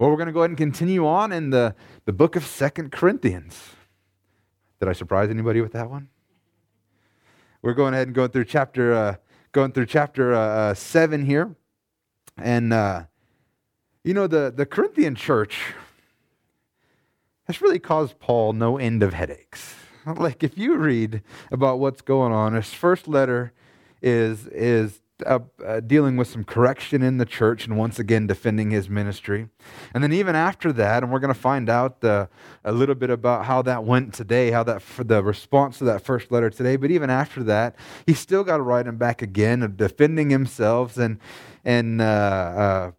Well, 0.00 0.08
we're 0.08 0.16
going 0.16 0.28
to 0.28 0.32
go 0.32 0.40
ahead 0.40 0.48
and 0.48 0.56
continue 0.56 1.06
on 1.06 1.30
in 1.30 1.50
the, 1.50 1.74
the 2.06 2.12
book 2.14 2.34
of 2.34 2.46
Second 2.46 2.90
Corinthians. 2.90 3.72
Did 4.80 4.88
I 4.88 4.94
surprise 4.94 5.28
anybody 5.28 5.60
with 5.60 5.72
that 5.72 5.90
one? 5.90 6.08
We're 7.60 7.74
going 7.74 7.92
ahead 7.92 8.08
and 8.08 8.14
going 8.14 8.30
through 8.30 8.46
chapter, 8.46 8.94
uh, 8.94 9.16
going 9.52 9.72
through 9.72 9.84
chapter 9.84 10.32
uh, 10.32 10.70
uh, 10.70 10.74
7 10.74 11.26
here. 11.26 11.54
And, 12.38 12.72
uh, 12.72 13.02
you 14.02 14.14
know, 14.14 14.26
the, 14.26 14.50
the 14.50 14.64
Corinthian 14.64 15.16
church 15.16 15.74
has 17.44 17.60
really 17.60 17.78
caused 17.78 18.18
Paul 18.18 18.54
no 18.54 18.78
end 18.78 19.02
of 19.02 19.12
headaches. 19.12 19.74
Like, 20.06 20.42
if 20.42 20.56
you 20.56 20.76
read 20.76 21.22
about 21.52 21.78
what's 21.78 22.00
going 22.00 22.32
on, 22.32 22.54
his 22.54 22.72
first 22.72 23.06
letter 23.06 23.52
is, 24.00 24.46
is 24.46 25.02
uh, 25.26 25.40
uh, 25.64 25.80
dealing 25.80 26.16
with 26.16 26.28
some 26.28 26.44
correction 26.44 27.02
in 27.02 27.18
the 27.18 27.24
church 27.24 27.66
and 27.66 27.76
once 27.76 27.98
again 27.98 28.26
defending 28.26 28.70
his 28.70 28.88
ministry. 28.88 29.48
And 29.94 30.02
then 30.02 30.12
even 30.12 30.34
after 30.34 30.72
that, 30.72 31.02
and 31.02 31.12
we're 31.12 31.18
going 31.18 31.34
to 31.34 31.40
find 31.40 31.68
out 31.68 32.02
uh, 32.04 32.26
a 32.64 32.72
little 32.72 32.94
bit 32.94 33.10
about 33.10 33.46
how 33.46 33.62
that 33.62 33.84
went 33.84 34.14
today, 34.14 34.50
how 34.50 34.62
that 34.64 34.82
for 34.82 35.04
the 35.04 35.22
response 35.22 35.78
to 35.78 35.84
that 35.84 36.02
first 36.02 36.30
letter 36.30 36.50
today. 36.50 36.76
But 36.76 36.90
even 36.90 37.10
after 37.10 37.42
that, 37.44 37.76
he 38.06 38.14
still 38.14 38.44
got 38.44 38.58
to 38.58 38.62
write 38.62 38.86
him 38.86 38.96
back 38.96 39.22
again 39.22 39.74
defending 39.76 40.30
himself 40.30 40.96
and 40.96 41.18
and 41.64 42.00
uh, 42.00 42.04
uh, 42.04 42.90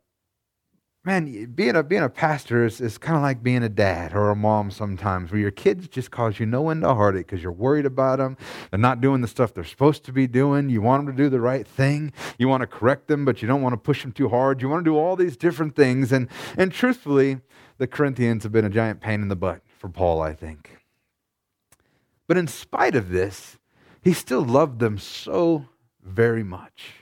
man, 1.03 1.51
being 1.55 1.75
a 1.75 1.83
being 1.83 2.03
a 2.03 2.09
pastor 2.09 2.63
is, 2.65 2.79
is 2.79 2.97
kind 2.97 3.15
of 3.15 3.23
like 3.23 3.41
being 3.41 3.63
a 3.63 3.69
dad 3.69 4.13
or 4.13 4.29
a 4.29 4.35
mom 4.35 4.69
sometimes, 4.71 5.31
where 5.31 5.41
your 5.41 5.51
kids 5.51 5.87
just 5.87 6.11
cause 6.11 6.39
you 6.39 6.45
no 6.45 6.69
end 6.69 6.83
of 6.83 6.95
heartache 6.95 7.27
because 7.27 7.41
you're 7.41 7.51
worried 7.51 7.85
about 7.85 8.19
them. 8.19 8.37
They're 8.69 8.79
not 8.79 9.01
doing 9.01 9.21
the 9.21 9.27
stuff 9.27 9.53
they're 9.53 9.63
supposed 9.63 10.03
to 10.05 10.13
be 10.13 10.27
doing. 10.27 10.69
You 10.69 10.81
want 10.81 11.05
them 11.05 11.15
to 11.15 11.23
do 11.23 11.29
the 11.29 11.41
right 11.41 11.67
thing. 11.67 12.13
You 12.37 12.47
want 12.47 12.61
to 12.61 12.67
correct 12.67 13.07
them, 13.07 13.25
but 13.25 13.41
you 13.41 13.47
don't 13.47 13.61
want 13.61 13.73
to 13.73 13.77
push 13.77 14.03
them 14.03 14.11
too 14.11 14.29
hard. 14.29 14.61
You 14.61 14.69
want 14.69 14.85
to 14.85 14.89
do 14.89 14.97
all 14.97 15.15
these 15.15 15.37
different 15.37 15.75
things. 15.75 16.11
And 16.11 16.27
and 16.57 16.71
truthfully, 16.71 17.41
the 17.77 17.87
Corinthians 17.87 18.43
have 18.43 18.51
been 18.51 18.65
a 18.65 18.69
giant 18.69 19.01
pain 19.01 19.21
in 19.21 19.27
the 19.27 19.35
butt 19.35 19.61
for 19.77 19.89
Paul, 19.89 20.21
I 20.21 20.33
think. 20.33 20.77
But 22.27 22.37
in 22.37 22.47
spite 22.47 22.95
of 22.95 23.09
this, 23.09 23.57
he 24.01 24.13
still 24.13 24.43
loved 24.43 24.79
them 24.79 24.97
so 24.97 25.67
very 26.03 26.43
much. 26.43 27.00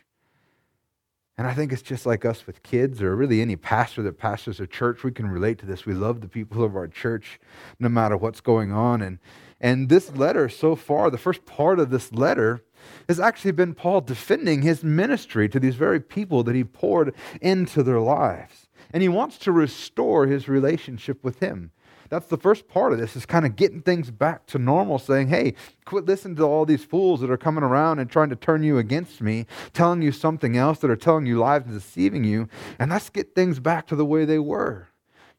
And 1.39 1.47
I 1.47 1.53
think 1.53 1.71
it's 1.71 1.81
just 1.81 2.05
like 2.05 2.25
us 2.25 2.45
with 2.45 2.63
kids, 2.63 3.01
or 3.01 3.15
really 3.15 3.39
any 3.41 3.55
pastor 3.55 4.01
that 4.01 4.17
pastors 4.17 4.59
a 4.59 4.67
church. 4.67 5.05
We 5.05 5.13
can 5.13 5.29
relate 5.29 5.57
to 5.59 5.65
this. 5.65 5.85
We 5.85 5.93
love 5.93 6.19
the 6.19 6.27
people 6.27 6.65
of 6.65 6.75
our 6.75 6.89
church 6.89 7.39
no 7.79 7.87
matter 7.87 8.17
what's 8.17 8.41
going 8.41 8.73
on. 8.73 9.01
And, 9.01 9.19
and 9.61 9.87
this 9.87 10.11
letter, 10.11 10.49
so 10.49 10.75
far, 10.75 11.09
the 11.09 11.17
first 11.17 11.45
part 11.45 11.79
of 11.79 11.91
this 11.91 12.11
letter, 12.11 12.65
has 13.07 13.21
actually 13.21 13.53
been 13.53 13.73
Paul 13.73 14.01
defending 14.01 14.63
his 14.63 14.83
ministry 14.83 15.47
to 15.47 15.61
these 15.61 15.75
very 15.75 16.01
people 16.01 16.43
that 16.43 16.55
he 16.55 16.65
poured 16.65 17.15
into 17.39 17.83
their 17.83 18.01
lives. 18.01 18.67
And 18.93 19.03
he 19.03 19.09
wants 19.09 19.37
to 19.39 19.51
restore 19.51 20.27
his 20.27 20.47
relationship 20.47 21.23
with 21.23 21.39
him. 21.39 21.71
That's 22.09 22.25
the 22.25 22.37
first 22.37 22.67
part 22.67 22.91
of 22.91 22.97
this 22.97 23.15
is 23.15 23.27
kind 23.27 23.45
of 23.45 23.55
getting 23.55 23.81
things 23.81 24.09
back 24.09 24.47
to 24.47 24.57
normal, 24.57 24.97
saying, 24.97 25.27
hey, 25.27 25.53
quit 25.85 26.05
listening 26.05 26.37
to 26.37 26.43
all 26.43 26.65
these 26.65 26.83
fools 26.83 27.21
that 27.21 27.29
are 27.29 27.37
coming 27.37 27.63
around 27.63 27.99
and 27.99 28.09
trying 28.09 28.29
to 28.29 28.35
turn 28.35 28.63
you 28.63 28.79
against 28.79 29.21
me, 29.21 29.45
telling 29.73 30.01
you 30.01 30.11
something 30.11 30.57
else, 30.57 30.79
that 30.79 30.89
are 30.89 30.95
telling 30.95 31.27
you 31.27 31.37
lies 31.37 31.63
and 31.65 31.73
deceiving 31.73 32.23
you, 32.23 32.49
and 32.79 32.89
let's 32.89 33.11
get 33.11 33.35
things 33.35 33.59
back 33.59 33.85
to 33.87 33.95
the 33.95 34.05
way 34.05 34.25
they 34.25 34.39
were. 34.39 34.87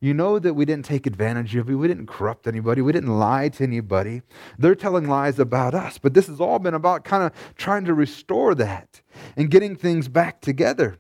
You 0.03 0.15
know 0.15 0.39
that 0.39 0.55
we 0.55 0.65
didn't 0.65 0.87
take 0.87 1.07
advantage 1.07 1.55
of 1.57 1.69
you. 1.69 1.77
We 1.77 1.89
didn't 1.89 2.07
corrupt 2.07 2.47
anybody. 2.47 2.81
We 2.81 2.93
didn't 2.93 3.19
lie 3.19 3.51
to 3.51 3.65
anybody. 3.65 4.23
They're 4.59 4.75
telling 4.75 5.09
lies 5.09 5.39
about 5.39 5.75
us. 5.75 5.99
But 5.99 6.15
this 6.15 6.27
has 6.29 6.41
all 6.41 6.59
been 6.59 6.73
about 6.73 7.05
kind 7.05 7.23
of 7.23 7.33
trying 7.57 7.85
to 7.85 7.93
restore 7.93 8.55
that 8.55 9.03
and 9.37 9.51
getting 9.51 9.77
things 9.77 10.09
back 10.09 10.41
together. 10.41 10.97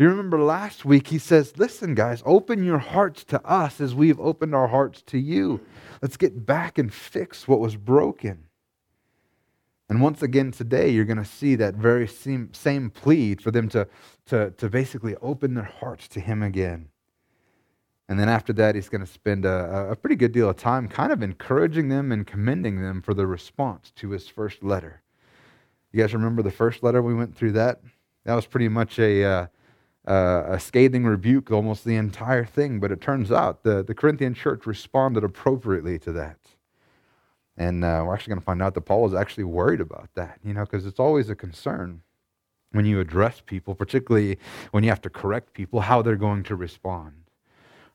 You 0.00 0.08
remember 0.08 0.40
last 0.40 0.86
week, 0.86 1.08
he 1.08 1.18
says, 1.18 1.58
Listen, 1.58 1.94
guys, 1.94 2.22
open 2.24 2.64
your 2.64 2.78
hearts 2.78 3.22
to 3.24 3.46
us 3.46 3.82
as 3.82 3.94
we've 3.94 4.18
opened 4.18 4.54
our 4.54 4.68
hearts 4.68 5.02
to 5.08 5.18
you. 5.18 5.60
Let's 6.00 6.16
get 6.16 6.46
back 6.46 6.78
and 6.78 6.90
fix 6.90 7.46
what 7.46 7.60
was 7.60 7.76
broken. 7.76 8.44
And 9.90 10.00
once 10.00 10.22
again 10.22 10.52
today, 10.52 10.88
you're 10.88 11.04
going 11.04 11.18
to 11.18 11.24
see 11.26 11.54
that 11.56 11.74
very 11.74 12.08
same, 12.08 12.48
same 12.54 12.88
plea 12.88 13.34
for 13.34 13.50
them 13.50 13.68
to, 13.68 13.86
to, 14.24 14.52
to 14.52 14.70
basically 14.70 15.16
open 15.16 15.52
their 15.52 15.64
hearts 15.64 16.08
to 16.08 16.20
him 16.20 16.42
again. 16.42 16.88
And 18.08 18.18
then 18.18 18.30
after 18.30 18.54
that, 18.54 18.76
he's 18.76 18.88
going 18.88 19.04
to 19.04 19.06
spend 19.06 19.44
a, 19.44 19.90
a 19.90 19.96
pretty 19.96 20.16
good 20.16 20.32
deal 20.32 20.48
of 20.48 20.56
time 20.56 20.88
kind 20.88 21.12
of 21.12 21.22
encouraging 21.22 21.90
them 21.90 22.10
and 22.10 22.26
commending 22.26 22.80
them 22.80 23.02
for 23.02 23.12
the 23.12 23.26
response 23.26 23.92
to 23.96 24.12
his 24.12 24.28
first 24.28 24.62
letter. 24.62 25.02
You 25.92 26.00
guys 26.00 26.14
remember 26.14 26.40
the 26.40 26.50
first 26.50 26.82
letter 26.82 27.02
we 27.02 27.12
went 27.12 27.36
through 27.36 27.52
that? 27.52 27.82
That 28.24 28.32
was 28.34 28.46
pretty 28.46 28.70
much 28.70 28.98
a. 28.98 29.24
Uh, 29.24 29.46
uh, 30.06 30.44
a 30.46 30.60
scathing 30.60 31.04
rebuke 31.04 31.50
almost 31.50 31.84
the 31.84 31.96
entire 31.96 32.44
thing, 32.44 32.80
but 32.80 32.90
it 32.90 33.00
turns 33.00 33.30
out 33.30 33.62
the, 33.62 33.82
the 33.82 33.94
Corinthian 33.94 34.34
church 34.34 34.66
responded 34.66 35.24
appropriately 35.24 35.98
to 36.00 36.12
that. 36.12 36.38
And 37.56 37.84
uh, 37.84 38.02
we're 38.06 38.14
actually 38.14 38.30
going 38.30 38.40
to 38.40 38.44
find 38.44 38.62
out 38.62 38.74
that 38.74 38.82
Paul 38.82 39.02
was 39.02 39.14
actually 39.14 39.44
worried 39.44 39.80
about 39.80 40.08
that, 40.14 40.40
you 40.42 40.54
know, 40.54 40.62
because 40.62 40.86
it's 40.86 40.98
always 40.98 41.28
a 41.28 41.34
concern 41.34 42.00
when 42.72 42.86
you 42.86 43.00
address 43.00 43.42
people, 43.44 43.74
particularly 43.74 44.38
when 44.70 44.82
you 44.82 44.90
have 44.90 45.02
to 45.02 45.10
correct 45.10 45.52
people, 45.52 45.80
how 45.80 46.00
they're 46.00 46.16
going 46.16 46.42
to 46.44 46.56
respond. 46.56 47.12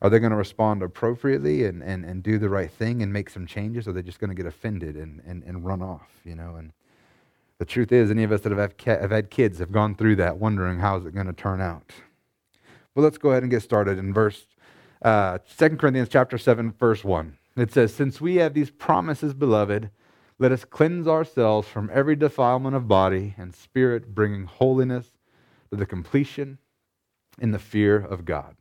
Are 0.01 0.09
they 0.09 0.19
going 0.19 0.31
to 0.31 0.37
respond 0.37 0.83
appropriately 0.83 1.65
and, 1.65 1.81
and, 1.81 2.05
and 2.05 2.21
do 2.21 2.37
the 2.37 2.49
right 2.49 2.69
thing 2.69 3.01
and 3.01 3.11
make 3.11 3.29
some 3.29 3.47
changes? 3.47 3.87
Or 3.87 3.91
are 3.91 3.93
they 3.93 4.03
just 4.03 4.19
going 4.19 4.29
to 4.29 4.35
get 4.35 4.45
offended 4.45 4.95
and, 4.95 5.21
and, 5.25 5.41
and 5.43 5.65
run 5.65 5.81
off, 5.81 6.11
you 6.23 6.35
know? 6.35 6.57
And 6.57 6.73
the 7.57 7.65
truth 7.65 7.91
is, 7.91 8.11
any 8.11 8.23
of 8.23 8.31
us 8.31 8.41
that 8.41 8.51
have, 8.51 8.73
have 8.85 9.11
had 9.11 9.29
kids 9.29 9.59
have 9.59 9.71
gone 9.71 9.95
through 9.95 10.17
that, 10.17 10.37
wondering 10.37 10.79
how 10.79 10.97
is 10.97 11.05
it 11.05 11.13
going 11.13 11.27
to 11.27 11.33
turn 11.33 11.61
out. 11.61 11.91
Well, 12.93 13.03
let's 13.03 13.17
go 13.17 13.31
ahead 13.31 13.43
and 13.43 13.51
get 13.51 13.61
started 13.61 13.97
in 13.97 14.13
verse 14.13 14.47
uh, 15.01 15.39
2 15.57 15.77
Corinthians 15.77 16.09
chapter 16.09 16.37
7, 16.37 16.73
verse 16.73 17.03
1. 17.03 17.37
It 17.57 17.71
says, 17.71 17.93
Since 17.93 18.19
we 18.19 18.37
have 18.37 18.53
these 18.53 18.71
promises, 18.71 19.33
beloved, 19.33 19.89
let 20.39 20.51
us 20.51 20.65
cleanse 20.65 21.07
ourselves 21.07 21.67
from 21.67 21.89
every 21.93 22.15
defilement 22.15 22.75
of 22.75 22.87
body 22.87 23.35
and 23.37 23.55
spirit, 23.55 24.13
bringing 24.13 24.45
holiness 24.45 25.11
to 25.69 25.77
the 25.77 25.85
completion 25.85 26.57
in 27.39 27.51
the 27.51 27.59
fear 27.59 27.97
of 27.97 28.25
God. 28.25 28.55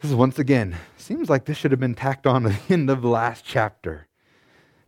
This 0.00 0.10
is 0.10 0.16
once 0.16 0.38
again, 0.38 0.76
seems 0.96 1.28
like 1.28 1.44
this 1.44 1.56
should 1.56 1.72
have 1.72 1.80
been 1.80 1.94
tacked 1.94 2.26
on 2.26 2.46
at 2.46 2.52
the 2.68 2.74
end 2.74 2.90
of 2.90 3.02
the 3.02 3.08
last 3.08 3.44
chapter 3.44 4.07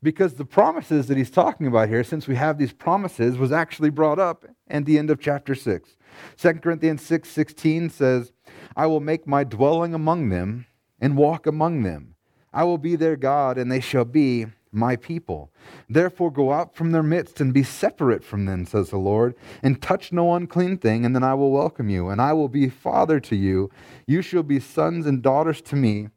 because 0.03 0.35
the 0.35 0.45
promises 0.45 1.07
that 1.07 1.17
he's 1.17 1.31
talking 1.31 1.67
about 1.67 1.89
here, 1.89 2.05
since 2.05 2.27
we 2.27 2.37
have 2.37 2.59
these 2.59 2.73
promises, 2.73 3.37
was 3.37 3.53
actually 3.53 3.91
brought 3.91 4.19
up 4.19 4.47
at 4.69 4.85
the 4.87 4.99
end 4.99 5.11
of 5.11 5.21
chapter 5.21 5.55
6. 5.55 5.97
2 6.37 6.53
Corinthians 6.55 7.03
6 7.03 7.29
16 7.29 7.91
says, 7.91 8.33
I 8.77 8.87
will 8.87 9.01
make 9.01 9.27
my 9.27 9.45
dwelling 9.45 9.95
among 9.95 10.31
them 10.31 10.67
and 11.01 11.17
walk 11.17 11.47
among 11.47 11.83
them. 11.83 12.15
I 12.53 12.65
will 12.65 12.79
be 12.79 12.97
their 12.97 13.17
God, 13.17 13.59
and 13.59 13.71
they 13.71 13.81
shall 13.81 14.05
be 14.05 14.47
my 14.73 14.97
people. 14.97 15.53
Therefore, 15.89 16.31
go 16.31 16.53
out 16.53 16.75
from 16.75 16.93
their 16.93 17.03
midst 17.03 17.41
and 17.41 17.53
be 17.53 17.63
separate 17.63 18.25
from 18.25 18.47
them, 18.47 18.65
says 18.65 18.91
the 18.91 18.99
Lord, 18.99 19.35
and 19.63 19.81
touch 19.81 20.13
no 20.13 20.35
unclean 20.35 20.79
thing, 20.79 21.05
and 21.05 21.15
then 21.15 21.25
I 21.25 21.35
will 21.35 21.53
welcome 21.53 21.89
you, 21.89 22.09
and 22.09 22.21
I 22.21 22.33
will 22.33 22.49
be 22.49 22.69
father 22.69 23.21
to 23.21 23.37
you. 23.37 23.71
You 24.07 24.23
shall 24.23 24.43
be 24.43 24.61
sons 24.61 25.07
and 25.07 25.23
daughters 25.23 25.61
to 25.63 25.77
me, 25.77 26.09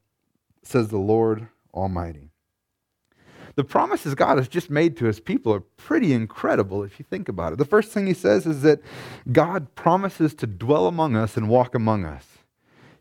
says 0.63 0.89
the 0.89 0.97
Lord 0.97 1.47
Almighty 1.73 2.32
the 3.55 3.63
promises 3.63 4.15
God 4.15 4.37
has 4.37 4.47
just 4.47 4.69
made 4.69 4.97
to 4.97 5.05
his 5.05 5.19
people 5.19 5.53
are 5.53 5.59
pretty 5.59 6.13
incredible 6.13 6.83
if 6.83 6.99
you 6.99 7.05
think 7.07 7.29
about 7.29 7.53
it. 7.53 7.57
The 7.57 7.65
first 7.65 7.91
thing 7.91 8.07
he 8.07 8.13
says 8.13 8.45
is 8.45 8.61
that 8.63 8.81
God 9.31 9.75
promises 9.75 10.33
to 10.35 10.47
dwell 10.47 10.87
among 10.87 11.15
us 11.15 11.37
and 11.37 11.49
walk 11.49 11.75
among 11.75 12.05
us. 12.05 12.25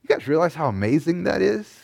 You 0.02 0.08
guys 0.08 0.28
realize 0.28 0.54
how 0.54 0.68
amazing 0.68 1.24
that 1.24 1.40
is? 1.40 1.80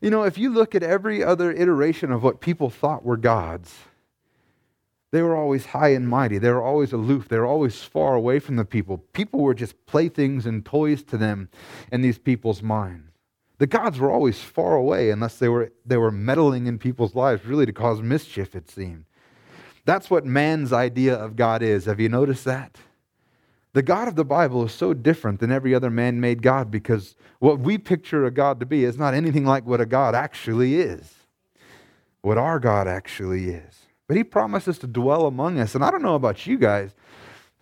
You 0.00 0.10
know, 0.10 0.22
if 0.22 0.38
you 0.38 0.50
look 0.50 0.74
at 0.74 0.82
every 0.82 1.24
other 1.24 1.50
iteration 1.50 2.12
of 2.12 2.22
what 2.22 2.40
people 2.40 2.70
thought 2.70 3.04
were 3.04 3.16
gods, 3.16 3.74
they 5.10 5.22
were 5.22 5.34
always 5.34 5.66
high 5.66 5.88
and 5.94 6.08
mighty. 6.08 6.38
They 6.38 6.50
were 6.50 6.62
always 6.62 6.92
aloof. 6.92 7.28
They 7.28 7.38
were 7.38 7.46
always 7.46 7.82
far 7.82 8.14
away 8.14 8.38
from 8.38 8.56
the 8.56 8.64
people. 8.64 8.98
People 9.14 9.40
were 9.40 9.54
just 9.54 9.86
playthings 9.86 10.46
and 10.46 10.64
toys 10.64 11.02
to 11.04 11.16
them 11.16 11.48
in 11.90 12.02
these 12.02 12.18
people's 12.18 12.62
minds. 12.62 13.05
The 13.58 13.66
gods 13.66 13.98
were 13.98 14.10
always 14.10 14.40
far 14.40 14.74
away 14.74 15.10
unless 15.10 15.38
they 15.38 15.48
were, 15.48 15.72
they 15.84 15.96
were 15.96 16.10
meddling 16.10 16.66
in 16.66 16.78
people's 16.78 17.14
lives, 17.14 17.44
really 17.44 17.66
to 17.66 17.72
cause 17.72 18.02
mischief, 18.02 18.54
it 18.54 18.70
seemed. 18.70 19.04
That's 19.86 20.10
what 20.10 20.26
man's 20.26 20.72
idea 20.72 21.14
of 21.14 21.36
God 21.36 21.62
is. 21.62 21.86
Have 21.86 22.00
you 22.00 22.08
noticed 22.08 22.44
that? 22.44 22.76
The 23.72 23.82
God 23.82 24.08
of 24.08 24.16
the 24.16 24.24
Bible 24.24 24.64
is 24.64 24.72
so 24.72 24.94
different 24.94 25.38
than 25.38 25.52
every 25.52 25.74
other 25.74 25.90
man 25.90 26.20
made 26.20 26.42
God 26.42 26.70
because 26.70 27.14
what 27.38 27.60
we 27.60 27.78
picture 27.78 28.24
a 28.24 28.30
God 28.30 28.58
to 28.60 28.66
be 28.66 28.84
is 28.84 28.98
not 28.98 29.14
anything 29.14 29.44
like 29.44 29.66
what 29.66 29.80
a 29.80 29.86
God 29.86 30.14
actually 30.14 30.76
is, 30.76 31.12
what 32.22 32.38
our 32.38 32.58
God 32.58 32.88
actually 32.88 33.50
is. 33.50 33.86
But 34.08 34.16
he 34.16 34.24
promises 34.24 34.78
to 34.78 34.86
dwell 34.86 35.26
among 35.26 35.58
us. 35.58 35.74
And 35.74 35.84
I 35.84 35.90
don't 35.90 36.02
know 36.02 36.14
about 36.14 36.46
you 36.46 36.58
guys, 36.58 36.94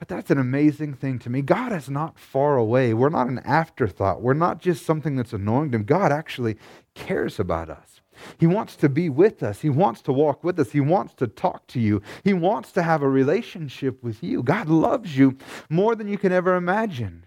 but 0.05 0.17
that's 0.17 0.31
an 0.31 0.37
amazing 0.37 0.93
thing 0.93 1.19
to 1.21 1.31
me. 1.31 1.41
God 1.41 1.73
is 1.73 1.89
not 1.89 2.19
far 2.19 2.59
away. 2.59 2.93
We're 2.93 3.09
not 3.09 3.29
an 3.29 3.39
afterthought. 3.39 4.21
We're 4.21 4.35
not 4.35 4.61
just 4.61 4.85
something 4.85 5.17
that's 5.17 5.33
annoying 5.33 5.71
to 5.71 5.77
Him. 5.77 5.85
God 5.85 6.12
actually 6.12 6.59
cares 6.95 7.41
about 7.41 7.71
us. 7.71 8.03
He 8.39 8.47
wants 8.47 8.77
to 8.77 8.91
be 8.91 9.09
with 9.09 9.43
us. 9.43 9.62
He 9.62 9.71
wants 9.71 10.03
to 10.03 10.12
walk 10.12 10.45
with 10.45 10.61
us. 10.61 10.73
He 10.73 10.81
wants 10.81 11.15
to 11.15 11.27
talk 11.27 11.67
to 11.69 11.81
you. 11.81 12.03
He 12.23 12.35
wants 12.35 12.71
to 12.73 12.83
have 12.83 13.01
a 13.01 13.09
relationship 13.09 14.03
with 14.03 14.23
you. 14.23 14.43
God 14.43 14.69
loves 14.69 15.17
you 15.17 15.39
more 15.71 15.95
than 15.95 16.09
you 16.09 16.19
can 16.19 16.33
ever 16.33 16.55
imagine. 16.55 17.25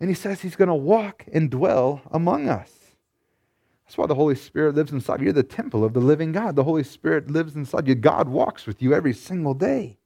And 0.00 0.08
he 0.08 0.14
says 0.14 0.40
he's 0.40 0.56
going 0.56 0.68
to 0.68 0.74
walk 0.74 1.26
and 1.30 1.50
dwell 1.50 2.00
among 2.10 2.48
us. 2.48 2.72
That's 3.84 3.98
why 3.98 4.06
the 4.06 4.14
Holy 4.14 4.34
Spirit 4.34 4.76
lives 4.76 4.92
inside 4.92 5.20
you. 5.20 5.24
You're 5.24 5.34
the 5.34 5.42
temple 5.42 5.84
of 5.84 5.92
the 5.92 6.00
living 6.00 6.32
God. 6.32 6.56
The 6.56 6.64
Holy 6.64 6.84
Spirit 6.84 7.30
lives 7.30 7.54
inside 7.54 7.86
you. 7.86 7.94
God 7.94 8.30
walks 8.30 8.66
with 8.66 8.80
you 8.80 8.94
every 8.94 9.12
single 9.12 9.52
day. 9.52 9.98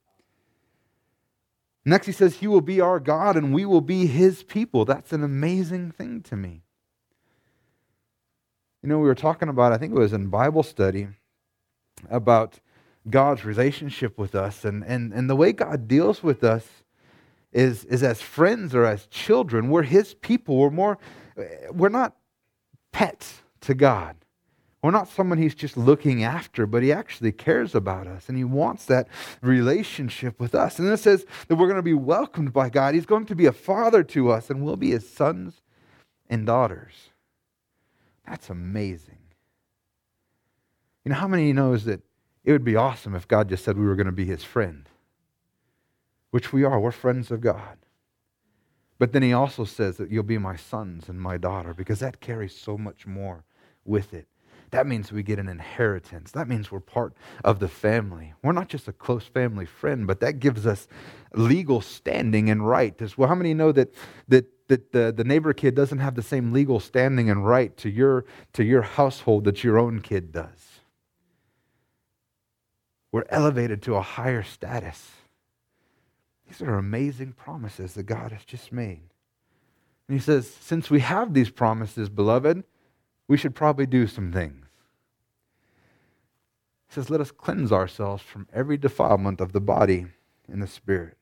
Next, 1.84 2.06
he 2.06 2.12
says, 2.12 2.36
He 2.36 2.46
will 2.46 2.60
be 2.60 2.80
our 2.80 3.00
God 3.00 3.36
and 3.36 3.52
we 3.52 3.64
will 3.64 3.80
be 3.80 4.06
His 4.06 4.42
people. 4.42 4.84
That's 4.84 5.12
an 5.12 5.24
amazing 5.24 5.90
thing 5.90 6.22
to 6.22 6.36
me. 6.36 6.62
You 8.82 8.88
know, 8.88 8.98
we 8.98 9.06
were 9.06 9.14
talking 9.14 9.48
about, 9.48 9.72
I 9.72 9.78
think 9.78 9.94
it 9.94 9.98
was 9.98 10.12
in 10.12 10.28
Bible 10.28 10.62
study, 10.62 11.08
about 12.10 12.60
God's 13.08 13.44
relationship 13.44 14.18
with 14.18 14.34
us 14.34 14.64
and, 14.64 14.84
and, 14.84 15.12
and 15.12 15.28
the 15.28 15.36
way 15.36 15.52
God 15.52 15.88
deals 15.88 16.22
with 16.22 16.44
us 16.44 16.66
is, 17.52 17.84
is 17.84 18.02
as 18.02 18.22
friends 18.22 18.74
or 18.74 18.84
as 18.84 19.06
children. 19.06 19.68
We're 19.68 19.82
His 19.82 20.14
people. 20.14 20.56
We're 20.56 20.70
more, 20.70 20.98
eh, 21.36 21.68
we're 21.70 21.88
not 21.88 22.16
pets 22.92 23.42
to 23.62 23.74
God. 23.74 24.16
We're 24.82 24.90
not 24.90 25.08
someone 25.08 25.38
He's 25.38 25.54
just 25.54 25.76
looking 25.76 26.24
after, 26.24 26.66
but 26.66 26.82
He 26.82 26.92
actually 26.92 27.30
cares 27.30 27.74
about 27.74 28.08
us 28.08 28.28
and 28.28 28.36
He 28.36 28.44
wants 28.44 28.84
that 28.86 29.06
relationship 29.40 30.40
with 30.40 30.54
us. 30.54 30.78
And 30.78 30.86
then 30.86 30.94
it 30.94 30.98
says 30.98 31.24
that 31.46 31.54
we're 31.54 31.68
going 31.68 31.76
to 31.76 31.82
be 31.82 31.94
welcomed 31.94 32.52
by 32.52 32.68
God. 32.68 32.94
He's 32.94 33.06
going 33.06 33.26
to 33.26 33.36
be 33.36 33.46
a 33.46 33.52
father 33.52 34.02
to 34.02 34.30
us 34.32 34.50
and 34.50 34.62
we'll 34.62 34.76
be 34.76 34.90
His 34.90 35.08
sons 35.08 35.62
and 36.28 36.44
daughters. 36.44 37.10
That's 38.26 38.50
amazing. 38.50 39.18
You 41.04 41.10
know, 41.10 41.16
how 41.16 41.28
many 41.28 41.52
knows 41.52 41.84
that 41.84 42.00
it 42.44 42.50
would 42.50 42.64
be 42.64 42.76
awesome 42.76 43.14
if 43.14 43.28
God 43.28 43.48
just 43.48 43.64
said 43.64 43.78
we 43.78 43.86
were 43.86 43.96
going 43.96 44.06
to 44.06 44.12
be 44.12 44.24
His 44.24 44.42
friend? 44.42 44.88
Which 46.32 46.52
we 46.52 46.64
are. 46.64 46.80
We're 46.80 46.90
friends 46.90 47.30
of 47.30 47.40
God. 47.40 47.78
But 48.98 49.12
then 49.12 49.22
He 49.22 49.32
also 49.32 49.64
says 49.64 49.96
that 49.98 50.10
you'll 50.10 50.24
be 50.24 50.38
my 50.38 50.56
sons 50.56 51.08
and 51.08 51.20
my 51.20 51.36
daughter 51.36 51.72
because 51.72 52.00
that 52.00 52.20
carries 52.20 52.56
so 52.56 52.76
much 52.76 53.06
more 53.06 53.44
with 53.84 54.12
it. 54.12 54.26
That 54.72 54.86
means 54.86 55.12
we 55.12 55.22
get 55.22 55.38
an 55.38 55.50
inheritance. 55.50 56.32
That 56.32 56.48
means 56.48 56.72
we're 56.72 56.80
part 56.80 57.12
of 57.44 57.58
the 57.58 57.68
family. 57.68 58.32
We're 58.42 58.52
not 58.52 58.68
just 58.68 58.88
a 58.88 58.92
close 58.92 59.24
family 59.24 59.66
friend, 59.66 60.06
but 60.06 60.20
that 60.20 60.40
gives 60.40 60.66
us 60.66 60.88
legal 61.34 61.82
standing 61.82 62.48
and 62.48 62.66
right 62.66 63.00
as 63.00 63.16
well. 63.16 63.28
How 63.28 63.34
many 63.34 63.52
know 63.52 63.70
that, 63.72 63.94
that, 64.28 64.46
that 64.68 64.92
the, 64.92 65.12
the 65.12 65.24
neighbor 65.24 65.52
kid 65.52 65.74
doesn't 65.74 65.98
have 65.98 66.14
the 66.14 66.22
same 66.22 66.54
legal 66.54 66.80
standing 66.80 67.28
and 67.28 67.46
right 67.46 67.76
to 67.76 67.90
your, 67.90 68.24
to 68.54 68.64
your 68.64 68.80
household 68.80 69.44
that 69.44 69.62
your 69.62 69.78
own 69.78 70.00
kid 70.00 70.32
does? 70.32 70.80
We're 73.12 73.26
elevated 73.28 73.82
to 73.82 73.96
a 73.96 74.02
higher 74.02 74.42
status. 74.42 75.10
These 76.48 76.62
are 76.62 76.78
amazing 76.78 77.34
promises 77.34 77.92
that 77.92 78.04
God 78.04 78.32
has 78.32 78.46
just 78.46 78.72
made. 78.72 79.02
And 80.08 80.18
he 80.18 80.18
says, 80.18 80.48
Since 80.48 80.88
we 80.88 81.00
have 81.00 81.34
these 81.34 81.50
promises, 81.50 82.08
beloved, 82.08 82.64
we 83.32 83.38
should 83.38 83.54
probably 83.54 83.86
do 83.86 84.06
some 84.06 84.30
things. 84.30 84.66
He 86.86 86.94
says, 86.94 87.08
Let 87.08 87.22
us 87.22 87.30
cleanse 87.30 87.72
ourselves 87.72 88.22
from 88.22 88.46
every 88.52 88.76
defilement 88.76 89.40
of 89.40 89.52
the 89.52 89.60
body 89.60 90.04
and 90.46 90.62
the 90.62 90.66
spirit. 90.66 91.16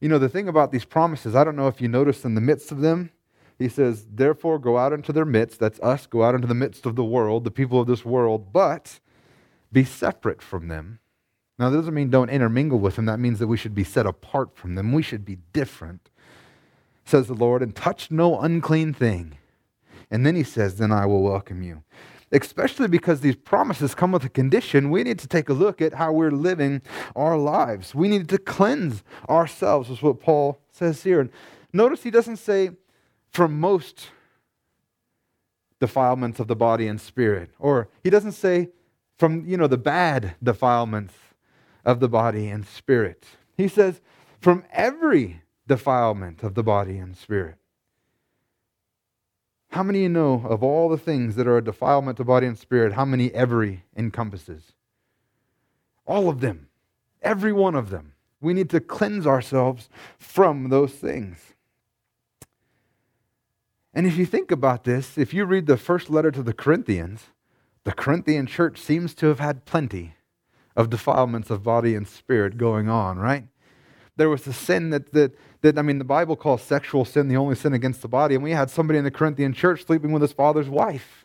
You 0.00 0.08
know, 0.08 0.20
the 0.20 0.28
thing 0.28 0.46
about 0.46 0.70
these 0.70 0.84
promises, 0.84 1.34
I 1.34 1.42
don't 1.42 1.56
know 1.56 1.66
if 1.66 1.80
you 1.80 1.88
noticed 1.88 2.24
in 2.24 2.36
the 2.36 2.40
midst 2.40 2.70
of 2.70 2.80
them, 2.80 3.10
he 3.58 3.68
says, 3.68 4.06
Therefore, 4.08 4.60
go 4.60 4.78
out 4.78 4.92
into 4.92 5.12
their 5.12 5.24
midst. 5.24 5.58
That's 5.58 5.80
us, 5.80 6.06
go 6.06 6.22
out 6.22 6.36
into 6.36 6.46
the 6.46 6.54
midst 6.54 6.86
of 6.86 6.94
the 6.94 7.02
world, 7.02 7.42
the 7.42 7.50
people 7.50 7.80
of 7.80 7.88
this 7.88 8.04
world, 8.04 8.52
but 8.52 9.00
be 9.72 9.82
separate 9.82 10.40
from 10.40 10.68
them. 10.68 11.00
Now, 11.58 11.70
that 11.70 11.76
doesn't 11.76 11.92
mean 11.92 12.08
don't 12.08 12.30
intermingle 12.30 12.78
with 12.78 12.94
them. 12.94 13.06
That 13.06 13.18
means 13.18 13.40
that 13.40 13.48
we 13.48 13.56
should 13.56 13.74
be 13.74 13.82
set 13.82 14.06
apart 14.06 14.54
from 14.54 14.76
them. 14.76 14.92
We 14.92 15.02
should 15.02 15.24
be 15.24 15.38
different, 15.52 16.08
says 17.04 17.26
the 17.26 17.34
Lord, 17.34 17.64
and 17.64 17.74
touch 17.74 18.12
no 18.12 18.40
unclean 18.40 18.94
thing 18.94 19.38
and 20.12 20.26
then 20.26 20.36
he 20.36 20.44
says, 20.44 20.76
Then 20.76 20.92
I 20.92 21.06
will 21.06 21.22
welcome 21.22 21.62
you. 21.62 21.82
Especially 22.30 22.86
because 22.86 23.20
these 23.20 23.34
promises 23.34 23.94
come 23.94 24.12
with 24.12 24.24
a 24.24 24.28
condition, 24.28 24.90
we 24.90 25.02
need 25.02 25.18
to 25.18 25.26
take 25.26 25.48
a 25.48 25.54
look 25.54 25.80
at 25.82 25.94
how 25.94 26.12
we're 26.12 26.30
living 26.30 26.82
our 27.16 27.36
lives. 27.36 27.94
We 27.94 28.08
need 28.08 28.28
to 28.28 28.38
cleanse 28.38 29.02
ourselves, 29.28 29.90
is 29.90 30.02
what 30.02 30.20
Paul 30.20 30.60
says 30.70 31.02
here. 31.02 31.20
And 31.20 31.30
notice 31.72 32.02
he 32.02 32.10
doesn't 32.10 32.36
say 32.36 32.70
from 33.30 33.58
most 33.58 34.10
defilements 35.80 36.38
of 36.38 36.46
the 36.46 36.56
body 36.56 36.86
and 36.86 37.00
spirit, 37.00 37.50
or 37.58 37.88
he 38.04 38.10
doesn't 38.10 38.32
say 38.32 38.68
from, 39.18 39.46
you 39.46 39.56
know, 39.56 39.66
the 39.66 39.78
bad 39.78 40.34
defilements 40.42 41.14
of 41.84 42.00
the 42.00 42.08
body 42.08 42.48
and 42.48 42.66
spirit. 42.66 43.24
He 43.56 43.66
says 43.66 44.00
from 44.40 44.64
every 44.72 45.42
defilement 45.66 46.42
of 46.42 46.54
the 46.54 46.62
body 46.62 46.98
and 46.98 47.16
spirit. 47.16 47.56
How 49.72 49.82
many 49.82 50.02
you 50.02 50.10
know 50.10 50.44
of 50.46 50.62
all 50.62 50.90
the 50.90 50.98
things 50.98 51.34
that 51.36 51.46
are 51.46 51.56
a 51.56 51.64
defilement 51.64 52.18
to 52.18 52.24
body 52.24 52.46
and 52.46 52.58
spirit, 52.58 52.92
how 52.92 53.06
many 53.06 53.32
every 53.32 53.84
encompasses? 53.96 54.72
All 56.04 56.28
of 56.28 56.40
them. 56.40 56.68
Every 57.22 57.54
one 57.54 57.74
of 57.74 57.88
them. 57.88 58.12
We 58.38 58.52
need 58.52 58.68
to 58.70 58.80
cleanse 58.80 59.26
ourselves 59.26 59.88
from 60.18 60.68
those 60.68 60.92
things. 60.92 61.54
And 63.94 64.06
if 64.06 64.18
you 64.18 64.26
think 64.26 64.50
about 64.50 64.84
this, 64.84 65.16
if 65.16 65.32
you 65.32 65.46
read 65.46 65.66
the 65.66 65.78
first 65.78 66.10
letter 66.10 66.30
to 66.32 66.42
the 66.42 66.52
Corinthians, 66.52 67.28
the 67.84 67.92
Corinthian 67.92 68.46
church 68.46 68.78
seems 68.78 69.14
to 69.14 69.28
have 69.28 69.40
had 69.40 69.64
plenty 69.64 70.16
of 70.76 70.90
defilements 70.90 71.48
of 71.48 71.62
body 71.62 71.94
and 71.94 72.06
spirit 72.06 72.58
going 72.58 72.90
on, 72.90 73.18
right? 73.18 73.46
There 74.16 74.28
was 74.28 74.42
the 74.42 74.52
sin 74.52 74.90
that, 74.90 75.12
that 75.12 75.34
that, 75.62 75.78
I 75.78 75.82
mean, 75.82 75.98
the 75.98 76.04
Bible 76.04 76.36
calls 76.36 76.62
sexual 76.62 77.04
sin 77.04 77.28
the 77.28 77.36
only 77.36 77.54
sin 77.54 77.72
against 77.72 78.02
the 78.02 78.08
body. 78.08 78.34
And 78.34 78.44
we 78.44 78.50
had 78.50 78.68
somebody 78.68 78.98
in 78.98 79.04
the 79.04 79.10
Corinthian 79.10 79.52
church 79.52 79.86
sleeping 79.86 80.12
with 80.12 80.22
his 80.22 80.32
father's 80.32 80.68
wife. 80.68 81.24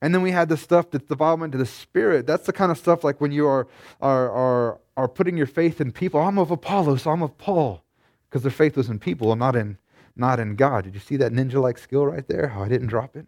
And 0.00 0.12
then 0.12 0.22
we 0.22 0.32
had 0.32 0.48
the 0.48 0.56
stuff 0.56 0.90
that's 0.90 1.06
defilement 1.06 1.52
to 1.52 1.58
the 1.58 1.66
spirit. 1.66 2.26
That's 2.26 2.44
the 2.44 2.52
kind 2.52 2.72
of 2.72 2.78
stuff 2.78 3.04
like 3.04 3.20
when 3.20 3.30
you 3.30 3.46
are, 3.46 3.68
are, 4.00 4.30
are, 4.30 4.80
are 4.96 5.08
putting 5.08 5.36
your 5.36 5.46
faith 5.46 5.80
in 5.80 5.92
people. 5.92 6.20
I'm 6.20 6.38
of 6.38 6.50
Apollos, 6.50 7.06
I'm 7.06 7.22
of 7.22 7.38
Paul. 7.38 7.84
Because 8.28 8.42
their 8.42 8.50
faith 8.50 8.76
was 8.76 8.88
in 8.88 8.98
people 8.98 9.30
and 9.30 9.38
not 9.38 9.54
in, 9.54 9.78
not 10.16 10.40
in 10.40 10.56
God. 10.56 10.84
Did 10.84 10.94
you 10.94 11.00
see 11.00 11.16
that 11.18 11.32
ninja 11.32 11.62
like 11.62 11.78
skill 11.78 12.04
right 12.04 12.26
there? 12.26 12.48
How 12.48 12.64
I 12.64 12.68
didn't 12.68 12.88
drop 12.88 13.14
it? 13.14 13.26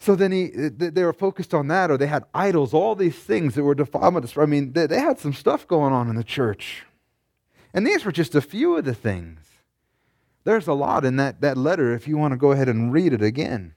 So 0.00 0.14
then 0.14 0.30
he, 0.30 0.46
they 0.46 1.04
were 1.04 1.12
focused 1.12 1.52
on 1.52 1.68
that, 1.68 1.90
or 1.90 1.98
they 1.98 2.06
had 2.06 2.24
idols, 2.32 2.72
all 2.72 2.94
these 2.94 3.16
things 3.16 3.54
that 3.54 3.64
were 3.64 3.74
defilement. 3.74 4.32
I 4.36 4.46
mean, 4.46 4.72
they, 4.72 4.86
they 4.86 5.00
had 5.00 5.18
some 5.18 5.32
stuff 5.32 5.66
going 5.66 5.92
on 5.92 6.08
in 6.08 6.14
the 6.14 6.24
church. 6.24 6.84
And 7.74 7.86
these 7.86 8.04
were 8.04 8.12
just 8.12 8.34
a 8.34 8.40
few 8.40 8.76
of 8.76 8.84
the 8.84 8.94
things. 8.94 9.40
There's 10.44 10.68
a 10.68 10.72
lot 10.72 11.04
in 11.04 11.16
that, 11.16 11.40
that 11.40 11.58
letter 11.58 11.92
if 11.92 12.06
you 12.06 12.16
want 12.16 12.32
to 12.32 12.38
go 12.38 12.52
ahead 12.52 12.68
and 12.68 12.92
read 12.92 13.12
it 13.12 13.22
again. 13.22 13.74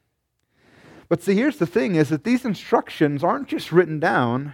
But 1.09 1.21
see, 1.21 1.35
here's 1.35 1.57
the 1.57 1.65
thing 1.65 1.95
is 1.95 2.09
that 2.09 2.23
these 2.23 2.45
instructions 2.45 3.23
aren't 3.23 3.49
just 3.49 3.71
written 3.71 3.99
down 3.99 4.53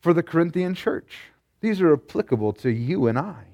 for 0.00 0.12
the 0.12 0.22
Corinthian 0.22 0.74
church. 0.74 1.30
These 1.60 1.80
are 1.80 1.94
applicable 1.94 2.52
to 2.54 2.70
you 2.70 3.06
and 3.06 3.18
I. 3.18 3.44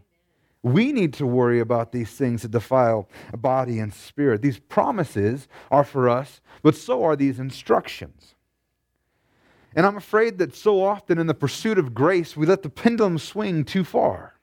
We 0.62 0.92
need 0.92 1.12
to 1.14 1.26
worry 1.26 1.60
about 1.60 1.92
these 1.92 2.10
things 2.10 2.42
that 2.42 2.50
defile 2.50 3.08
body 3.36 3.78
and 3.78 3.92
spirit. 3.92 4.42
These 4.42 4.58
promises 4.58 5.46
are 5.70 5.84
for 5.84 6.08
us, 6.08 6.40
but 6.62 6.74
so 6.74 7.04
are 7.04 7.16
these 7.16 7.38
instructions. 7.38 8.34
And 9.74 9.86
I'm 9.86 9.96
afraid 9.96 10.38
that 10.38 10.56
so 10.56 10.82
often 10.82 11.18
in 11.18 11.26
the 11.26 11.34
pursuit 11.34 11.78
of 11.78 11.94
grace, 11.94 12.36
we 12.36 12.46
let 12.46 12.62
the 12.62 12.70
pendulum 12.70 13.18
swing 13.18 13.64
too 13.64 13.84
far. 13.84 14.34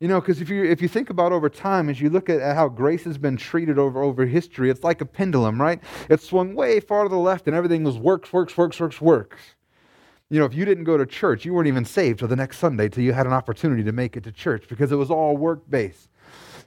You 0.00 0.08
know, 0.08 0.20
because 0.20 0.40
if 0.40 0.50
you, 0.50 0.64
if 0.64 0.82
you 0.82 0.88
think 0.88 1.08
about 1.08 1.32
over 1.32 1.48
time, 1.48 1.88
as 1.88 2.00
you 2.00 2.10
look 2.10 2.28
at, 2.28 2.40
how 2.54 2.68
grace 2.68 3.04
has 3.04 3.16
been 3.16 3.36
treated 3.36 3.78
over, 3.78 4.02
over 4.02 4.26
history, 4.26 4.70
it's 4.70 4.84
like 4.84 5.00
a 5.00 5.06
pendulum, 5.06 5.60
right? 5.60 5.80
It 6.10 6.20
swung 6.20 6.54
way 6.54 6.78
far 6.78 7.04
to 7.04 7.08
the 7.08 7.16
left 7.16 7.46
and 7.46 7.56
everything 7.56 7.84
was 7.84 7.96
works, 7.96 8.32
works, 8.32 8.56
works, 8.56 8.78
works, 8.78 9.00
works. 9.00 9.54
You 10.30 10.40
know, 10.40 10.46
if 10.46 10.54
you 10.54 10.64
didn't 10.64 10.84
go 10.84 10.96
to 10.96 11.06
church, 11.06 11.44
you 11.44 11.52
weren't 11.52 11.68
even 11.68 11.84
saved 11.84 12.20
till 12.20 12.28
the 12.28 12.36
next 12.36 12.58
Sunday 12.58 12.88
till 12.88 13.04
you 13.04 13.12
had 13.12 13.26
an 13.26 13.32
opportunity 13.32 13.84
to 13.84 13.92
make 13.92 14.16
it 14.16 14.24
to 14.24 14.32
church 14.32 14.66
because 14.68 14.90
it 14.90 14.96
was 14.96 15.10
all 15.10 15.36
work 15.36 15.68
based 15.68 16.08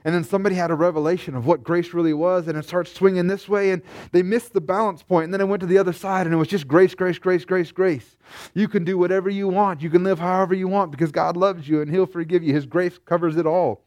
and 0.04 0.14
then 0.14 0.24
somebody 0.24 0.54
had 0.54 0.70
a 0.70 0.74
revelation 0.74 1.34
of 1.34 1.46
what 1.46 1.62
grace 1.62 1.92
really 1.92 2.12
was, 2.12 2.48
and 2.48 2.56
it 2.56 2.64
starts 2.64 2.92
swinging 2.92 3.26
this 3.26 3.48
way, 3.48 3.70
and 3.70 3.82
they 4.12 4.22
missed 4.22 4.52
the 4.52 4.60
balance 4.60 5.02
point, 5.02 5.24
and 5.24 5.34
then 5.34 5.40
it 5.40 5.48
went 5.48 5.60
to 5.60 5.66
the 5.66 5.78
other 5.78 5.92
side, 5.92 6.26
and 6.26 6.34
it 6.34 6.38
was 6.38 6.48
just 6.48 6.68
grace, 6.68 6.94
grace, 6.94 7.18
grace, 7.18 7.44
grace, 7.44 7.72
grace. 7.72 8.16
You 8.54 8.68
can 8.68 8.84
do 8.84 8.96
whatever 8.96 9.28
you 9.28 9.48
want. 9.48 9.82
You 9.82 9.90
can 9.90 10.04
live 10.04 10.18
however 10.18 10.54
you 10.54 10.68
want 10.68 10.92
because 10.92 11.10
God 11.10 11.36
loves 11.36 11.68
you, 11.68 11.80
and 11.80 11.90
He'll 11.90 12.06
forgive 12.06 12.42
you. 12.42 12.54
His 12.54 12.66
grace 12.66 12.98
covers 12.98 13.36
it 13.36 13.46
all. 13.46 13.84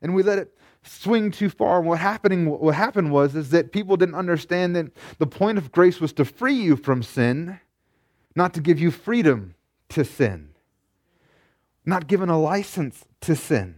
And 0.00 0.14
we 0.14 0.22
let 0.22 0.38
it 0.38 0.56
swing 0.84 1.30
too 1.30 1.48
far. 1.48 1.78
And 1.78 1.86
what 1.86 1.98
happening 1.98 2.46
what 2.46 2.74
happened 2.74 3.12
was 3.12 3.34
is 3.34 3.50
that 3.50 3.72
people 3.72 3.96
didn't 3.96 4.16
understand 4.16 4.74
that 4.76 4.86
the 5.18 5.26
point 5.26 5.58
of 5.58 5.70
grace 5.70 6.00
was 6.00 6.12
to 6.14 6.24
free 6.24 6.54
you 6.54 6.76
from 6.76 7.02
sin, 7.02 7.60
not 8.34 8.54
to 8.54 8.60
give 8.60 8.78
you 8.78 8.90
freedom 8.90 9.54
to 9.90 10.04
sin. 10.04 10.50
Not 11.84 12.06
given 12.06 12.28
a 12.28 12.40
license 12.40 13.04
to 13.22 13.34
sin. 13.34 13.76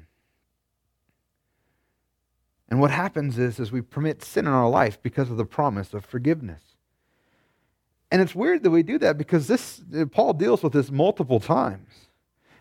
And 2.69 2.81
what 2.81 2.91
happens 2.91 3.39
is, 3.39 3.61
is 3.61 3.71
we 3.71 3.83
permit 3.83 4.23
sin 4.23 4.47
in 4.47 4.53
our 4.53 4.69
life 4.69 5.01
because 5.03 5.31
of 5.31 5.37
the 5.37 5.45
promise 5.45 5.95
of 5.95 6.05
forgiveness. 6.05 6.63
And 8.11 8.23
it's 8.23 8.35
weird 8.35 8.63
that 8.63 8.71
we 8.71 8.83
do 8.83 8.99
that 8.99 9.19
because 9.19 9.47
this 9.47 9.83
Paul 10.13 10.35
deals 10.35 10.63
with 10.63 10.73
this 10.73 10.91
multiple 10.91 11.41
times. 11.41 11.89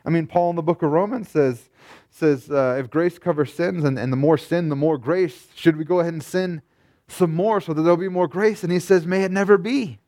I 0.06 0.10
mean, 0.10 0.28
Paul 0.28 0.50
in 0.50 0.56
the 0.56 0.62
book 0.62 0.82
of 0.82 0.92
Romans 0.92 1.30
says, 1.30 1.70
says, 2.10 2.50
uh, 2.50 2.78
if 2.80 2.90
grace 2.90 3.18
covers 3.18 3.54
sins 3.54 3.84
and, 3.84 3.98
and 3.98 4.12
the 4.12 4.18
more 4.18 4.38
sin, 4.38 4.70
the 4.70 4.76
more 4.76 4.98
grace, 4.98 5.48
should 5.56 5.78
we 5.78 5.86
go 5.86 6.00
ahead 6.00 6.14
and 6.14 6.24
sin 6.24 6.62
some 7.08 7.34
more 7.34 7.62
so 7.62 7.74
that 7.74 7.82
there'll 7.82 7.98
be 7.98 8.10
more 8.10 8.28
grace? 8.28 8.64
And 8.64 8.72
he 8.72 8.80
says, 8.80 9.08
may 9.08 9.24
it 9.24 9.32
never 9.32 9.58
be. 9.58 10.00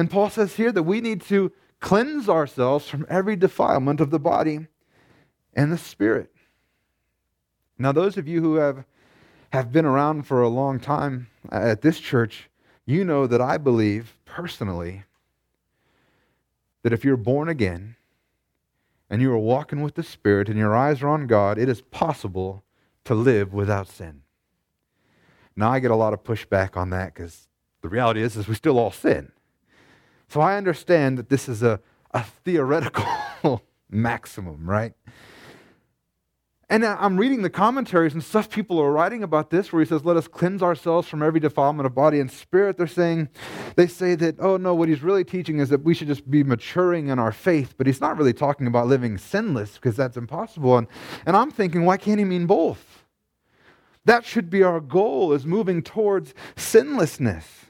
And 0.00 0.10
Paul 0.10 0.30
says 0.30 0.54
here 0.54 0.72
that 0.72 0.84
we 0.84 1.02
need 1.02 1.20
to 1.24 1.52
cleanse 1.78 2.26
ourselves 2.26 2.88
from 2.88 3.04
every 3.10 3.36
defilement 3.36 4.00
of 4.00 4.08
the 4.08 4.18
body 4.18 4.66
and 5.52 5.70
the 5.70 5.76
spirit. 5.76 6.32
Now, 7.78 7.92
those 7.92 8.16
of 8.16 8.26
you 8.26 8.40
who 8.40 8.54
have, 8.54 8.86
have 9.52 9.70
been 9.70 9.84
around 9.84 10.22
for 10.22 10.40
a 10.40 10.48
long 10.48 10.80
time 10.80 11.28
at 11.52 11.82
this 11.82 12.00
church, 12.00 12.48
you 12.86 13.04
know 13.04 13.26
that 13.26 13.42
I 13.42 13.58
believe 13.58 14.16
personally 14.24 15.04
that 16.82 16.94
if 16.94 17.04
you're 17.04 17.18
born 17.18 17.50
again 17.50 17.96
and 19.10 19.20
you 19.20 19.30
are 19.32 19.38
walking 19.38 19.82
with 19.82 19.96
the 19.96 20.02
Spirit 20.02 20.48
and 20.48 20.56
your 20.56 20.74
eyes 20.74 21.02
are 21.02 21.10
on 21.10 21.26
God, 21.26 21.58
it 21.58 21.68
is 21.68 21.82
possible 21.82 22.64
to 23.04 23.14
live 23.14 23.52
without 23.52 23.86
sin. 23.86 24.22
Now, 25.54 25.72
I 25.72 25.78
get 25.78 25.90
a 25.90 25.94
lot 25.94 26.14
of 26.14 26.24
pushback 26.24 26.74
on 26.74 26.88
that 26.88 27.12
because 27.12 27.48
the 27.82 27.90
reality 27.90 28.22
is, 28.22 28.34
is 28.34 28.48
we 28.48 28.54
still 28.54 28.78
all 28.78 28.90
sin. 28.90 29.32
So 30.30 30.40
I 30.40 30.56
understand 30.56 31.18
that 31.18 31.28
this 31.28 31.48
is 31.48 31.62
a, 31.64 31.80
a 32.12 32.22
theoretical 32.22 33.04
maximum, 33.90 34.70
right? 34.70 34.92
And 36.68 36.86
I'm 36.86 37.16
reading 37.16 37.42
the 37.42 37.50
commentaries 37.50 38.14
and 38.14 38.22
stuff 38.22 38.48
people 38.48 38.78
are 38.78 38.92
writing 38.92 39.24
about 39.24 39.50
this 39.50 39.72
where 39.72 39.82
he 39.82 39.88
says, 39.88 40.04
Let 40.04 40.16
us 40.16 40.28
cleanse 40.28 40.62
ourselves 40.62 41.08
from 41.08 41.20
every 41.20 41.40
defilement 41.40 41.84
of 41.84 41.96
body 41.96 42.20
and 42.20 42.30
spirit. 42.30 42.76
They're 42.76 42.86
saying, 42.86 43.28
they 43.74 43.88
say 43.88 44.14
that, 44.14 44.36
oh 44.38 44.56
no, 44.56 44.72
what 44.72 44.88
he's 44.88 45.02
really 45.02 45.24
teaching 45.24 45.58
is 45.58 45.68
that 45.70 45.82
we 45.82 45.94
should 45.94 46.06
just 46.06 46.30
be 46.30 46.44
maturing 46.44 47.08
in 47.08 47.18
our 47.18 47.32
faith, 47.32 47.74
but 47.76 47.88
he's 47.88 48.00
not 48.00 48.16
really 48.16 48.32
talking 48.32 48.68
about 48.68 48.86
living 48.86 49.18
sinless 49.18 49.74
because 49.74 49.96
that's 49.96 50.16
impossible. 50.16 50.78
And, 50.78 50.86
and 51.26 51.36
I'm 51.36 51.50
thinking, 51.50 51.84
why 51.84 51.96
can't 51.96 52.20
he 52.20 52.24
mean 52.24 52.46
both? 52.46 53.04
That 54.04 54.24
should 54.24 54.48
be 54.48 54.62
our 54.62 54.78
goal, 54.78 55.32
is 55.32 55.44
moving 55.44 55.82
towards 55.82 56.34
sinlessness. 56.54 57.69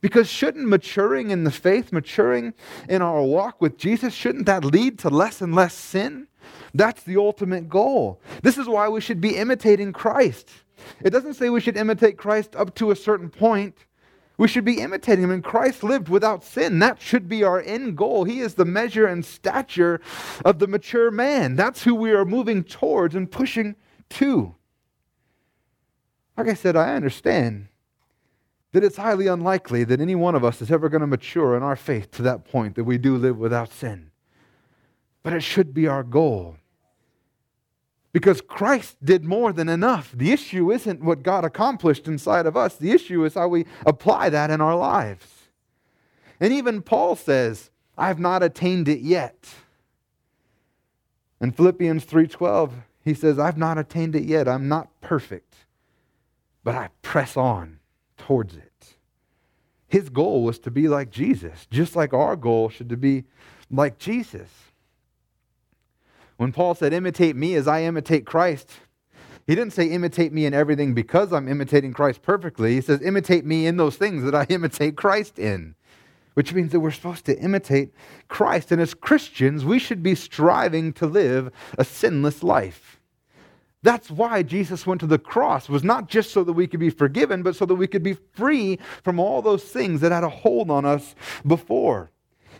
Because 0.00 0.28
shouldn't 0.28 0.68
maturing 0.68 1.30
in 1.30 1.44
the 1.44 1.50
faith, 1.50 1.92
maturing 1.92 2.54
in 2.88 3.02
our 3.02 3.22
walk 3.22 3.60
with 3.60 3.76
Jesus, 3.76 4.14
shouldn't 4.14 4.46
that 4.46 4.64
lead 4.64 4.98
to 5.00 5.10
less 5.10 5.40
and 5.40 5.54
less 5.54 5.74
sin? 5.74 6.28
That's 6.74 7.02
the 7.02 7.16
ultimate 7.16 7.68
goal. 7.68 8.20
This 8.42 8.58
is 8.58 8.68
why 8.68 8.88
we 8.88 9.00
should 9.00 9.20
be 9.20 9.36
imitating 9.36 9.92
Christ. 9.92 10.48
It 11.02 11.10
doesn't 11.10 11.34
say 11.34 11.50
we 11.50 11.60
should 11.60 11.76
imitate 11.76 12.16
Christ 12.16 12.56
up 12.56 12.74
to 12.76 12.90
a 12.90 12.96
certain 12.96 13.28
point. 13.28 13.86
We 14.38 14.48
should 14.48 14.64
be 14.64 14.80
imitating 14.80 15.24
him. 15.24 15.30
And 15.30 15.44
Christ 15.44 15.82
lived 15.82 16.08
without 16.08 16.42
sin. 16.42 16.78
That 16.78 17.02
should 17.02 17.28
be 17.28 17.44
our 17.44 17.60
end 17.60 17.96
goal. 17.96 18.24
He 18.24 18.40
is 18.40 18.54
the 18.54 18.64
measure 18.64 19.06
and 19.06 19.22
stature 19.22 20.00
of 20.44 20.58
the 20.58 20.66
mature 20.66 21.10
man. 21.10 21.56
That's 21.56 21.82
who 21.82 21.94
we 21.94 22.12
are 22.12 22.24
moving 22.24 22.64
towards 22.64 23.14
and 23.14 23.30
pushing 23.30 23.76
to. 24.10 24.54
Like 26.38 26.48
I 26.48 26.54
said, 26.54 26.74
I 26.74 26.94
understand 26.94 27.68
that 28.72 28.84
it's 28.84 28.96
highly 28.96 29.26
unlikely 29.26 29.84
that 29.84 30.00
any 30.00 30.14
one 30.14 30.34
of 30.34 30.44
us 30.44 30.62
is 30.62 30.70
ever 30.70 30.88
going 30.88 31.00
to 31.00 31.06
mature 31.06 31.56
in 31.56 31.62
our 31.62 31.76
faith 31.76 32.10
to 32.12 32.22
that 32.22 32.44
point 32.44 32.76
that 32.76 32.84
we 32.84 32.98
do 32.98 33.16
live 33.16 33.38
without 33.38 33.72
sin. 33.72 34.10
But 35.22 35.32
it 35.32 35.42
should 35.42 35.74
be 35.74 35.86
our 35.86 36.02
goal. 36.02 36.56
Because 38.12 38.40
Christ 38.40 38.96
did 39.04 39.24
more 39.24 39.52
than 39.52 39.68
enough. 39.68 40.12
The 40.12 40.32
issue 40.32 40.70
isn't 40.72 41.02
what 41.02 41.22
God 41.22 41.44
accomplished 41.44 42.08
inside 42.08 42.46
of 42.46 42.56
us, 42.56 42.76
the 42.76 42.92
issue 42.92 43.24
is 43.24 43.34
how 43.34 43.48
we 43.48 43.66
apply 43.86 44.30
that 44.30 44.50
in 44.50 44.60
our 44.60 44.76
lives. 44.76 45.26
And 46.38 46.52
even 46.52 46.82
Paul 46.82 47.16
says, 47.16 47.70
I 47.98 48.08
have 48.08 48.18
not 48.18 48.42
attained 48.42 48.88
it 48.88 49.00
yet. 49.00 49.48
In 51.40 51.52
Philippians 51.52 52.04
3:12, 52.06 52.72
he 53.04 53.14
says, 53.14 53.38
I've 53.38 53.58
not 53.58 53.78
attained 53.78 54.14
it 54.14 54.24
yet. 54.24 54.48
I'm 54.48 54.68
not 54.68 54.88
perfect, 55.00 55.54
but 56.62 56.74
I 56.74 56.90
press 57.02 57.36
on 57.36 57.79
towards 58.20 58.56
it. 58.56 58.96
His 59.88 60.08
goal 60.08 60.44
was 60.44 60.58
to 60.60 60.70
be 60.70 60.86
like 60.86 61.10
Jesus, 61.10 61.66
just 61.70 61.96
like 61.96 62.12
our 62.12 62.36
goal 62.36 62.68
should 62.68 62.88
to 62.90 62.96
be 62.96 63.24
like 63.70 63.98
Jesus. 63.98 64.48
When 66.36 66.52
Paul 66.52 66.74
said, 66.74 66.92
imitate 66.92 67.34
me 67.34 67.54
as 67.54 67.66
I 67.66 67.82
imitate 67.82 68.24
Christ, 68.24 68.70
he 69.46 69.54
didn't 69.54 69.72
say 69.72 69.86
imitate 69.86 70.32
me 70.32 70.46
in 70.46 70.54
everything 70.54 70.94
because 70.94 71.32
I'm 71.32 71.48
imitating 71.48 71.92
Christ 71.92 72.22
perfectly. 72.22 72.74
He 72.74 72.80
says, 72.80 73.02
imitate 73.02 73.44
me 73.44 73.66
in 73.66 73.76
those 73.76 73.96
things 73.96 74.22
that 74.22 74.34
I 74.34 74.44
imitate 74.48 74.96
Christ 74.96 75.38
in, 75.38 75.74
which 76.34 76.54
means 76.54 76.70
that 76.70 76.80
we're 76.80 76.92
supposed 76.92 77.24
to 77.26 77.38
imitate 77.38 77.92
Christ. 78.28 78.70
And 78.70 78.80
as 78.80 78.94
Christians, 78.94 79.64
we 79.64 79.80
should 79.80 80.04
be 80.04 80.14
striving 80.14 80.92
to 80.94 81.06
live 81.06 81.50
a 81.76 81.84
sinless 81.84 82.44
life. 82.44 82.99
That's 83.82 84.10
why 84.10 84.42
Jesus 84.42 84.86
went 84.86 85.00
to 85.00 85.06
the 85.06 85.18
cross, 85.18 85.68
was 85.68 85.82
not 85.82 86.08
just 86.08 86.32
so 86.32 86.44
that 86.44 86.52
we 86.52 86.66
could 86.66 86.80
be 86.80 86.90
forgiven, 86.90 87.42
but 87.42 87.56
so 87.56 87.64
that 87.64 87.76
we 87.76 87.86
could 87.86 88.02
be 88.02 88.16
free 88.34 88.78
from 89.02 89.18
all 89.18 89.40
those 89.40 89.64
things 89.64 90.02
that 90.02 90.12
had 90.12 90.24
a 90.24 90.28
hold 90.28 90.70
on 90.70 90.84
us 90.84 91.14
before. 91.46 92.10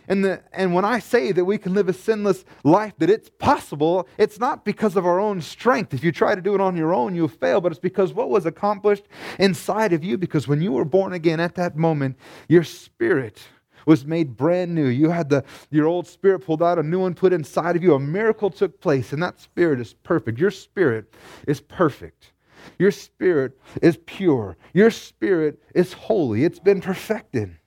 And, 0.07 0.25
the, 0.25 0.41
and 0.51 0.73
when 0.73 0.83
I 0.83 0.97
say 0.97 1.31
that 1.31 1.45
we 1.45 1.59
can 1.59 1.75
live 1.75 1.87
a 1.87 1.93
sinless 1.93 2.43
life, 2.63 2.93
that 2.97 3.09
it's 3.09 3.29
possible, 3.29 4.07
it's 4.17 4.39
not 4.39 4.65
because 4.65 4.95
of 4.95 5.05
our 5.05 5.19
own 5.19 5.41
strength. 5.41 5.93
If 5.93 6.03
you 6.03 6.11
try 6.11 6.33
to 6.33 6.41
do 6.41 6.55
it 6.55 6.61
on 6.61 6.75
your 6.75 6.93
own, 6.93 7.13
you'll 7.15 7.27
fail, 7.27 7.61
but 7.61 7.71
it's 7.71 7.79
because 7.79 8.13
what 8.13 8.29
was 8.29 8.47
accomplished 8.47 9.03
inside 9.37 9.93
of 9.93 10.03
you. 10.03 10.17
Because 10.17 10.47
when 10.47 10.61
you 10.61 10.71
were 10.71 10.85
born 10.85 11.13
again 11.13 11.39
at 11.39 11.55
that 11.55 11.77
moment, 11.77 12.17
your 12.49 12.63
spirit 12.63 13.39
was 13.85 14.05
made 14.05 14.37
brand 14.37 14.73
new. 14.73 14.87
You 14.87 15.09
had 15.09 15.29
the, 15.29 15.43
your 15.69 15.87
old 15.87 16.07
spirit 16.07 16.39
pulled 16.39 16.63
out, 16.63 16.79
a 16.79 16.83
new 16.83 16.99
one 16.99 17.13
put 17.13 17.33
inside 17.33 17.75
of 17.75 17.83
you. 17.83 17.93
A 17.93 17.99
miracle 17.99 18.49
took 18.49 18.79
place, 18.81 19.13
and 19.13 19.21
that 19.23 19.39
spirit 19.39 19.79
is 19.79 19.93
perfect. 19.93 20.39
Your 20.39 20.51
spirit 20.51 21.13
is 21.47 21.61
perfect. 21.61 22.31
Your 22.77 22.91
spirit 22.91 23.57
is 23.81 23.97
pure. 24.05 24.57
Your 24.73 24.91
spirit 24.91 25.61
is 25.73 25.93
holy. 25.93 26.43
It's 26.43 26.59
been 26.59 26.81
perfected. 26.81 27.57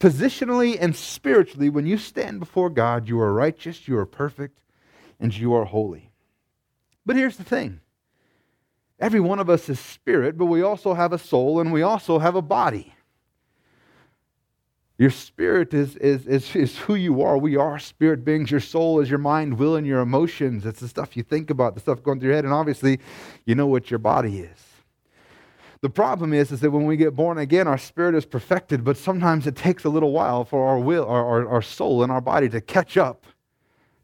Positionally 0.00 0.76
and 0.78 0.94
spiritually, 0.94 1.70
when 1.70 1.86
you 1.86 1.96
stand 1.96 2.40
before 2.40 2.70
God, 2.70 3.08
you 3.08 3.18
are 3.20 3.32
righteous, 3.32 3.88
you 3.88 3.96
are 3.96 4.06
perfect, 4.06 4.60
and 5.20 5.34
you 5.34 5.54
are 5.54 5.64
holy. 5.64 6.10
But 7.06 7.16
here's 7.16 7.36
the 7.36 7.44
thing 7.44 7.80
every 8.98 9.20
one 9.20 9.38
of 9.38 9.50
us 9.50 9.68
is 9.68 9.78
spirit, 9.78 10.38
but 10.38 10.46
we 10.46 10.62
also 10.62 10.94
have 10.94 11.12
a 11.12 11.18
soul 11.18 11.60
and 11.60 11.72
we 11.72 11.82
also 11.82 12.18
have 12.18 12.34
a 12.34 12.42
body. 12.42 12.93
Your 14.96 15.10
spirit 15.10 15.74
is, 15.74 15.96
is, 15.96 16.26
is, 16.26 16.54
is 16.54 16.78
who 16.78 16.94
you 16.94 17.20
are. 17.22 17.36
We 17.36 17.56
are 17.56 17.78
spirit 17.80 18.24
beings. 18.24 18.50
Your 18.50 18.60
soul 18.60 19.00
is 19.00 19.10
your 19.10 19.18
mind, 19.18 19.58
will, 19.58 19.74
and 19.74 19.86
your 19.86 20.00
emotions. 20.00 20.64
It's 20.64 20.80
the 20.80 20.88
stuff 20.88 21.16
you 21.16 21.24
think 21.24 21.50
about, 21.50 21.74
the 21.74 21.80
stuff 21.80 22.02
going 22.02 22.20
through 22.20 22.28
your 22.28 22.36
head. 22.36 22.44
And 22.44 22.54
obviously, 22.54 23.00
you 23.44 23.56
know 23.56 23.66
what 23.66 23.90
your 23.90 23.98
body 23.98 24.40
is. 24.40 24.58
The 25.80 25.90
problem 25.90 26.32
is, 26.32 26.52
is 26.52 26.60
that 26.60 26.70
when 26.70 26.86
we 26.86 26.96
get 26.96 27.14
born 27.14 27.38
again, 27.38 27.66
our 27.66 27.76
spirit 27.76 28.14
is 28.14 28.24
perfected, 28.24 28.84
but 28.84 28.96
sometimes 28.96 29.46
it 29.46 29.56
takes 29.56 29.84
a 29.84 29.88
little 29.88 30.12
while 30.12 30.44
for 30.44 30.66
our 30.66 30.78
will, 30.78 31.04
our, 31.06 31.26
our, 31.26 31.48
our 31.48 31.62
soul 31.62 32.02
and 32.02 32.12
our 32.12 32.22
body 32.22 32.48
to 32.50 32.60
catch 32.60 32.96
up 32.96 33.26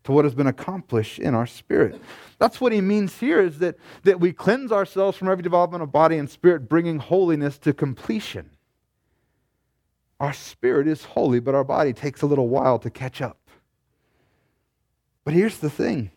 to 0.04 0.12
what 0.12 0.24
has 0.24 0.34
been 0.34 0.48
accomplished 0.48 1.18
in 1.18 1.34
our 1.34 1.46
spirit. 1.46 2.00
That's 2.38 2.60
what 2.60 2.72
he 2.72 2.80
means 2.80 3.18
here 3.18 3.40
is 3.40 3.58
that, 3.60 3.76
that 4.02 4.18
we 4.18 4.32
cleanse 4.32 4.72
ourselves 4.72 5.16
from 5.16 5.28
every 5.28 5.42
development 5.42 5.82
of 5.82 5.92
body 5.92 6.18
and 6.18 6.28
spirit, 6.28 6.68
bringing 6.68 6.98
holiness 6.98 7.58
to 7.58 7.72
completion. 7.72 8.50
Our 10.20 10.34
spirit 10.34 10.86
is 10.86 11.04
holy, 11.04 11.40
but 11.40 11.54
our 11.54 11.64
body 11.64 11.92
takes 11.92 12.22
a 12.22 12.26
little 12.26 12.48
while 12.48 12.78
to 12.78 12.90
catch 12.90 13.22
up. 13.22 13.38
But 15.24 15.34
here's 15.34 15.58
the 15.58 15.70
thing 15.70 16.10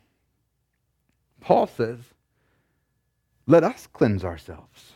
Paul 1.39 1.67
says, 1.67 1.99
let 3.45 3.63
us 3.63 3.87
cleanse 3.87 4.23
ourselves. 4.23 4.93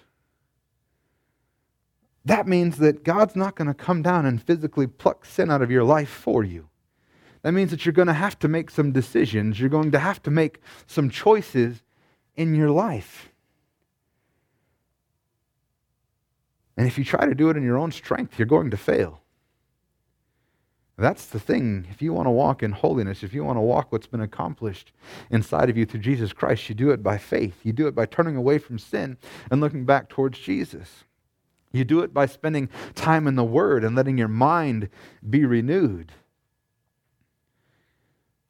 That 2.24 2.48
means 2.48 2.78
that 2.78 3.04
God's 3.04 3.36
not 3.36 3.56
going 3.56 3.70
to 3.70 3.74
come 3.74 4.02
down 4.02 4.26
and 4.26 4.42
physically 4.42 4.88
pluck 4.88 5.24
sin 5.26 5.50
out 5.50 5.62
of 5.62 5.72
your 5.72 5.84
life 5.84 6.10
for 6.10 6.44
you. 6.44 6.68
That 7.42 7.54
means 7.54 7.72
that 7.72 7.86
you're 7.86 7.94
going 7.94 8.10
to 8.10 8.14
have 8.14 8.38
to 8.40 8.50
make 8.50 8.70
some 8.70 8.92
decisions. 8.92 9.60
You're 9.60 9.70
going 9.70 9.92
to 9.92 10.00
have 10.00 10.22
to 10.24 10.32
make 10.32 10.60
some 10.88 11.10
choices 11.10 11.84
in 12.36 12.54
your 12.54 12.70
life. 12.70 13.30
And 16.78 16.86
if 16.88 16.98
you 16.98 17.04
try 17.04 17.26
to 17.26 17.36
do 17.36 17.50
it 17.50 17.58
in 17.58 17.64
your 17.64 17.78
own 17.78 17.92
strength, 17.92 18.38
you're 18.38 18.46
going 18.46 18.70
to 18.70 18.78
fail. 18.78 19.22
That's 21.00 21.26
the 21.26 21.40
thing. 21.40 21.88
If 21.92 22.02
you 22.02 22.12
want 22.14 22.26
to 22.26 22.32
walk 22.32 22.64
in 22.64 22.72
holiness, 22.72 23.22
if 23.22 23.34
you 23.34 23.44
want 23.44 23.58
to 23.58 23.62
walk 23.62 23.92
what's 23.92 24.08
been 24.08 24.22
accomplished 24.22 24.92
inside 25.30 25.70
of 25.70 25.78
you 25.78 25.86
through 25.86 26.00
Jesus 26.00 26.34
Christ, 26.34 26.70
you 26.70 26.76
do 26.76 26.90
it 26.90 27.04
by 27.04 27.18
faith. 27.20 27.60
You 27.64 27.72
do 27.72 27.88
it 27.88 27.94
by 27.94 28.06
turning 28.08 28.36
away 28.36 28.58
from 28.58 28.80
sin 28.80 29.18
and 29.52 29.62
looking 29.62 29.86
back 29.86 30.10
towards 30.10 30.40
Jesus. 30.40 31.04
You 31.72 31.84
do 31.84 32.00
it 32.00 32.14
by 32.14 32.26
spending 32.26 32.70
time 32.96 33.28
in 33.28 33.36
the 33.36 33.44
Word 33.44 33.84
and 33.84 33.96
letting 33.96 34.18
your 34.18 34.28
mind 34.28 34.90
be 35.28 35.46
renewed. 35.46 36.14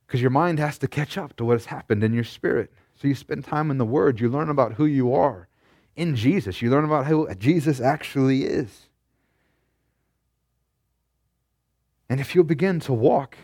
Because 0.05 0.21
your 0.21 0.31
mind 0.31 0.59
has 0.59 0.77
to 0.77 0.87
catch 0.87 1.17
up 1.17 1.35
to 1.35 1.43
what 1.43 1.55
has 1.55 1.65
happened 1.65 2.01
in 2.01 2.13
your 2.13 2.23
spirit. 2.23 2.71
So 2.95 3.09
you 3.09 3.15
spend 3.15 3.43
time 3.43 3.71
in 3.71 3.77
the 3.77 3.85
Word. 3.85 4.21
You 4.21 4.29
learn 4.29 4.49
about 4.49 4.73
who 4.73 4.85
you 4.85 5.13
are 5.13 5.49
in 5.97 6.15
Jesus. 6.15 6.61
You 6.61 6.69
learn 6.69 6.85
about 6.85 7.07
who 7.07 7.33
Jesus 7.35 7.81
actually 7.81 8.45
is. 8.45 8.87
And 12.09 12.21
if 12.21 12.33
you'll 12.33 12.45
begin 12.45 12.79
to 12.81 12.93
walk 12.93 13.35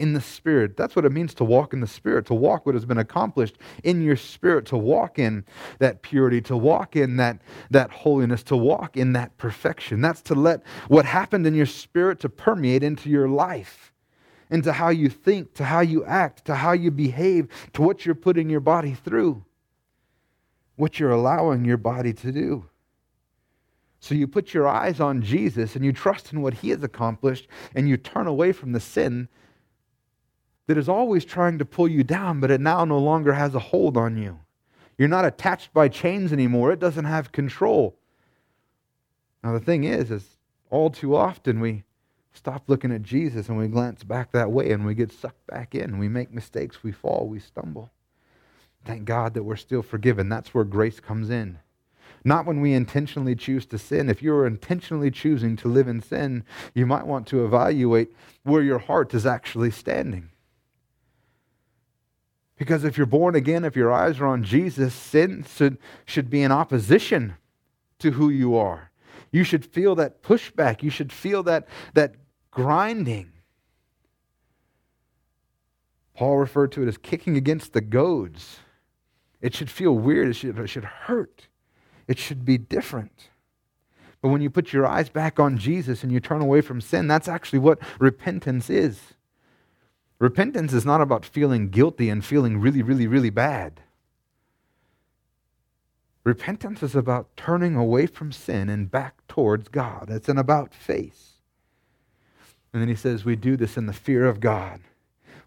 in 0.00 0.14
the 0.14 0.20
Spirit. 0.20 0.78
That's 0.78 0.96
what 0.96 1.04
it 1.04 1.12
means 1.12 1.34
to 1.34 1.44
walk 1.44 1.74
in 1.74 1.80
the 1.80 1.86
Spirit, 1.86 2.24
to 2.26 2.34
walk 2.34 2.64
what 2.64 2.74
has 2.74 2.86
been 2.86 2.96
accomplished 2.96 3.58
in 3.84 4.00
your 4.00 4.16
spirit, 4.16 4.64
to 4.66 4.76
walk 4.78 5.18
in 5.18 5.44
that 5.78 6.00
purity, 6.00 6.40
to 6.42 6.56
walk 6.56 6.96
in 6.96 7.16
that, 7.18 7.42
that 7.70 7.90
holiness, 7.90 8.42
to 8.44 8.56
walk 8.56 8.96
in 8.96 9.12
that 9.12 9.36
perfection. 9.36 10.00
That's 10.00 10.22
to 10.22 10.34
let 10.34 10.62
what 10.88 11.04
happened 11.04 11.46
in 11.46 11.54
your 11.54 11.66
spirit 11.66 12.18
to 12.20 12.30
permeate 12.30 12.82
into 12.82 13.10
your 13.10 13.28
life, 13.28 13.92
into 14.50 14.72
how 14.72 14.88
you 14.88 15.10
think, 15.10 15.52
to 15.54 15.64
how 15.64 15.80
you 15.80 16.02
act, 16.06 16.46
to 16.46 16.54
how 16.54 16.72
you 16.72 16.90
behave, 16.90 17.48
to 17.74 17.82
what 17.82 18.06
you're 18.06 18.14
putting 18.14 18.48
your 18.48 18.60
body 18.60 18.94
through, 18.94 19.44
what 20.80 20.98
you're 20.98 21.10
allowing 21.10 21.64
your 21.64 21.76
body 21.76 22.12
to 22.14 22.32
do. 22.32 22.64
So 24.00 24.14
you 24.14 24.26
put 24.26 24.54
your 24.54 24.66
eyes 24.66 24.98
on 24.98 25.20
Jesus 25.20 25.76
and 25.76 25.84
you 25.84 25.92
trust 25.92 26.32
in 26.32 26.40
what 26.40 26.54
he 26.54 26.70
has 26.70 26.82
accomplished 26.82 27.46
and 27.74 27.86
you 27.86 27.98
turn 27.98 28.26
away 28.26 28.52
from 28.52 28.72
the 28.72 28.80
sin 28.80 29.28
that 30.66 30.78
is 30.78 30.88
always 30.88 31.24
trying 31.24 31.58
to 31.58 31.64
pull 31.66 31.86
you 31.86 32.02
down, 32.02 32.40
but 32.40 32.50
it 32.50 32.60
now 32.60 32.84
no 32.84 32.98
longer 32.98 33.34
has 33.34 33.54
a 33.54 33.58
hold 33.58 33.96
on 33.98 34.16
you. 34.16 34.40
You're 34.96 35.08
not 35.08 35.26
attached 35.26 35.74
by 35.74 35.88
chains 35.88 36.32
anymore. 36.32 36.72
It 36.72 36.80
doesn't 36.80 37.04
have 37.04 37.32
control. 37.32 37.98
Now, 39.44 39.52
the 39.52 39.60
thing 39.60 39.84
is, 39.84 40.10
is 40.10 40.36
all 40.70 40.90
too 40.90 41.14
often 41.14 41.60
we 41.60 41.84
stop 42.32 42.64
looking 42.68 42.92
at 42.92 43.02
Jesus 43.02 43.48
and 43.48 43.58
we 43.58 43.68
glance 43.68 44.02
back 44.04 44.32
that 44.32 44.50
way 44.50 44.72
and 44.72 44.86
we 44.86 44.94
get 44.94 45.12
sucked 45.12 45.46
back 45.46 45.74
in. 45.74 45.98
We 45.98 46.08
make 46.08 46.32
mistakes, 46.32 46.82
we 46.82 46.92
fall, 46.92 47.26
we 47.28 47.38
stumble. 47.38 47.90
Thank 48.84 49.04
God 49.04 49.34
that 49.34 49.42
we're 49.42 49.56
still 49.56 49.82
forgiven. 49.82 50.28
That's 50.28 50.54
where 50.54 50.64
grace 50.64 51.00
comes 51.00 51.30
in. 51.30 51.58
Not 52.24 52.46
when 52.46 52.60
we 52.60 52.74
intentionally 52.74 53.34
choose 53.34 53.66
to 53.66 53.78
sin. 53.78 54.10
If 54.10 54.22
you're 54.22 54.46
intentionally 54.46 55.10
choosing 55.10 55.56
to 55.56 55.68
live 55.68 55.88
in 55.88 56.02
sin, 56.02 56.44
you 56.74 56.86
might 56.86 57.06
want 57.06 57.26
to 57.28 57.44
evaluate 57.44 58.14
where 58.42 58.62
your 58.62 58.78
heart 58.78 59.14
is 59.14 59.24
actually 59.24 59.70
standing. 59.70 60.30
Because 62.56 62.84
if 62.84 62.98
you're 62.98 63.06
born 63.06 63.34
again, 63.34 63.64
if 63.64 63.74
your 63.74 63.90
eyes 63.90 64.20
are 64.20 64.26
on 64.26 64.44
Jesus, 64.44 64.92
sin 64.92 65.46
should, 65.48 65.78
should 66.04 66.28
be 66.28 66.42
in 66.42 66.52
opposition 66.52 67.36
to 68.00 68.10
who 68.12 68.28
you 68.28 68.54
are. 68.54 68.90
You 69.32 69.44
should 69.44 69.64
feel 69.64 69.94
that 69.94 70.22
pushback. 70.22 70.82
You 70.82 70.90
should 70.90 71.12
feel 71.12 71.42
that, 71.44 71.66
that 71.94 72.16
grinding. 72.50 73.32
Paul 76.14 76.36
referred 76.36 76.72
to 76.72 76.82
it 76.82 76.88
as 76.88 76.98
kicking 76.98 77.38
against 77.38 77.72
the 77.72 77.80
goads. 77.80 78.58
It 79.40 79.54
should 79.54 79.70
feel 79.70 79.92
weird. 79.92 80.28
It 80.28 80.34
should, 80.34 80.58
it 80.58 80.66
should 80.68 80.84
hurt. 80.84 81.48
It 82.06 82.18
should 82.18 82.44
be 82.44 82.58
different. 82.58 83.30
But 84.20 84.28
when 84.28 84.42
you 84.42 84.50
put 84.50 84.72
your 84.72 84.86
eyes 84.86 85.08
back 85.08 85.40
on 85.40 85.56
Jesus 85.56 86.02
and 86.02 86.12
you 86.12 86.20
turn 86.20 86.42
away 86.42 86.60
from 86.60 86.80
sin, 86.80 87.06
that's 87.06 87.28
actually 87.28 87.60
what 87.60 87.78
repentance 87.98 88.68
is. 88.68 89.14
Repentance 90.18 90.74
is 90.74 90.84
not 90.84 91.00
about 91.00 91.24
feeling 91.24 91.70
guilty 91.70 92.10
and 92.10 92.22
feeling 92.22 92.60
really, 92.60 92.82
really, 92.82 93.06
really 93.06 93.30
bad. 93.30 93.80
Repentance 96.24 96.82
is 96.82 96.94
about 96.94 97.34
turning 97.36 97.76
away 97.76 98.06
from 98.06 98.30
sin 98.30 98.68
and 98.68 98.90
back 98.90 99.26
towards 99.26 99.68
God. 99.68 100.10
It's 100.10 100.28
an 100.28 100.36
about 100.36 100.74
face. 100.74 101.40
And 102.72 102.82
then 102.82 102.88
he 102.88 102.94
says, 102.94 103.24
We 103.24 103.36
do 103.36 103.56
this 103.56 103.78
in 103.78 103.86
the 103.86 103.94
fear 103.94 104.26
of 104.26 104.40
God. 104.40 104.80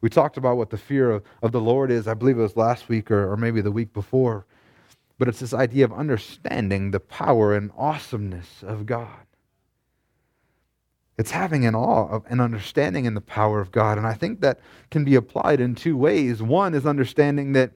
We 0.03 0.09
talked 0.09 0.35
about 0.35 0.57
what 0.57 0.69
the 0.69 0.77
fear 0.77 1.11
of, 1.11 1.23
of 1.41 1.53
the 1.53 1.61
Lord 1.61 1.89
is, 1.89 2.09
I 2.09 2.13
believe 2.13 2.37
it 2.37 2.41
was 2.41 2.57
last 2.57 2.89
week 2.89 3.09
or, 3.09 3.31
or 3.31 3.37
maybe 3.37 3.61
the 3.61 3.71
week 3.71 3.93
before. 3.93 4.45
But 5.17 5.29
it's 5.29 5.39
this 5.39 5.53
idea 5.53 5.85
of 5.85 5.93
understanding 5.93 6.91
the 6.91 6.99
power 6.99 7.55
and 7.55 7.71
awesomeness 7.77 8.63
of 8.63 8.85
God. 8.85 9.25
It's 11.17 11.31
having 11.31 11.65
an 11.65 11.73
awe 11.73 12.09
of 12.09 12.25
an 12.27 12.41
understanding 12.41 13.05
in 13.05 13.13
the 13.13 13.21
power 13.21 13.61
of 13.61 13.71
God. 13.71 13.97
And 13.97 14.05
I 14.05 14.13
think 14.13 14.41
that 14.41 14.59
can 14.91 15.05
be 15.05 15.15
applied 15.15 15.61
in 15.61 15.73
two 15.73 15.95
ways. 15.95 16.41
One 16.41 16.73
is 16.73 16.85
understanding 16.85 17.53
that, 17.53 17.71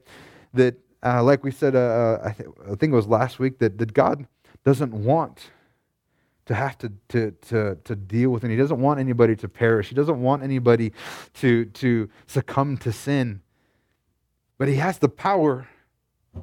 that 0.52 0.74
uh, 1.02 1.22
like 1.22 1.42
we 1.42 1.50
said, 1.50 1.74
uh, 1.74 1.78
uh, 1.78 2.22
I, 2.26 2.32
th- 2.32 2.50
I, 2.70 2.74
think 2.74 2.92
it 2.92 2.96
was 2.96 3.06
last 3.06 3.38
week, 3.38 3.58
that, 3.60 3.78
that 3.78 3.94
God 3.94 4.26
doesn't 4.64 4.92
want 4.92 5.48
to 6.48 6.54
have 6.54 6.76
to, 6.78 6.92
to, 7.08 7.30
to, 7.30 7.78
to 7.84 7.94
deal 7.94 8.30
with 8.30 8.42
And 8.42 8.50
He 8.50 8.58
doesn't 8.58 8.80
want 8.80 8.98
anybody 8.98 9.36
to 9.36 9.48
perish. 9.48 9.88
He 9.88 9.94
doesn't 9.94 10.20
want 10.20 10.42
anybody 10.42 10.92
to, 11.34 11.66
to 11.66 12.10
succumb 12.26 12.76
to 12.78 12.92
sin. 12.92 13.42
But 14.56 14.68
He 14.68 14.74
has 14.76 14.98
the 14.98 15.08
power 15.08 15.68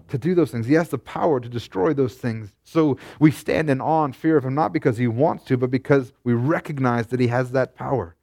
to 0.08 0.18
do 0.18 0.36
those 0.36 0.52
things. 0.52 0.68
He 0.68 0.74
has 0.74 0.90
the 0.90 0.98
power 0.98 1.40
to 1.40 1.50
destroy 1.50 1.94
those 1.94 2.16
things. 2.16 2.54
So 2.64 2.98
we 3.20 3.32
stand 3.32 3.70
in 3.70 3.82
awe 3.82 4.06
and 4.06 4.16
fear 4.16 4.38
of 4.38 4.46
him, 4.46 4.54
not 4.54 4.74
because 4.74 4.98
he 4.98 5.08
wants 5.08 5.46
to, 5.46 5.58
but 5.58 5.72
because 5.72 6.12
we 6.24 6.34
recognize 6.34 7.08
that 7.08 7.20
he 7.20 7.28
has 7.28 7.52
that 7.52 7.76
power. 7.76 8.16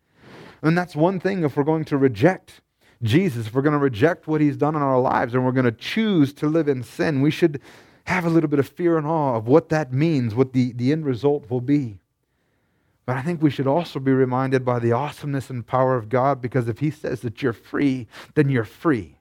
And 0.63 0.77
that's 0.77 0.95
one 0.95 1.19
thing 1.19 1.45
if 1.45 1.57
we're 1.57 1.65
going 1.65 1.85
to 1.87 1.97
reject 1.97 2.61
Jesus, 3.03 3.47
if 3.47 3.55
we're 3.55 3.63
going 3.63 3.73
to 3.73 3.79
reject 3.79 4.27
what 4.27 4.41
he's 4.41 4.57
done 4.57 4.77
in 4.77 4.83
our 4.83 5.01
lives 5.01 5.35
and 5.35 5.45
we're 5.45 5.53
going 5.53 5.65
to 5.65 5.73
choose 5.73 6.33
to 6.35 6.47
live 6.47 6.69
in 6.69 6.83
sin, 6.83 7.21
we 7.21 7.31
should 7.31 7.61
have 8.05 8.25
a 8.25 8.31
little 8.31 8.51
bit 8.51 8.59
of 8.59 8.69
fear 8.69 8.99
and 8.99 9.07
awe 9.07 9.37
of 9.37 9.47
what 9.47 9.69
that 9.71 9.93
means, 9.93 10.35
what 10.35 10.53
the, 10.53 10.73
the 10.73 10.93
end 10.93 11.07
result 11.07 11.51
will 11.51 11.61
be. 11.61 11.99
But 13.07 13.17
I 13.17 13.23
think 13.23 13.43
we 13.43 13.51
should 13.51 13.67
also 13.67 13.99
be 13.99 14.13
reminded 14.13 14.65
by 14.65 14.79
the 14.79 14.93
awesomeness 14.93 15.51
and 15.51 15.67
power 15.67 15.97
of 15.97 16.09
God 16.09 16.41
because 16.41 16.69
if 16.69 16.79
he 16.79 16.91
says 16.91 17.21
that 17.21 17.43
you're 17.43 17.53
free, 17.53 18.07
then 18.35 18.49
you're 18.49 18.65
free. 18.65 19.19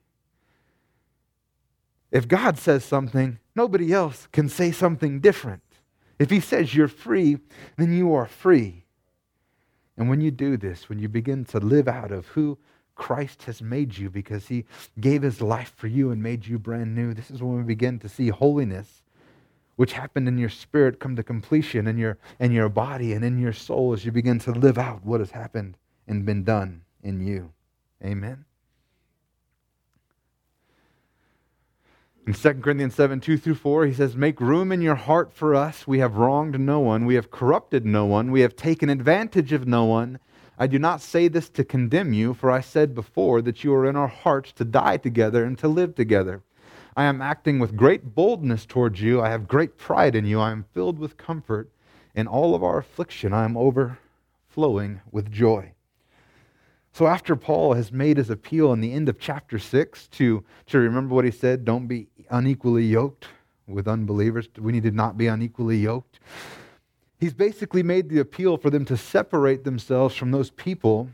If 2.11 2.27
God 2.27 2.57
says 2.59 2.83
something, 2.83 3.39
nobody 3.55 3.93
else 3.93 4.27
can 4.31 4.49
say 4.49 4.71
something 4.71 5.21
different. 5.21 5.63
If 6.19 6.29
He 6.29 6.39
says 6.39 6.75
you're 6.75 6.87
free, 6.87 7.39
then 7.77 7.93
you 7.93 8.13
are 8.13 8.27
free. 8.27 8.85
And 9.97 10.09
when 10.09 10.21
you 10.21 10.29
do 10.29 10.57
this, 10.57 10.89
when 10.89 10.99
you 10.99 11.07
begin 11.07 11.45
to 11.45 11.59
live 11.59 11.87
out 11.87 12.11
of 12.11 12.27
who 12.27 12.57
Christ 13.01 13.45
has 13.45 13.63
made 13.63 13.97
you 13.97 14.11
because 14.11 14.45
He 14.45 14.63
gave 14.99 15.23
His 15.23 15.41
life 15.41 15.73
for 15.75 15.87
you 15.87 16.11
and 16.11 16.21
made 16.21 16.45
you 16.45 16.59
brand 16.59 16.93
new, 16.93 17.15
this 17.15 17.31
is 17.31 17.41
when 17.41 17.57
we 17.57 17.63
begin 17.63 17.97
to 17.97 18.07
see 18.07 18.29
holiness, 18.29 19.01
which 19.75 19.93
happened 19.93 20.27
in 20.27 20.37
your 20.37 20.51
spirit, 20.51 20.99
come 20.99 21.15
to 21.15 21.23
completion 21.23 21.87
in 21.87 21.97
your, 21.97 22.19
in 22.39 22.51
your 22.51 22.69
body 22.69 23.13
and 23.13 23.25
in 23.25 23.39
your 23.39 23.53
soul 23.53 23.91
as 23.93 24.05
you 24.05 24.11
begin 24.11 24.37
to 24.37 24.51
live 24.51 24.77
out 24.77 25.03
what 25.03 25.19
has 25.19 25.31
happened 25.31 25.77
and 26.07 26.27
been 26.27 26.43
done 26.43 26.83
in 27.01 27.25
you. 27.25 27.51
Amen. 28.05 28.45
In 32.27 32.33
2 32.35 32.53
Corinthians 32.61 32.93
7 32.93 33.19
2 33.19 33.35
through 33.35 33.55
4, 33.55 33.87
he 33.87 33.93
says, 33.95 34.15
Make 34.15 34.39
room 34.39 34.71
in 34.71 34.79
your 34.79 34.93
heart 34.93 35.33
for 35.33 35.55
us. 35.55 35.87
We 35.87 35.97
have 35.97 36.17
wronged 36.17 36.59
no 36.59 36.79
one. 36.79 37.07
We 37.07 37.15
have 37.15 37.31
corrupted 37.31 37.83
no 37.83 38.05
one. 38.05 38.29
We 38.29 38.41
have 38.41 38.55
taken 38.55 38.91
advantage 38.91 39.53
of 39.53 39.65
no 39.65 39.85
one. 39.85 40.19
I 40.57 40.67
do 40.67 40.77
not 40.77 41.01
say 41.01 41.27
this 41.27 41.49
to 41.49 41.63
condemn 41.63 42.13
you, 42.13 42.33
for 42.33 42.51
I 42.51 42.61
said 42.61 42.93
before 42.93 43.41
that 43.41 43.63
you 43.63 43.73
are 43.73 43.87
in 43.87 43.95
our 43.95 44.07
hearts 44.07 44.51
to 44.53 44.65
die 44.65 44.97
together 44.97 45.43
and 45.43 45.57
to 45.59 45.67
live 45.67 45.95
together. 45.95 46.41
I 46.95 47.05
am 47.05 47.21
acting 47.21 47.59
with 47.59 47.77
great 47.77 48.13
boldness 48.13 48.65
towards 48.65 49.01
you. 49.01 49.21
I 49.21 49.29
have 49.29 49.47
great 49.47 49.77
pride 49.77 50.15
in 50.15 50.25
you. 50.25 50.39
I 50.39 50.51
am 50.51 50.65
filled 50.73 50.99
with 50.99 51.17
comfort. 51.17 51.69
In 52.13 52.27
all 52.27 52.53
of 52.53 52.63
our 52.63 52.77
affliction, 52.77 53.33
I 53.33 53.45
am 53.45 53.55
overflowing 53.55 55.01
with 55.11 55.31
joy. 55.31 55.71
So 56.93 57.07
after 57.07 57.37
Paul 57.37 57.73
has 57.73 57.91
made 57.91 58.17
his 58.17 58.29
appeal 58.29 58.73
in 58.73 58.81
the 58.81 58.91
end 58.91 59.07
of 59.07 59.17
chapter 59.17 59.57
6 59.57 60.07
to, 60.09 60.43
to 60.67 60.77
remember 60.77 61.15
what 61.15 61.23
he 61.23 61.31
said, 61.31 61.63
don't 61.63 61.87
be 61.87 62.07
unequally 62.29 62.85
yoked 62.85 63.27
with 63.65 63.87
unbelievers. 63.87 64.49
We 64.57 64.73
need 64.73 64.83
to 64.83 64.91
not 64.91 65.17
be 65.17 65.27
unequally 65.27 65.77
yoked. 65.77 66.19
He's 67.21 67.33
basically 67.33 67.83
made 67.83 68.09
the 68.09 68.19
appeal 68.19 68.57
for 68.57 68.71
them 68.71 68.83
to 68.85 68.97
separate 68.97 69.63
themselves 69.63 70.15
from 70.15 70.31
those 70.31 70.49
people 70.49 71.07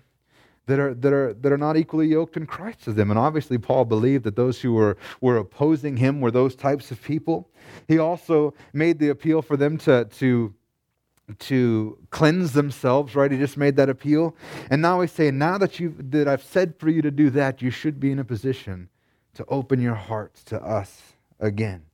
that 0.65 0.79
are, 0.79 0.93
that 0.93 1.11
are, 1.11 1.33
that 1.33 1.51
are 1.51 1.57
not 1.57 1.75
equally 1.75 2.07
yoked 2.07 2.37
in 2.37 2.45
Christ 2.45 2.83
to 2.85 2.93
them. 2.93 3.09
And 3.11 3.19
obviously, 3.19 3.57
Paul 3.57 3.83
believed 3.83 4.23
that 4.23 4.37
those 4.37 4.61
who 4.61 4.71
were, 4.71 4.97
were 5.19 5.35
opposing 5.35 5.97
him 5.97 6.21
were 6.21 6.31
those 6.31 6.55
types 6.55 6.91
of 6.91 7.01
people. 7.03 7.49
He 7.89 7.99
also 7.99 8.53
made 8.71 8.99
the 8.99 9.09
appeal 9.09 9.41
for 9.41 9.57
them 9.57 9.77
to, 9.79 10.05
to 10.05 10.53
to 11.39 11.97
cleanse 12.09 12.53
themselves, 12.53 13.13
right? 13.13 13.29
He 13.29 13.37
just 13.37 13.57
made 13.57 13.75
that 13.75 13.89
appeal. 13.89 14.33
And 14.69 14.81
now 14.81 15.01
he's 15.01 15.11
saying, 15.11 15.37
now 15.37 15.57
that 15.57 15.77
you 15.77 15.93
that 15.99 16.25
I've 16.25 16.41
said 16.41 16.75
for 16.79 16.89
you 16.89 17.01
to 17.01 17.11
do 17.11 17.29
that, 17.31 17.61
you 17.61 17.69
should 17.69 17.99
be 17.99 18.13
in 18.13 18.19
a 18.19 18.23
position 18.23 18.87
to 19.33 19.43
open 19.49 19.81
your 19.81 19.95
hearts 19.95 20.41
to 20.45 20.63
us 20.63 21.01
again. 21.37 21.86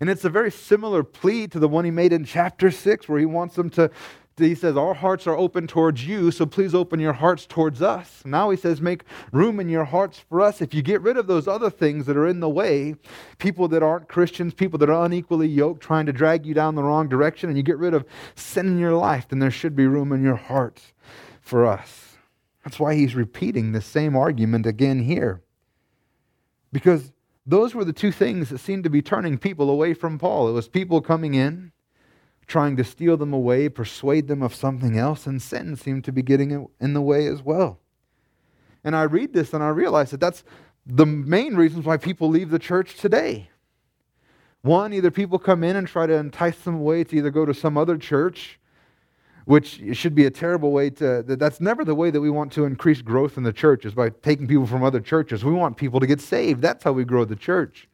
And 0.00 0.10
it's 0.10 0.24
a 0.24 0.30
very 0.30 0.50
similar 0.50 1.02
plea 1.02 1.46
to 1.48 1.58
the 1.58 1.68
one 1.68 1.84
he 1.84 1.90
made 1.90 2.12
in 2.12 2.24
chapter 2.24 2.70
6, 2.70 3.08
where 3.08 3.18
he 3.18 3.26
wants 3.26 3.54
them 3.54 3.70
to, 3.70 3.90
he 4.36 4.54
says, 4.54 4.76
Our 4.76 4.92
hearts 4.92 5.26
are 5.26 5.36
open 5.36 5.66
towards 5.66 6.06
you, 6.06 6.30
so 6.30 6.44
please 6.44 6.74
open 6.74 7.00
your 7.00 7.14
hearts 7.14 7.46
towards 7.46 7.80
us. 7.80 8.22
Now 8.24 8.50
he 8.50 8.56
says, 8.56 8.80
Make 8.82 9.04
room 9.32 9.58
in 9.58 9.68
your 9.70 9.84
hearts 9.84 10.18
for 10.18 10.42
us. 10.42 10.60
If 10.60 10.74
you 10.74 10.82
get 10.82 11.00
rid 11.00 11.16
of 11.16 11.26
those 11.26 11.48
other 11.48 11.70
things 11.70 12.04
that 12.06 12.16
are 12.16 12.26
in 12.26 12.40
the 12.40 12.48
way, 12.48 12.96
people 13.38 13.68
that 13.68 13.82
aren't 13.82 14.08
Christians, 14.08 14.52
people 14.52 14.78
that 14.80 14.90
are 14.90 15.04
unequally 15.06 15.48
yoked, 15.48 15.82
trying 15.82 16.06
to 16.06 16.12
drag 16.12 16.44
you 16.44 16.52
down 16.52 16.74
the 16.74 16.82
wrong 16.82 17.08
direction, 17.08 17.48
and 17.48 17.56
you 17.56 17.62
get 17.62 17.78
rid 17.78 17.94
of 17.94 18.04
sin 18.34 18.66
in 18.66 18.78
your 18.78 18.94
life, 18.94 19.28
then 19.28 19.38
there 19.38 19.50
should 19.50 19.74
be 19.74 19.86
room 19.86 20.12
in 20.12 20.22
your 20.22 20.36
hearts 20.36 20.92
for 21.40 21.64
us. 21.64 22.18
That's 22.64 22.78
why 22.78 22.94
he's 22.94 23.14
repeating 23.14 23.72
the 23.72 23.80
same 23.80 24.16
argument 24.16 24.66
again 24.66 24.98
here. 24.98 25.40
Because 26.72 27.12
those 27.46 27.74
were 27.74 27.84
the 27.84 27.92
two 27.92 28.10
things 28.10 28.48
that 28.48 28.58
seemed 28.58 28.84
to 28.84 28.90
be 28.90 29.00
turning 29.00 29.38
people 29.38 29.70
away 29.70 29.94
from 29.94 30.18
Paul. 30.18 30.48
It 30.48 30.52
was 30.52 30.68
people 30.68 31.00
coming 31.00 31.34
in 31.34 31.72
trying 32.46 32.76
to 32.76 32.84
steal 32.84 33.16
them 33.16 33.32
away, 33.32 33.68
persuade 33.68 34.28
them 34.28 34.42
of 34.42 34.54
something 34.54 34.96
else, 34.96 35.26
and 35.26 35.42
sin 35.42 35.76
seemed 35.76 36.04
to 36.04 36.12
be 36.12 36.22
getting 36.22 36.68
in 36.80 36.92
the 36.94 37.00
way 37.00 37.26
as 37.26 37.42
well. 37.42 37.80
And 38.84 38.94
I 38.94 39.02
read 39.02 39.32
this 39.32 39.52
and 39.52 39.64
I 39.64 39.68
realize 39.68 40.12
that 40.12 40.20
that's 40.20 40.44
the 40.86 41.06
main 41.06 41.56
reasons 41.56 41.84
why 41.84 41.96
people 41.96 42.28
leave 42.28 42.50
the 42.50 42.58
church 42.58 42.96
today. 42.96 43.50
One, 44.62 44.92
either 44.92 45.10
people 45.10 45.38
come 45.38 45.64
in 45.64 45.76
and 45.76 45.86
try 45.86 46.06
to 46.06 46.14
entice 46.14 46.58
them 46.58 46.76
away 46.76 47.04
to 47.04 47.16
either 47.16 47.30
go 47.30 47.44
to 47.44 47.54
some 47.54 47.76
other 47.76 47.96
church, 47.96 48.60
which 49.46 49.80
should 49.92 50.14
be 50.14 50.26
a 50.26 50.30
terrible 50.30 50.72
way 50.72 50.90
to, 50.90 51.22
that's 51.22 51.60
never 51.60 51.84
the 51.84 51.94
way 51.94 52.10
that 52.10 52.20
we 52.20 52.30
want 52.30 52.52
to 52.52 52.64
increase 52.64 53.00
growth 53.00 53.36
in 53.36 53.44
the 53.44 53.52
church, 53.52 53.84
is 53.84 53.94
by 53.94 54.10
taking 54.10 54.48
people 54.48 54.66
from 54.66 54.82
other 54.82 54.98
churches. 55.00 55.44
We 55.44 55.52
want 55.52 55.76
people 55.76 56.00
to 56.00 56.06
get 56.06 56.20
saved. 56.20 56.60
That's 56.60 56.82
how 56.82 56.90
we 56.90 57.04
grow 57.04 57.24
the 57.24 57.36
church. 57.36 57.88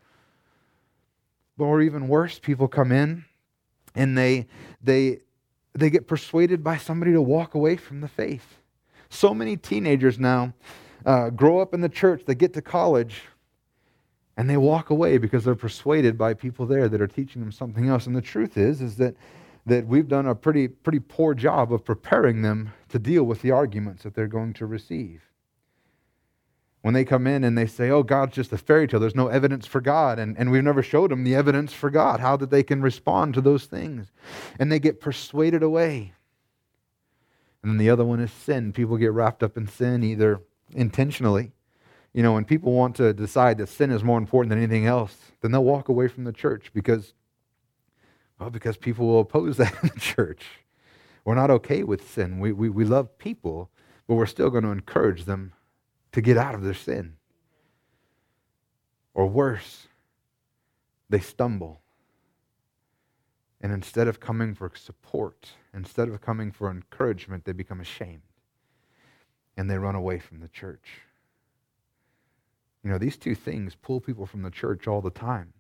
Or 1.58 1.82
even 1.82 2.08
worse, 2.08 2.38
people 2.38 2.68
come 2.68 2.90
in 2.90 3.26
and 3.94 4.16
they, 4.16 4.46
they, 4.82 5.20
they 5.74 5.90
get 5.90 6.08
persuaded 6.08 6.64
by 6.64 6.78
somebody 6.78 7.12
to 7.12 7.20
walk 7.20 7.54
away 7.54 7.76
from 7.76 8.00
the 8.00 8.08
faith. 8.08 8.56
So 9.10 9.34
many 9.34 9.58
teenagers 9.58 10.18
now 10.18 10.54
uh, 11.04 11.28
grow 11.28 11.60
up 11.60 11.74
in 11.74 11.82
the 11.82 11.88
church, 11.90 12.22
they 12.26 12.34
get 12.34 12.54
to 12.54 12.62
college, 12.62 13.20
and 14.38 14.48
they 14.48 14.56
walk 14.56 14.88
away 14.88 15.18
because 15.18 15.44
they're 15.44 15.54
persuaded 15.54 16.16
by 16.16 16.32
people 16.32 16.64
there 16.64 16.88
that 16.88 17.02
are 17.02 17.06
teaching 17.06 17.42
them 17.42 17.52
something 17.52 17.88
else. 17.88 18.06
And 18.06 18.16
the 18.16 18.22
truth 18.22 18.56
is, 18.56 18.80
is 18.80 18.96
that, 18.96 19.14
that 19.66 19.86
we've 19.86 20.08
done 20.08 20.26
a 20.26 20.34
pretty, 20.34 20.68
pretty 20.68 20.98
poor 20.98 21.34
job 21.34 21.72
of 21.72 21.84
preparing 21.84 22.42
them 22.42 22.72
to 22.88 22.98
deal 22.98 23.22
with 23.22 23.42
the 23.42 23.50
arguments 23.50 24.02
that 24.02 24.14
they're 24.14 24.26
going 24.26 24.52
to 24.54 24.66
receive. 24.66 25.22
When 26.82 26.94
they 26.94 27.04
come 27.04 27.28
in 27.28 27.44
and 27.44 27.56
they 27.56 27.66
say, 27.66 27.90
oh, 27.90 28.02
God's 28.02 28.34
just 28.34 28.52
a 28.52 28.58
fairy 28.58 28.88
tale, 28.88 28.98
there's 28.98 29.14
no 29.14 29.28
evidence 29.28 29.66
for 29.68 29.80
God, 29.80 30.18
and, 30.18 30.36
and 30.36 30.50
we've 30.50 30.64
never 30.64 30.82
showed 30.82 31.12
them 31.12 31.22
the 31.22 31.36
evidence 31.36 31.72
for 31.72 31.90
God, 31.90 32.18
how 32.18 32.36
that 32.38 32.50
they 32.50 32.64
can 32.64 32.82
respond 32.82 33.34
to 33.34 33.40
those 33.40 33.66
things. 33.66 34.10
And 34.58 34.70
they 34.70 34.80
get 34.80 35.00
persuaded 35.00 35.62
away. 35.62 36.12
And 37.62 37.70
then 37.70 37.78
the 37.78 37.90
other 37.90 38.04
one 38.04 38.18
is 38.18 38.32
sin. 38.32 38.72
People 38.72 38.96
get 38.96 39.12
wrapped 39.12 39.44
up 39.44 39.56
in 39.56 39.68
sin 39.68 40.02
either 40.02 40.40
intentionally. 40.72 41.52
You 42.12 42.24
know, 42.24 42.32
when 42.32 42.44
people 42.44 42.72
want 42.72 42.96
to 42.96 43.12
decide 43.12 43.58
that 43.58 43.68
sin 43.68 43.92
is 43.92 44.02
more 44.02 44.18
important 44.18 44.50
than 44.50 44.58
anything 44.58 44.86
else, 44.86 45.16
then 45.40 45.52
they'll 45.52 45.64
walk 45.64 45.88
away 45.88 46.08
from 46.08 46.24
the 46.24 46.32
church 46.32 46.72
because, 46.74 47.14
well, 48.42 48.50
because 48.50 48.76
people 48.76 49.06
will 49.06 49.20
oppose 49.20 49.56
that 49.58 49.72
in 49.82 49.90
the 49.94 50.00
church. 50.00 50.42
We're 51.24 51.36
not 51.36 51.50
okay 51.50 51.84
with 51.84 52.10
sin. 52.10 52.40
We, 52.40 52.50
we, 52.50 52.68
we 52.68 52.84
love 52.84 53.16
people, 53.16 53.70
but 54.08 54.16
we're 54.16 54.26
still 54.26 54.50
going 54.50 54.64
to 54.64 54.70
encourage 54.70 55.26
them 55.26 55.52
to 56.10 56.20
get 56.20 56.36
out 56.36 56.56
of 56.56 56.64
their 56.64 56.74
sin. 56.74 57.14
Or 59.14 59.28
worse, 59.28 59.86
they 61.08 61.20
stumble. 61.20 61.82
And 63.60 63.72
instead 63.72 64.08
of 64.08 64.18
coming 64.18 64.56
for 64.56 64.72
support, 64.74 65.50
instead 65.72 66.08
of 66.08 66.20
coming 66.20 66.50
for 66.50 66.68
encouragement, 66.68 67.44
they 67.44 67.52
become 67.52 67.80
ashamed 67.80 68.22
and 69.56 69.70
they 69.70 69.78
run 69.78 69.94
away 69.94 70.18
from 70.18 70.40
the 70.40 70.48
church. 70.48 71.02
You 72.82 72.90
know, 72.90 72.98
these 72.98 73.16
two 73.16 73.36
things 73.36 73.76
pull 73.76 74.00
people 74.00 74.26
from 74.26 74.42
the 74.42 74.50
church 74.50 74.88
all 74.88 75.00
the 75.00 75.10
time. 75.10 75.52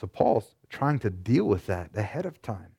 So 0.00 0.06
Paul's 0.06 0.54
trying 0.68 0.98
to 1.00 1.10
deal 1.10 1.44
with 1.44 1.66
that 1.66 1.90
ahead 1.96 2.26
of 2.26 2.40
time. 2.40 2.72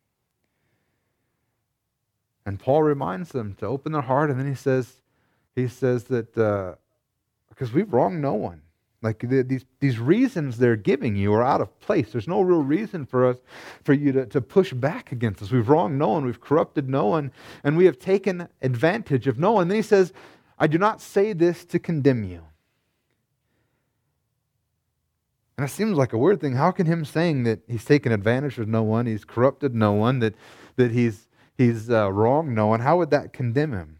And 2.46 2.60
Paul 2.60 2.84
reminds 2.84 3.30
them 3.30 3.56
to 3.56 3.66
open 3.66 3.92
their 3.92 4.02
heart, 4.02 4.30
and 4.30 4.40
then 4.40 4.48
he 4.48 4.56
says, 4.56 5.02
he 5.56 5.68
says 5.68 6.06
that 6.06 6.38
uh, 6.38 6.76
because 7.50 7.74
we've 7.74 7.92
wronged 7.92 8.22
no 8.22 8.34
one. 8.34 8.62
Like 9.02 9.20
the, 9.20 9.44
these, 9.44 9.66
these 9.80 10.00
reasons 10.00 10.58
they're 10.58 10.76
giving 10.76 11.16
you 11.16 11.34
are 11.34 11.44
out 11.44 11.62
of 11.62 11.80
place. 11.80 12.12
There's 12.12 12.28
no 12.28 12.42
real 12.42 12.64
reason 12.64 13.06
for 13.06 13.26
us, 13.26 13.38
for 13.84 13.94
you 13.94 14.12
to, 14.12 14.26
to 14.28 14.42
push 14.42 14.74
back 14.74 15.12
against 15.12 15.42
us. 15.42 15.52
We've 15.52 15.70
wronged 15.70 15.98
no 15.98 16.10
one, 16.10 16.26
we've 16.26 16.42
corrupted 16.42 16.90
no 16.90 17.06
one, 17.06 17.32
and 17.64 17.78
we 17.78 17.86
have 17.86 18.00
taken 18.00 18.50
advantage 18.62 19.28
of 19.28 19.40
no 19.40 19.54
one. 19.54 19.64
And 19.64 19.72
then 19.72 19.78
he 19.78 19.82
says, 19.84 20.12
I 20.58 20.68
do 20.68 20.78
not 20.78 21.02
say 21.02 21.34
this 21.34 21.64
to 21.66 21.80
condemn 21.80 22.24
you. 22.24 22.44
And 25.60 25.68
it 25.68 25.74
seems 25.74 25.98
like 25.98 26.14
a 26.14 26.18
weird 26.18 26.40
thing. 26.40 26.54
How 26.54 26.72
can 26.72 26.86
him 26.86 27.04
saying 27.04 27.44
that 27.44 27.60
he's 27.68 27.84
taken 27.84 28.14
advantage 28.14 28.58
of 28.60 28.70
no 28.70 28.82
one, 28.82 29.08
he's 29.08 29.26
corrupted 29.26 29.76
no 29.76 29.92
one, 29.92 30.20
that, 30.20 30.34
that 30.78 30.92
he's, 30.92 31.28
he's 31.58 31.90
uh, 31.90 32.10
wronged 32.14 32.56
no 32.56 32.68
one, 32.68 32.80
how 32.80 32.98
would 32.98 33.12
that 33.12 33.34
condemn 33.34 33.74
him? 33.74 34.00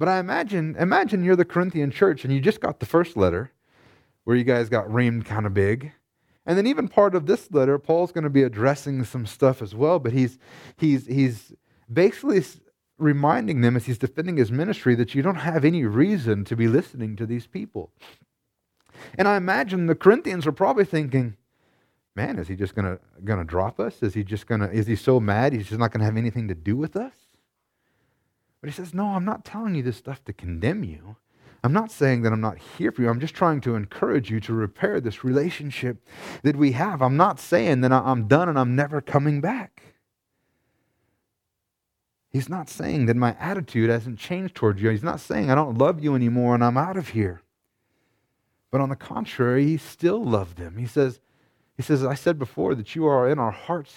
But 0.00 0.08
I 0.08 0.18
imagine, 0.18 0.74
imagine 0.76 1.22
you're 1.22 1.36
the 1.36 1.44
Corinthian 1.44 1.92
church 1.92 2.24
and 2.24 2.34
you 2.34 2.40
just 2.40 2.60
got 2.60 2.80
the 2.80 2.86
first 2.86 3.16
letter 3.16 3.52
where 4.24 4.34
you 4.34 4.42
guys 4.42 4.68
got 4.68 4.88
reamed 4.88 5.26
kind 5.26 5.46
of 5.46 5.54
big. 5.54 5.92
And 6.44 6.58
then 6.58 6.66
even 6.66 6.88
part 6.88 7.14
of 7.14 7.26
this 7.26 7.52
letter, 7.52 7.78
Paul's 7.78 8.10
going 8.10 8.24
to 8.24 8.28
be 8.28 8.42
addressing 8.42 9.04
some 9.04 9.26
stuff 9.26 9.62
as 9.62 9.76
well, 9.76 10.00
but 10.00 10.12
he's 10.12 10.38
he's 10.76 11.06
he's 11.06 11.52
basically 11.92 12.42
reminding 12.98 13.60
them 13.60 13.76
as 13.76 13.86
he's 13.86 13.98
defending 13.98 14.38
his 14.38 14.50
ministry 14.50 14.96
that 14.96 15.14
you 15.14 15.22
don't 15.22 15.36
have 15.36 15.64
any 15.64 15.84
reason 15.84 16.44
to 16.46 16.56
be 16.56 16.66
listening 16.66 17.14
to 17.14 17.26
these 17.26 17.46
people. 17.46 17.92
And 19.18 19.28
I 19.28 19.36
imagine 19.36 19.86
the 19.86 19.94
Corinthians 19.94 20.46
are 20.46 20.52
probably 20.52 20.84
thinking, 20.84 21.36
man, 22.14 22.38
is 22.38 22.48
he 22.48 22.56
just 22.56 22.74
gonna 22.74 22.98
gonna 23.24 23.44
drop 23.44 23.80
us? 23.80 24.02
Is 24.02 24.14
he 24.14 24.24
just 24.24 24.46
gonna 24.46 24.68
is 24.68 24.86
he 24.86 24.96
so 24.96 25.20
mad 25.20 25.52
he's 25.52 25.68
just 25.68 25.78
not 25.78 25.92
gonna 25.92 26.04
have 26.04 26.16
anything 26.16 26.48
to 26.48 26.54
do 26.54 26.76
with 26.76 26.96
us? 26.96 27.14
But 28.64 28.70
he 28.70 28.76
says, 28.76 28.94
No, 28.94 29.08
I'm 29.08 29.26
not 29.26 29.44
telling 29.44 29.74
you 29.74 29.82
this 29.82 29.98
stuff 29.98 30.24
to 30.24 30.32
condemn 30.32 30.84
you. 30.84 31.16
I'm 31.62 31.72
not 31.72 31.90
saying 31.90 32.22
that 32.22 32.32
I'm 32.32 32.40
not 32.40 32.58
here 32.58 32.92
for 32.92 33.02
you. 33.02 33.10
I'm 33.10 33.20
just 33.20 33.34
trying 33.34 33.60
to 33.62 33.74
encourage 33.74 34.30
you 34.30 34.40
to 34.40 34.54
repair 34.54 35.00
this 35.00 35.22
relationship 35.22 36.06
that 36.42 36.56
we 36.56 36.72
have. 36.72 37.02
I'm 37.02 37.16
not 37.16 37.38
saying 37.38 37.82
that 37.82 37.92
I'm 37.92 38.26
done 38.26 38.48
and 38.48 38.58
I'm 38.58 38.74
never 38.74 39.02
coming 39.02 39.42
back. 39.42 39.82
He's 42.30 42.48
not 42.48 42.68
saying 42.68 43.06
that 43.06 43.16
my 43.16 43.36
attitude 43.38 43.90
hasn't 43.90 44.18
changed 44.18 44.54
towards 44.54 44.82
you. 44.82 44.90
He's 44.90 45.02
not 45.02 45.20
saying 45.20 45.50
I 45.50 45.54
don't 45.54 45.78
love 45.78 46.02
you 46.02 46.14
anymore 46.14 46.54
and 46.54 46.64
I'm 46.64 46.76
out 46.76 46.96
of 46.96 47.10
here. 47.10 47.42
But 48.74 48.80
on 48.80 48.88
the 48.88 48.96
contrary, 48.96 49.64
he 49.66 49.76
still 49.76 50.24
loved 50.24 50.58
them. 50.58 50.78
He 50.78 50.86
says, 50.86 51.20
he 51.76 51.82
says, 51.84 52.04
I 52.04 52.14
said 52.14 52.40
before 52.40 52.74
that 52.74 52.96
you 52.96 53.06
are 53.06 53.30
in 53.30 53.38
our 53.38 53.52
hearts 53.52 53.94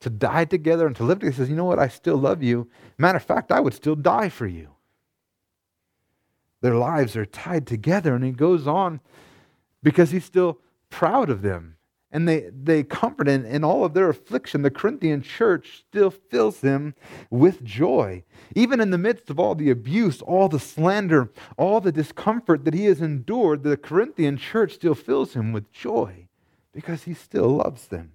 to 0.00 0.10
die 0.10 0.44
together 0.44 0.86
and 0.86 0.94
to 0.96 1.04
live 1.04 1.20
together. 1.20 1.32
He 1.32 1.36
says, 1.38 1.48
You 1.48 1.56
know 1.56 1.64
what? 1.64 1.78
I 1.78 1.88
still 1.88 2.18
love 2.18 2.42
you. 2.42 2.68
Matter 2.98 3.16
of 3.16 3.24
fact, 3.24 3.50
I 3.50 3.60
would 3.60 3.72
still 3.72 3.96
die 3.96 4.28
for 4.28 4.46
you 4.46 4.72
their 6.62 6.76
lives 6.76 7.16
are 7.16 7.26
tied 7.26 7.66
together. 7.66 8.14
And 8.14 8.24
he 8.24 8.30
goes 8.30 8.66
on 8.66 9.00
because 9.82 10.10
he's 10.12 10.24
still 10.24 10.58
proud 10.88 11.28
of 11.28 11.42
them. 11.42 11.76
And 12.14 12.28
they, 12.28 12.50
they 12.52 12.84
comfort 12.84 13.26
in, 13.26 13.46
in 13.46 13.64
all 13.64 13.86
of 13.86 13.94
their 13.94 14.10
affliction. 14.10 14.60
The 14.60 14.70
Corinthian 14.70 15.22
church 15.22 15.82
still 15.88 16.10
fills 16.10 16.60
him 16.60 16.94
with 17.30 17.64
joy. 17.64 18.24
Even 18.54 18.80
in 18.80 18.90
the 18.90 18.98
midst 18.98 19.30
of 19.30 19.40
all 19.40 19.54
the 19.54 19.70
abuse, 19.70 20.20
all 20.20 20.48
the 20.50 20.60
slander, 20.60 21.32
all 21.56 21.80
the 21.80 21.90
discomfort 21.90 22.66
that 22.66 22.74
he 22.74 22.84
has 22.84 23.00
endured, 23.00 23.62
the 23.62 23.78
Corinthian 23.78 24.36
church 24.36 24.74
still 24.74 24.94
fills 24.94 25.32
him 25.32 25.52
with 25.52 25.72
joy 25.72 26.28
because 26.72 27.04
he 27.04 27.14
still 27.14 27.48
loves 27.48 27.86
them. 27.86 28.12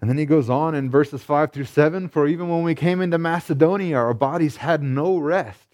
And 0.00 0.08
then 0.08 0.18
he 0.18 0.26
goes 0.26 0.48
on 0.48 0.74
in 0.74 0.90
verses 0.90 1.22
5 1.22 1.52
through 1.52 1.64
7 1.64 2.08
For 2.08 2.26
even 2.28 2.48
when 2.48 2.62
we 2.62 2.74
came 2.74 3.00
into 3.00 3.18
Macedonia, 3.18 3.96
our 3.96 4.14
bodies 4.14 4.56
had 4.56 4.82
no 4.82 5.16
rest 5.16 5.71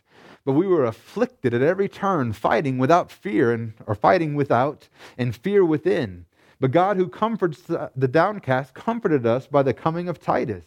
but 0.48 0.54
we 0.54 0.66
were 0.66 0.86
afflicted 0.86 1.52
at 1.52 1.60
every 1.60 1.90
turn, 1.90 2.32
fighting 2.32 2.78
without 2.78 3.12
fear, 3.12 3.52
and, 3.52 3.74
or 3.86 3.94
fighting 3.94 4.34
without, 4.34 4.88
and 5.18 5.36
fear 5.36 5.62
within. 5.62 6.24
But 6.58 6.70
God, 6.70 6.96
who 6.96 7.06
comforts 7.06 7.60
the 7.60 8.08
downcast, 8.08 8.72
comforted 8.72 9.26
us 9.26 9.46
by 9.46 9.62
the 9.62 9.74
coming 9.74 10.08
of 10.08 10.18
Titus. 10.18 10.64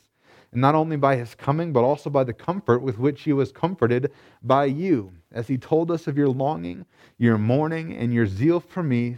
And 0.51 0.61
not 0.61 0.75
only 0.75 0.97
by 0.97 1.15
his 1.15 1.33
coming, 1.33 1.73
but 1.73 1.81
also 1.81 2.11
by 2.11 2.23
the 2.23 2.31
comfort 2.31 2.83
with 2.83 2.99
which 2.99 3.23
he 3.23 3.33
was 3.33 3.51
comforted 3.51 4.11
by 4.43 4.65
you, 4.65 5.13
as 5.31 5.47
he 5.47 5.57
told 5.57 5.89
us 5.89 6.05
of 6.05 6.15
your 6.15 6.29
longing, 6.29 6.85
your 7.17 7.39
mourning, 7.39 7.91
and 7.91 8.13
your 8.13 8.27
zeal 8.27 8.59
for 8.59 8.83
me, 8.83 9.17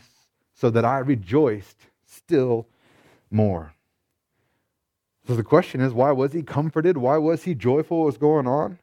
so 0.53 0.69
that 0.69 0.85
I 0.85 0.99
rejoiced 0.99 1.87
still 2.05 2.69
more. 3.29 3.73
So 5.27 5.35
the 5.35 5.43
question 5.43 5.81
is, 5.81 5.91
why 5.91 6.13
was 6.13 6.31
he 6.31 6.41
comforted? 6.41 6.95
Why 6.95 7.17
was 7.17 7.43
he 7.43 7.53
joyful? 7.53 7.97
What 7.97 8.05
was 8.05 8.17
going 8.17 8.47
on? 8.47 8.79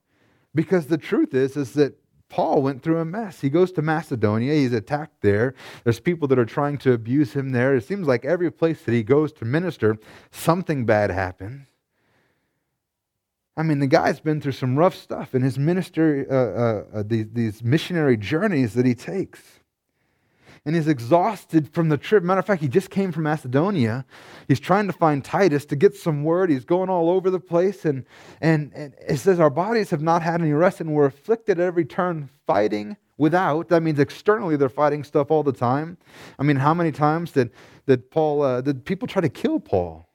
Because 0.55 0.87
the 0.87 0.99
truth 0.99 1.35
is, 1.35 1.57
is 1.57 1.75
that 1.75 1.97
Paul 2.29 2.63
went 2.63 2.83
through 2.83 2.99
a 2.99 3.05
mess. 3.05 3.41
He 3.41 3.51
goes 3.51 3.73
to 3.73 3.83
Macedonia. 3.83 4.55
He's 4.55 4.73
attacked 4.73 5.21
there. 5.21 5.55
There's 5.85 6.01
people 6.01 6.29
that 6.29 6.39
are 6.39 6.45
trying 6.45 6.79
to 6.79 6.93
abuse 6.93 7.33
him 7.33 7.51
there. 7.51 7.75
It 7.75 7.85
seems 7.85 8.07
like 8.07 8.25
every 8.25 8.51
place 8.51 8.83
that 8.83 8.93
he 8.93 9.03
goes 9.03 9.33
to 9.35 9.45
minister, 9.45 9.99
something 10.31 10.87
bad 10.87 11.11
happens. 11.11 11.67
I 13.57 13.63
mean, 13.63 13.81
the 13.81 13.89
guy's 13.89 14.21
been 14.21 14.41
through 14.41 14.53
some 14.53 14.79
rough 14.79 14.95
stuff 14.95 15.35
in 15.35 15.43
his 15.43 15.59
ministry, 15.59 16.25
uh, 16.31 16.35
uh, 16.35 16.85
uh, 16.95 17.03
these, 17.05 17.27
these 17.33 17.63
missionary 17.65 18.17
journeys 18.17 18.75
that 18.75 18.87
he 18.87 18.95
takes 18.95 19.60
and 20.65 20.75
he's 20.75 20.89
exhausted 20.89 21.73
from 21.73 21.89
the 21.89 21.97
trip. 21.97 22.23
Matter 22.23 22.41
of 22.41 22.47
fact, 22.47 22.61
he 22.61 22.69
just 22.69 22.91
came 22.91 23.13
from 23.13 23.23
Macedonia. 23.23 24.05
He's 24.47 24.61
trying 24.61 24.87
to 24.89 24.93
find 24.93 25.25
Titus 25.25 25.65
to 25.67 25.77
get 25.77 25.95
some 25.95 26.23
word. 26.23 26.51
He's 26.51 26.65
going 26.65 26.91
all 26.91 27.11
over 27.11 27.31
the 27.31 27.41
place. 27.41 27.85
And, 27.85 28.05
and, 28.41 28.71
and 28.75 28.95
it 29.09 29.17
says, 29.19 29.41
Our 29.41 29.51
bodies 29.51 29.91
have 29.91 30.03
not 30.03 30.23
had 30.23 30.41
any 30.43 30.53
rest, 30.53 30.81
and 30.81 30.93
we're 30.93 31.07
afflicted 31.07 31.59
at 31.59 31.67
every 31.67 31.85
turn, 31.85 32.29
fighting 32.47 32.97
without. 33.17 33.69
That 33.69 33.83
means 33.83 33.99
externally 33.99 34.57
they're 34.57 34.69
fighting 34.69 35.03
stuff 35.03 35.31
all 35.31 35.43
the 35.43 35.53
time. 35.53 35.97
I 36.39 36.43
mean, 36.43 36.57
how 36.57 36.75
many 36.75 36.93
times 36.93 37.33
did, 37.33 37.51
did 37.87 38.11
Paul, 38.11 38.43
uh, 38.43 38.61
did 38.61 38.85
people 38.85 39.09
try 39.09 39.23
to 39.23 39.29
kill 39.29 39.61
Paul? 39.61 40.09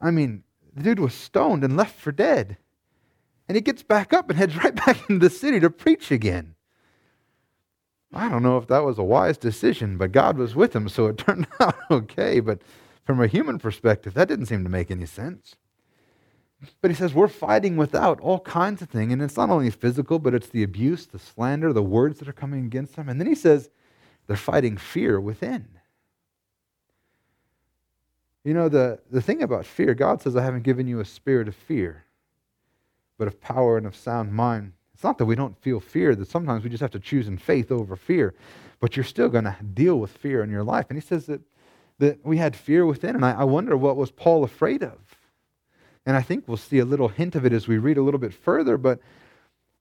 I 0.00 0.10
mean, 0.10 0.44
the 0.74 0.82
dude 0.82 1.00
was 1.00 1.14
stoned 1.14 1.64
and 1.64 1.76
left 1.76 1.98
for 1.98 2.12
dead. 2.12 2.56
And 3.48 3.56
he 3.56 3.60
gets 3.60 3.82
back 3.82 4.12
up 4.12 4.30
and 4.30 4.38
heads 4.38 4.56
right 4.64 4.74
back 4.74 5.08
into 5.08 5.28
the 5.28 5.34
city 5.34 5.58
to 5.60 5.70
preach 5.70 6.10
again. 6.10 6.54
I 8.12 8.28
don't 8.28 8.42
know 8.42 8.56
if 8.56 8.66
that 8.66 8.84
was 8.84 8.98
a 8.98 9.04
wise 9.04 9.38
decision, 9.38 9.96
but 9.96 10.12
God 10.12 10.36
was 10.36 10.54
with 10.54 10.74
him, 10.74 10.88
so 10.88 11.06
it 11.06 11.18
turned 11.26 11.46
out 11.60 11.76
okay. 11.90 12.40
But 12.40 12.62
from 13.04 13.20
a 13.20 13.26
human 13.26 13.58
perspective, 13.58 14.14
that 14.14 14.28
didn't 14.28 14.46
seem 14.46 14.64
to 14.64 14.70
make 14.70 14.90
any 14.90 15.06
sense. 15.06 15.56
But 16.82 16.90
he 16.90 16.94
says 16.94 17.14
we're 17.14 17.28
fighting 17.28 17.76
without 17.76 18.20
all 18.20 18.40
kinds 18.40 18.82
of 18.82 18.90
things. 18.90 19.12
And 19.12 19.22
it's 19.22 19.36
not 19.36 19.48
only 19.48 19.70
physical, 19.70 20.18
but 20.18 20.34
it's 20.34 20.48
the 20.48 20.62
abuse, 20.62 21.06
the 21.06 21.18
slander, 21.18 21.72
the 21.72 21.82
words 21.82 22.18
that 22.18 22.28
are 22.28 22.34
coming 22.34 22.66
against 22.66 22.96
them. 22.96 23.08
And 23.08 23.18
then 23.18 23.26
he 23.26 23.34
says 23.34 23.70
they're 24.26 24.36
fighting 24.36 24.76
fear 24.76 25.18
within. 25.20 25.68
You 28.44 28.54
know, 28.54 28.68
the, 28.68 29.00
the 29.10 29.22
thing 29.22 29.42
about 29.42 29.66
fear, 29.66 29.94
God 29.94 30.22
says, 30.22 30.36
I 30.36 30.42
haven't 30.42 30.62
given 30.62 30.86
you 30.86 31.00
a 31.00 31.04
spirit 31.04 31.48
of 31.48 31.54
fear, 31.54 32.04
but 33.18 33.28
of 33.28 33.40
power 33.40 33.76
and 33.76 33.86
of 33.86 33.94
sound 33.94 34.32
mind. 34.32 34.72
It's 35.00 35.04
not 35.06 35.16
that 35.16 35.24
we 35.24 35.34
don't 35.34 35.56
feel 35.62 35.80
fear, 35.80 36.14
that 36.14 36.28
sometimes 36.28 36.62
we 36.62 36.68
just 36.68 36.82
have 36.82 36.90
to 36.90 37.00
choose 37.00 37.26
in 37.26 37.38
faith 37.38 37.72
over 37.72 37.96
fear, 37.96 38.34
but 38.80 38.96
you're 38.96 39.02
still 39.02 39.30
going 39.30 39.44
to 39.44 39.56
deal 39.72 39.98
with 39.98 40.10
fear 40.10 40.42
in 40.42 40.50
your 40.50 40.62
life. 40.62 40.90
And 40.90 40.98
he 40.98 41.00
says 41.00 41.24
that, 41.24 41.40
that 42.00 42.22
we 42.22 42.36
had 42.36 42.54
fear 42.54 42.84
within, 42.84 43.16
and 43.16 43.24
I, 43.24 43.32
I 43.32 43.44
wonder 43.44 43.78
what 43.78 43.96
was 43.96 44.10
Paul 44.10 44.44
afraid 44.44 44.82
of? 44.82 44.98
And 46.04 46.18
I 46.18 46.20
think 46.20 46.46
we'll 46.46 46.58
see 46.58 46.80
a 46.80 46.84
little 46.84 47.08
hint 47.08 47.34
of 47.34 47.46
it 47.46 47.52
as 47.54 47.66
we 47.66 47.78
read 47.78 47.96
a 47.96 48.02
little 48.02 48.20
bit 48.20 48.34
further, 48.34 48.76
but 48.76 49.00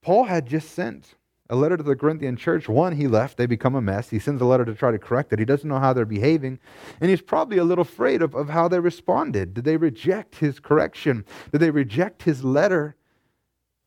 Paul 0.02 0.24
had 0.24 0.46
just 0.46 0.72
sent 0.72 1.16
a 1.50 1.56
letter 1.58 1.76
to 1.76 1.84
the 1.84 1.98
Corinthian 1.98 2.38
church. 2.38 2.70
One, 2.70 2.96
he 2.96 3.10
left, 3.10 3.36
they 3.36 3.46
become 3.46 3.76
a 3.76 3.82
mess. 3.82 4.10
He 4.10 4.20
sends 4.20 4.42
a 4.42 4.46
letter 4.46 4.64
to 4.64 4.74
try 4.74 4.92
to 4.92 4.98
correct 4.98 5.34
it. 5.34 5.40
He 5.40 5.44
doesn't 5.44 5.68
know 5.68 5.80
how 5.80 5.92
they're 5.92 6.06
behaving, 6.06 6.60
and 7.02 7.10
he's 7.10 7.22
probably 7.22 7.58
a 7.58 7.66
little 7.66 7.82
afraid 7.82 8.22
of, 8.22 8.36
of 8.36 8.48
how 8.48 8.70
they 8.70 8.80
responded. 8.80 9.54
Did 9.54 9.66
they 9.66 9.76
reject 9.76 10.36
his 10.36 10.62
correction? 10.62 11.26
Did 11.52 11.60
they 11.60 11.72
reject 11.72 12.24
his 12.24 12.42
letter? 12.42 12.96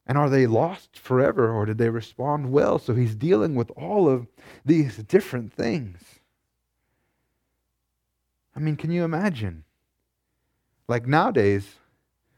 And 0.06 0.18
are 0.18 0.28
they 0.28 0.46
lost 0.46 0.98
forever 0.98 1.52
or 1.52 1.64
did 1.64 1.78
they 1.78 1.88
respond 1.88 2.50
well? 2.50 2.78
So 2.78 2.94
he's 2.94 3.14
dealing 3.14 3.54
with 3.54 3.70
all 3.72 4.08
of 4.08 4.26
these 4.64 4.96
different 4.98 5.52
things. 5.52 6.20
I 8.54 8.60
mean, 8.60 8.76
can 8.76 8.90
you 8.90 9.04
imagine? 9.04 9.64
Like 10.88 11.06
nowadays, 11.06 11.76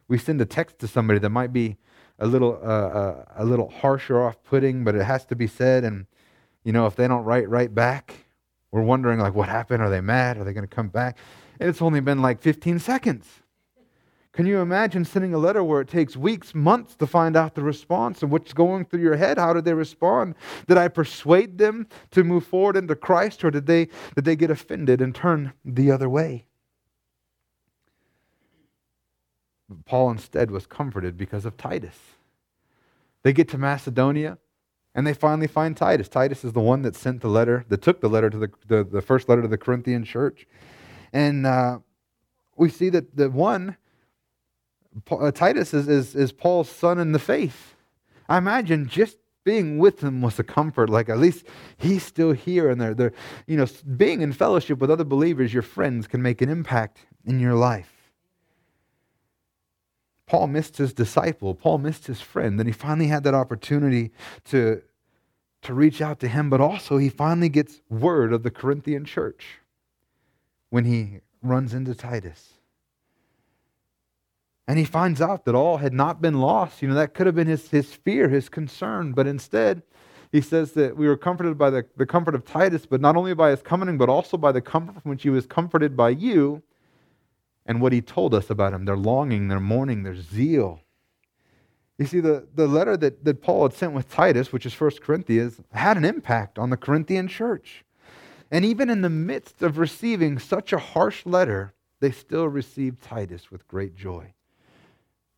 we 0.08 0.18
send 0.18 0.40
a 0.40 0.46
text 0.46 0.78
to 0.80 0.88
somebody 0.88 1.18
that 1.18 1.30
might 1.30 1.52
be 1.52 1.76
a 2.18 2.26
little 2.26 2.60
uh, 2.62 2.66
uh, 2.66 3.24
a 3.36 3.44
little 3.44 3.68
harsh 3.68 4.10
or 4.10 4.22
off-putting, 4.22 4.84
but 4.84 4.94
it 4.94 5.02
has 5.02 5.24
to 5.26 5.36
be 5.36 5.46
said. 5.46 5.84
And 5.84 6.06
you 6.62 6.72
know, 6.72 6.86
if 6.86 6.94
they 6.94 7.08
don't 7.08 7.24
write 7.24 7.48
right 7.48 7.74
back, 7.74 8.14
we're 8.70 8.82
wondering 8.82 9.18
like, 9.18 9.34
what 9.34 9.48
happened? 9.48 9.82
Are 9.82 9.90
they 9.90 10.00
mad? 10.00 10.36
Are 10.36 10.44
they 10.44 10.52
going 10.52 10.66
to 10.66 10.74
come 10.74 10.88
back? 10.88 11.18
And 11.58 11.68
it's 11.68 11.82
only 11.82 12.00
been 12.00 12.22
like 12.22 12.40
15 12.40 12.78
seconds. 12.78 13.26
Can 14.34 14.46
you 14.46 14.58
imagine 14.58 15.04
sending 15.04 15.32
a 15.32 15.38
letter 15.38 15.62
where 15.62 15.80
it 15.80 15.86
takes 15.86 16.16
weeks, 16.16 16.56
months 16.56 16.96
to 16.96 17.06
find 17.06 17.36
out 17.36 17.54
the 17.54 17.62
response 17.62 18.20
and 18.20 18.32
what's 18.32 18.52
going 18.52 18.84
through 18.84 19.00
your 19.00 19.14
head? 19.14 19.38
How 19.38 19.52
did 19.52 19.64
they 19.64 19.74
respond? 19.74 20.34
Did 20.66 20.76
I 20.76 20.88
persuade 20.88 21.56
them 21.56 21.86
to 22.10 22.24
move 22.24 22.44
forward 22.44 22.76
into 22.76 22.96
Christ 22.96 23.44
or 23.44 23.52
did 23.52 23.66
they, 23.66 23.88
did 24.16 24.24
they 24.24 24.34
get 24.34 24.50
offended 24.50 25.00
and 25.00 25.14
turn 25.14 25.52
the 25.64 25.92
other 25.92 26.08
way? 26.08 26.46
Paul 29.86 30.10
instead 30.10 30.50
was 30.50 30.66
comforted 30.66 31.16
because 31.16 31.44
of 31.44 31.56
Titus. 31.56 31.98
They 33.22 33.32
get 33.32 33.48
to 33.50 33.58
Macedonia 33.58 34.38
and 34.96 35.06
they 35.06 35.14
finally 35.14 35.46
find 35.46 35.76
Titus. 35.76 36.08
Titus 36.08 36.44
is 36.44 36.52
the 36.52 36.60
one 36.60 36.82
that 36.82 36.96
sent 36.96 37.20
the 37.20 37.28
letter, 37.28 37.64
that 37.68 37.82
took 37.82 38.00
the 38.00 38.08
letter 38.08 38.30
to 38.30 38.38
the, 38.38 38.50
the, 38.66 38.82
the 38.82 39.00
first 39.00 39.28
letter 39.28 39.42
to 39.42 39.48
the 39.48 39.58
Corinthian 39.58 40.04
church. 40.04 40.44
And 41.12 41.46
uh, 41.46 41.78
we 42.56 42.68
see 42.68 42.88
that 42.88 43.16
the 43.16 43.30
one 43.30 43.76
uh, 45.10 45.30
Titus 45.30 45.74
is, 45.74 45.88
is, 45.88 46.14
is 46.14 46.32
Paul's 46.32 46.68
son 46.68 46.98
in 46.98 47.12
the 47.12 47.18
faith. 47.18 47.74
I 48.28 48.38
imagine 48.38 48.88
just 48.88 49.18
being 49.44 49.78
with 49.78 50.02
him 50.02 50.22
was 50.22 50.38
a 50.38 50.44
comfort. 50.44 50.88
Like 50.88 51.08
at 51.08 51.18
least 51.18 51.46
he's 51.76 52.02
still 52.02 52.32
here, 52.32 52.70
and 52.70 52.80
they're, 52.80 52.94
they're, 52.94 53.12
you 53.46 53.56
know, 53.56 53.66
being 53.96 54.22
in 54.22 54.32
fellowship 54.32 54.78
with 54.78 54.90
other 54.90 55.04
believers, 55.04 55.52
your 55.52 55.62
friends, 55.62 56.06
can 56.06 56.22
make 56.22 56.40
an 56.40 56.48
impact 56.48 57.00
in 57.24 57.40
your 57.40 57.54
life. 57.54 57.90
Paul 60.26 60.46
missed 60.46 60.78
his 60.78 60.94
disciple. 60.94 61.54
Paul 61.54 61.78
missed 61.78 62.06
his 62.06 62.20
friend. 62.20 62.58
Then 62.58 62.66
he 62.66 62.72
finally 62.72 63.08
had 63.08 63.24
that 63.24 63.34
opportunity 63.34 64.10
to, 64.46 64.82
to 65.62 65.74
reach 65.74 66.00
out 66.00 66.18
to 66.20 66.28
him, 66.28 66.48
but 66.48 66.62
also 66.62 66.96
he 66.96 67.10
finally 67.10 67.50
gets 67.50 67.82
word 67.90 68.32
of 68.32 68.42
the 68.42 68.50
Corinthian 68.50 69.04
church 69.04 69.58
when 70.70 70.86
he 70.86 71.20
runs 71.42 71.74
into 71.74 71.94
Titus. 71.94 72.53
And 74.66 74.78
he 74.78 74.84
finds 74.84 75.20
out 75.20 75.44
that 75.44 75.54
all 75.54 75.78
had 75.78 75.92
not 75.92 76.22
been 76.22 76.40
lost. 76.40 76.80
You 76.80 76.88
know, 76.88 76.94
that 76.94 77.14
could 77.14 77.26
have 77.26 77.34
been 77.34 77.46
his, 77.46 77.68
his 77.68 77.92
fear, 77.92 78.28
his 78.28 78.48
concern. 78.48 79.12
But 79.12 79.26
instead, 79.26 79.82
he 80.32 80.40
says 80.40 80.72
that 80.72 80.96
we 80.96 81.06
were 81.06 81.16
comforted 81.16 81.58
by 81.58 81.70
the, 81.70 81.86
the 81.96 82.06
comfort 82.06 82.34
of 82.34 82.44
Titus, 82.44 82.86
but 82.86 83.00
not 83.00 83.16
only 83.16 83.34
by 83.34 83.50
his 83.50 83.62
coming, 83.62 83.98
but 83.98 84.08
also 84.08 84.36
by 84.36 84.52
the 84.52 84.62
comfort 84.62 85.02
from 85.02 85.10
which 85.10 85.22
he 85.22 85.30
was 85.30 85.46
comforted 85.46 85.96
by 85.96 86.10
you 86.10 86.62
and 87.66 87.80
what 87.80 87.92
he 87.92 88.00
told 88.00 88.34
us 88.34 88.50
about 88.50 88.72
him 88.72 88.84
their 88.84 88.96
longing, 88.96 89.48
their 89.48 89.60
mourning, 89.60 90.02
their 90.02 90.16
zeal. 90.16 90.80
You 91.98 92.06
see, 92.06 92.20
the, 92.20 92.48
the 92.54 92.66
letter 92.66 92.96
that, 92.96 93.24
that 93.24 93.42
Paul 93.42 93.62
had 93.62 93.74
sent 93.74 93.92
with 93.92 94.10
Titus, 94.10 94.52
which 94.52 94.66
is 94.66 94.78
1 94.78 94.90
Corinthians, 95.02 95.60
had 95.72 95.96
an 95.96 96.04
impact 96.04 96.58
on 96.58 96.70
the 96.70 96.76
Corinthian 96.76 97.28
church. 97.28 97.84
And 98.50 98.64
even 98.64 98.90
in 98.90 99.02
the 99.02 99.10
midst 99.10 99.62
of 99.62 99.78
receiving 99.78 100.38
such 100.38 100.72
a 100.72 100.78
harsh 100.78 101.24
letter, 101.24 101.74
they 102.00 102.10
still 102.10 102.48
received 102.48 103.02
Titus 103.02 103.50
with 103.50 103.68
great 103.68 103.94
joy. 103.94 104.34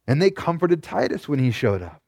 And 0.06 0.22
they 0.22 0.30
comforted 0.30 0.82
Titus 0.82 1.28
when 1.28 1.38
he 1.38 1.50
showed 1.50 1.82
up. 1.82 2.00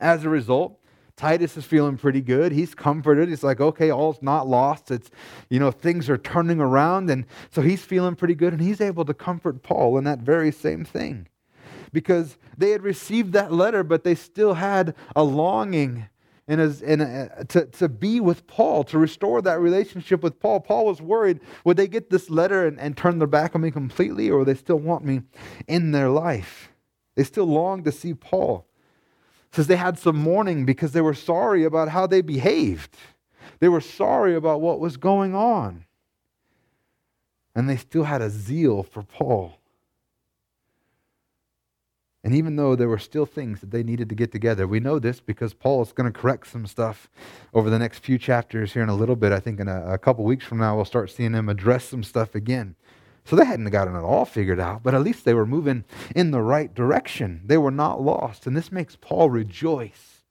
As 0.00 0.24
a 0.24 0.28
result, 0.28 0.78
Titus 1.16 1.56
is 1.56 1.64
feeling 1.64 1.96
pretty 1.96 2.20
good. 2.20 2.52
He's 2.52 2.74
comforted. 2.74 3.28
He's 3.28 3.44
like, 3.44 3.60
okay, 3.60 3.90
all's 3.90 4.22
not 4.22 4.48
lost. 4.48 4.90
It's, 4.90 5.10
you 5.50 5.60
know, 5.60 5.70
things 5.70 6.08
are 6.08 6.18
turning 6.18 6.60
around. 6.60 7.10
And 7.10 7.26
so 7.50 7.62
he's 7.62 7.84
feeling 7.84 8.16
pretty 8.16 8.34
good. 8.34 8.52
And 8.52 8.62
he's 8.62 8.80
able 8.80 9.04
to 9.04 9.14
comfort 9.14 9.62
Paul 9.62 9.98
in 9.98 10.04
that 10.04 10.20
very 10.20 10.50
same 10.50 10.84
thing. 10.84 11.28
Because 11.92 12.38
they 12.56 12.70
had 12.70 12.82
received 12.82 13.34
that 13.34 13.52
letter, 13.52 13.84
but 13.84 14.02
they 14.02 14.14
still 14.14 14.54
had 14.54 14.94
a 15.14 15.22
longing 15.22 16.08
and, 16.48 16.60
as, 16.60 16.82
and 16.82 17.48
to, 17.50 17.66
to 17.66 17.88
be 17.88 18.18
with 18.18 18.46
Paul, 18.46 18.82
to 18.84 18.98
restore 18.98 19.40
that 19.42 19.60
relationship 19.60 20.22
with 20.22 20.40
Paul. 20.40 20.60
Paul 20.60 20.86
was 20.86 21.00
worried 21.00 21.40
would 21.64 21.76
they 21.76 21.86
get 21.86 22.10
this 22.10 22.28
letter 22.30 22.66
and, 22.66 22.80
and 22.80 22.96
turn 22.96 23.18
their 23.18 23.28
back 23.28 23.54
on 23.54 23.60
me 23.60 23.70
completely, 23.70 24.28
or 24.28 24.38
would 24.38 24.48
they 24.48 24.54
still 24.54 24.78
want 24.78 25.04
me 25.04 25.22
in 25.68 25.92
their 25.92 26.08
life? 26.08 26.71
They 27.14 27.24
still 27.24 27.46
longed 27.46 27.84
to 27.84 27.92
see 27.92 28.14
Paul. 28.14 28.66
It 29.50 29.56
says 29.56 29.66
they 29.66 29.76
had 29.76 29.98
some 29.98 30.16
mourning 30.16 30.64
because 30.64 30.92
they 30.92 31.00
were 31.00 31.14
sorry 31.14 31.64
about 31.64 31.90
how 31.90 32.06
they 32.06 32.22
behaved. 32.22 32.96
They 33.60 33.68
were 33.68 33.80
sorry 33.80 34.34
about 34.34 34.60
what 34.60 34.80
was 34.80 34.96
going 34.96 35.34
on. 35.34 35.84
And 37.54 37.68
they 37.68 37.76
still 37.76 38.04
had 38.04 38.22
a 38.22 38.30
zeal 38.30 38.82
for 38.82 39.02
Paul. 39.02 39.58
And 42.24 42.34
even 42.34 42.56
though 42.56 42.76
there 42.76 42.88
were 42.88 42.98
still 42.98 43.26
things 43.26 43.60
that 43.60 43.72
they 43.72 43.82
needed 43.82 44.08
to 44.08 44.14
get 44.14 44.30
together, 44.30 44.66
we 44.66 44.78
know 44.78 44.98
this 44.98 45.20
because 45.20 45.54
Paul 45.54 45.82
is 45.82 45.92
going 45.92 46.10
to 46.10 46.18
correct 46.18 46.46
some 46.46 46.66
stuff 46.66 47.10
over 47.52 47.68
the 47.68 47.80
next 47.80 47.98
few 47.98 48.16
chapters 48.16 48.72
here 48.72 48.82
in 48.82 48.88
a 48.88 48.94
little 48.94 49.16
bit. 49.16 49.32
I 49.32 49.40
think 49.40 49.58
in 49.58 49.66
a, 49.68 49.94
a 49.94 49.98
couple 49.98 50.24
weeks 50.24 50.46
from 50.46 50.58
now, 50.58 50.76
we'll 50.76 50.84
start 50.84 51.10
seeing 51.10 51.34
him 51.34 51.48
address 51.48 51.84
some 51.84 52.04
stuff 52.04 52.34
again. 52.36 52.76
So 53.24 53.36
they 53.36 53.44
hadn't 53.44 53.70
gotten 53.70 53.94
it 53.94 54.00
all 54.00 54.24
figured 54.24 54.58
out, 54.58 54.82
but 54.82 54.94
at 54.94 55.02
least 55.02 55.24
they 55.24 55.34
were 55.34 55.46
moving 55.46 55.84
in 56.14 56.32
the 56.32 56.42
right 56.42 56.74
direction. 56.74 57.42
They 57.44 57.56
were 57.56 57.70
not 57.70 58.00
lost. 58.00 58.46
And 58.46 58.56
this 58.56 58.72
makes 58.72 58.96
Paul 58.96 59.30
rejoice 59.30 60.22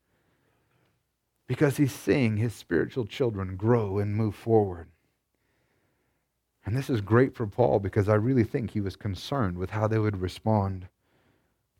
because 1.47 1.77
he's 1.77 1.93
seeing 1.93 2.37
his 2.37 2.53
spiritual 2.53 3.05
children 3.05 3.55
grow 3.55 3.97
and 3.97 4.15
move 4.15 4.35
forward. 4.35 4.87
And 6.65 6.77
this 6.77 6.89
is 6.89 7.01
great 7.01 7.35
for 7.35 7.47
Paul 7.47 7.79
because 7.79 8.07
I 8.07 8.15
really 8.15 8.43
think 8.43 8.71
he 8.71 8.81
was 8.81 8.95
concerned 8.95 9.57
with 9.57 9.71
how 9.71 9.87
they 9.87 9.97
would 9.97 10.21
respond 10.21 10.87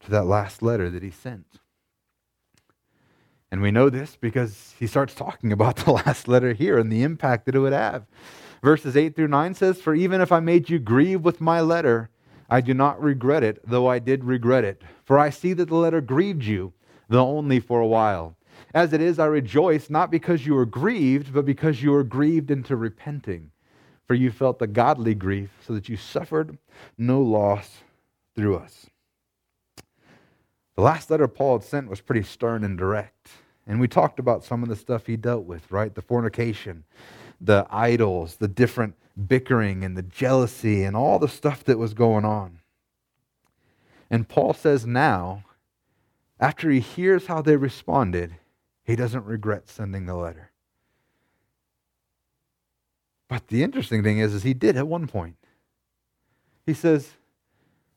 to 0.02 0.12
that 0.12 0.26
last 0.26 0.62
letter 0.62 0.89
that 0.89 1.04
he 1.04 1.12
sent. 1.12 1.60
And 3.52 3.62
we 3.62 3.69
know 3.69 3.89
this 3.89 4.17
because 4.19 4.74
he 4.80 4.88
starts 4.88 5.13
talking 5.13 5.52
about 5.52 5.76
the 5.86 5.91
last 5.91 6.28
letter 6.28 6.54
here 6.54 6.78
and 6.78 6.91
the 6.91 7.04
impact 7.04 7.45
that 7.45 7.56
it 7.56 7.60
would 7.60 7.74
have. 7.74 8.06
Verses 8.62 8.95
8 8.95 9.15
through 9.15 9.28
9 9.28 9.54
says, 9.56 9.82
For 9.82 9.95
even 9.95 10.21
if 10.21 10.32
I 10.32 10.39
made 10.39 10.69
you 10.69 10.80
grieve 10.80 11.21
with 11.21 11.41
my 11.41 11.62
letter, 11.62 12.10
I 12.50 12.62
do 12.62 12.74
not 12.74 13.02
regret 13.02 13.43
it, 13.43 13.60
though 13.67 13.88
I 13.88 14.00
did 14.00 14.24
regret 14.24 14.63
it. 14.63 14.82
For 15.04 15.17
I 15.17 15.30
see 15.30 15.54
that 15.54 15.69
the 15.69 15.76
letter 15.76 16.02
grieved 16.02 16.43
you, 16.43 16.74
though 17.10 17.28
only 17.28 17.60
for 17.60 17.80
a 17.80 17.88
while. 17.88 18.36
As 18.74 18.93
it 18.93 19.02
is, 19.02 19.19
I 19.19 19.26
rejoice, 19.26 19.89
not 19.89 20.12
because 20.12 20.45
you 20.45 20.54
were 20.54 20.65
grieved, 20.65 21.34
but 21.34 21.45
because 21.45 21.82
you 21.82 21.91
were 21.91 22.04
grieved 22.04 22.52
into 22.52 22.76
repenting. 22.76 23.52
For 24.06 24.13
you 24.13 24.32
felt 24.32 24.60
the 24.60 24.67
godly 24.67 25.15
grief, 25.15 25.50
so 25.65 25.74
that 25.74 25.89
you 25.89 25.97
suffered 25.97 26.58
no 26.97 27.21
loss 27.21 27.78
through 28.36 28.58
us. 28.58 28.88
The 30.76 30.82
last 30.82 31.10
letter 31.10 31.28
Paul 31.28 31.60
had 31.60 31.67
sent 31.67 31.89
was 31.89 32.02
pretty 32.02 32.24
stern 32.24 32.63
and 32.63 32.78
direct. 32.78 33.30
And 33.67 33.80
we 33.80 33.88
talked 33.88 34.19
about 34.19 34.43
some 34.43 34.63
of 34.63 34.69
the 34.69 34.76
stuff 34.76 35.06
he 35.06 35.15
dealt 35.15 35.45
with, 35.45 35.71
right? 35.71 35.93
The 35.93 36.02
fornication, 36.02 36.84
the 37.42 37.66
idols, 37.70 38.36
the 38.36 38.48
different 38.48 38.96
bickering 39.28 39.84
and 39.84 39.98
the 39.98 40.04
jealousy 40.04 40.84
and 40.84 40.96
all 40.96 41.20
the 41.20 41.28
stuff 41.28 41.64
that 41.66 41.80
was 41.80 41.94
going 41.94 42.24
on. 42.24 42.60
And 44.10 44.30
Paul 44.30 44.54
says 44.54 44.86
now, 44.86 45.44
after 46.40 46.70
he 46.70 46.80
hears 46.80 47.28
how 47.28 47.42
they 47.42 47.56
responded, 47.56 48.36
he 48.84 48.96
doesn't 48.96 49.26
regret 49.26 49.70
sending 49.70 50.06
the 50.06 50.16
letter. 50.16 50.52
But 53.28 53.48
the 53.48 53.64
interesting 53.64 54.04
thing 54.04 54.20
is, 54.20 54.34
is 54.34 54.44
he 54.44 54.54
did 54.54 54.76
at 54.76 54.88
one 54.88 55.08
point. 55.08 55.38
He 56.66 56.74
says, 56.74 57.12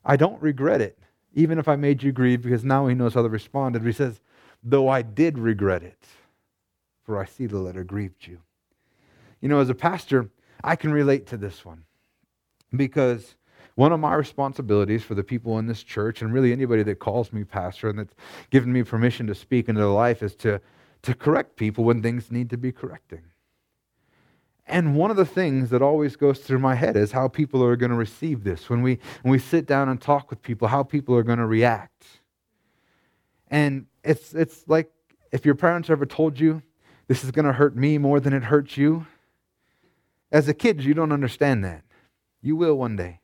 I 0.04 0.16
don't 0.16 0.40
regret 0.40 0.80
it, 0.80 0.98
even 1.34 1.58
if 1.58 1.66
I 1.66 1.76
made 1.76 2.02
you 2.02 2.12
grieve, 2.12 2.42
because 2.42 2.64
now 2.64 2.86
he 2.86 2.94
knows 2.94 3.14
how 3.14 3.22
they 3.22 3.28
responded. 3.28 3.82
He 3.82 3.92
says, 3.92 4.20
though 4.62 4.88
I 4.88 5.02
did 5.02 5.38
regret 5.38 5.82
it, 5.82 6.04
for 7.02 7.20
I 7.20 7.24
see 7.24 7.46
the 7.46 7.58
letter 7.58 7.82
grieved 7.82 8.26
you. 8.26 8.40
You 9.44 9.50
know, 9.50 9.60
as 9.60 9.68
a 9.68 9.74
pastor, 9.74 10.30
I 10.64 10.74
can 10.74 10.90
relate 10.90 11.26
to 11.26 11.36
this 11.36 11.66
one 11.66 11.84
because 12.74 13.34
one 13.74 13.92
of 13.92 14.00
my 14.00 14.14
responsibilities 14.14 15.02
for 15.02 15.14
the 15.14 15.22
people 15.22 15.58
in 15.58 15.66
this 15.66 15.82
church, 15.82 16.22
and 16.22 16.32
really 16.32 16.50
anybody 16.50 16.82
that 16.84 16.98
calls 16.98 17.30
me 17.30 17.44
pastor 17.44 17.90
and 17.90 17.98
that's 17.98 18.14
given 18.48 18.72
me 18.72 18.82
permission 18.84 19.26
to 19.26 19.34
speak 19.34 19.68
into 19.68 19.82
their 19.82 19.90
life, 19.90 20.22
is 20.22 20.34
to, 20.36 20.62
to 21.02 21.12
correct 21.12 21.56
people 21.56 21.84
when 21.84 22.00
things 22.00 22.32
need 22.32 22.48
to 22.48 22.56
be 22.56 22.72
correcting. 22.72 23.20
And 24.66 24.96
one 24.96 25.10
of 25.10 25.18
the 25.18 25.26
things 25.26 25.68
that 25.68 25.82
always 25.82 26.16
goes 26.16 26.38
through 26.38 26.60
my 26.60 26.74
head 26.74 26.96
is 26.96 27.12
how 27.12 27.28
people 27.28 27.62
are 27.62 27.76
going 27.76 27.92
to 27.92 27.98
receive 27.98 28.44
this. 28.44 28.70
When 28.70 28.80
we, 28.80 28.98
when 29.20 29.32
we 29.32 29.38
sit 29.38 29.66
down 29.66 29.90
and 29.90 30.00
talk 30.00 30.30
with 30.30 30.40
people, 30.40 30.68
how 30.68 30.84
people 30.84 31.14
are 31.16 31.22
going 31.22 31.38
to 31.38 31.44
react. 31.44 32.06
And 33.48 33.88
it's, 34.02 34.34
it's 34.34 34.64
like 34.68 34.90
if 35.32 35.44
your 35.44 35.54
parents 35.54 35.90
ever 35.90 36.06
told 36.06 36.40
you, 36.40 36.62
this 37.08 37.24
is 37.24 37.30
going 37.30 37.44
to 37.44 37.52
hurt 37.52 37.76
me 37.76 37.98
more 37.98 38.20
than 38.20 38.32
it 38.32 38.44
hurts 38.44 38.78
you. 38.78 39.06
As 40.34 40.48
a 40.48 40.52
kid, 40.52 40.82
you 40.82 40.94
don't 40.94 41.12
understand 41.12 41.64
that. 41.64 41.84
You 42.42 42.56
will 42.56 42.74
one 42.74 42.96
day. 42.96 43.20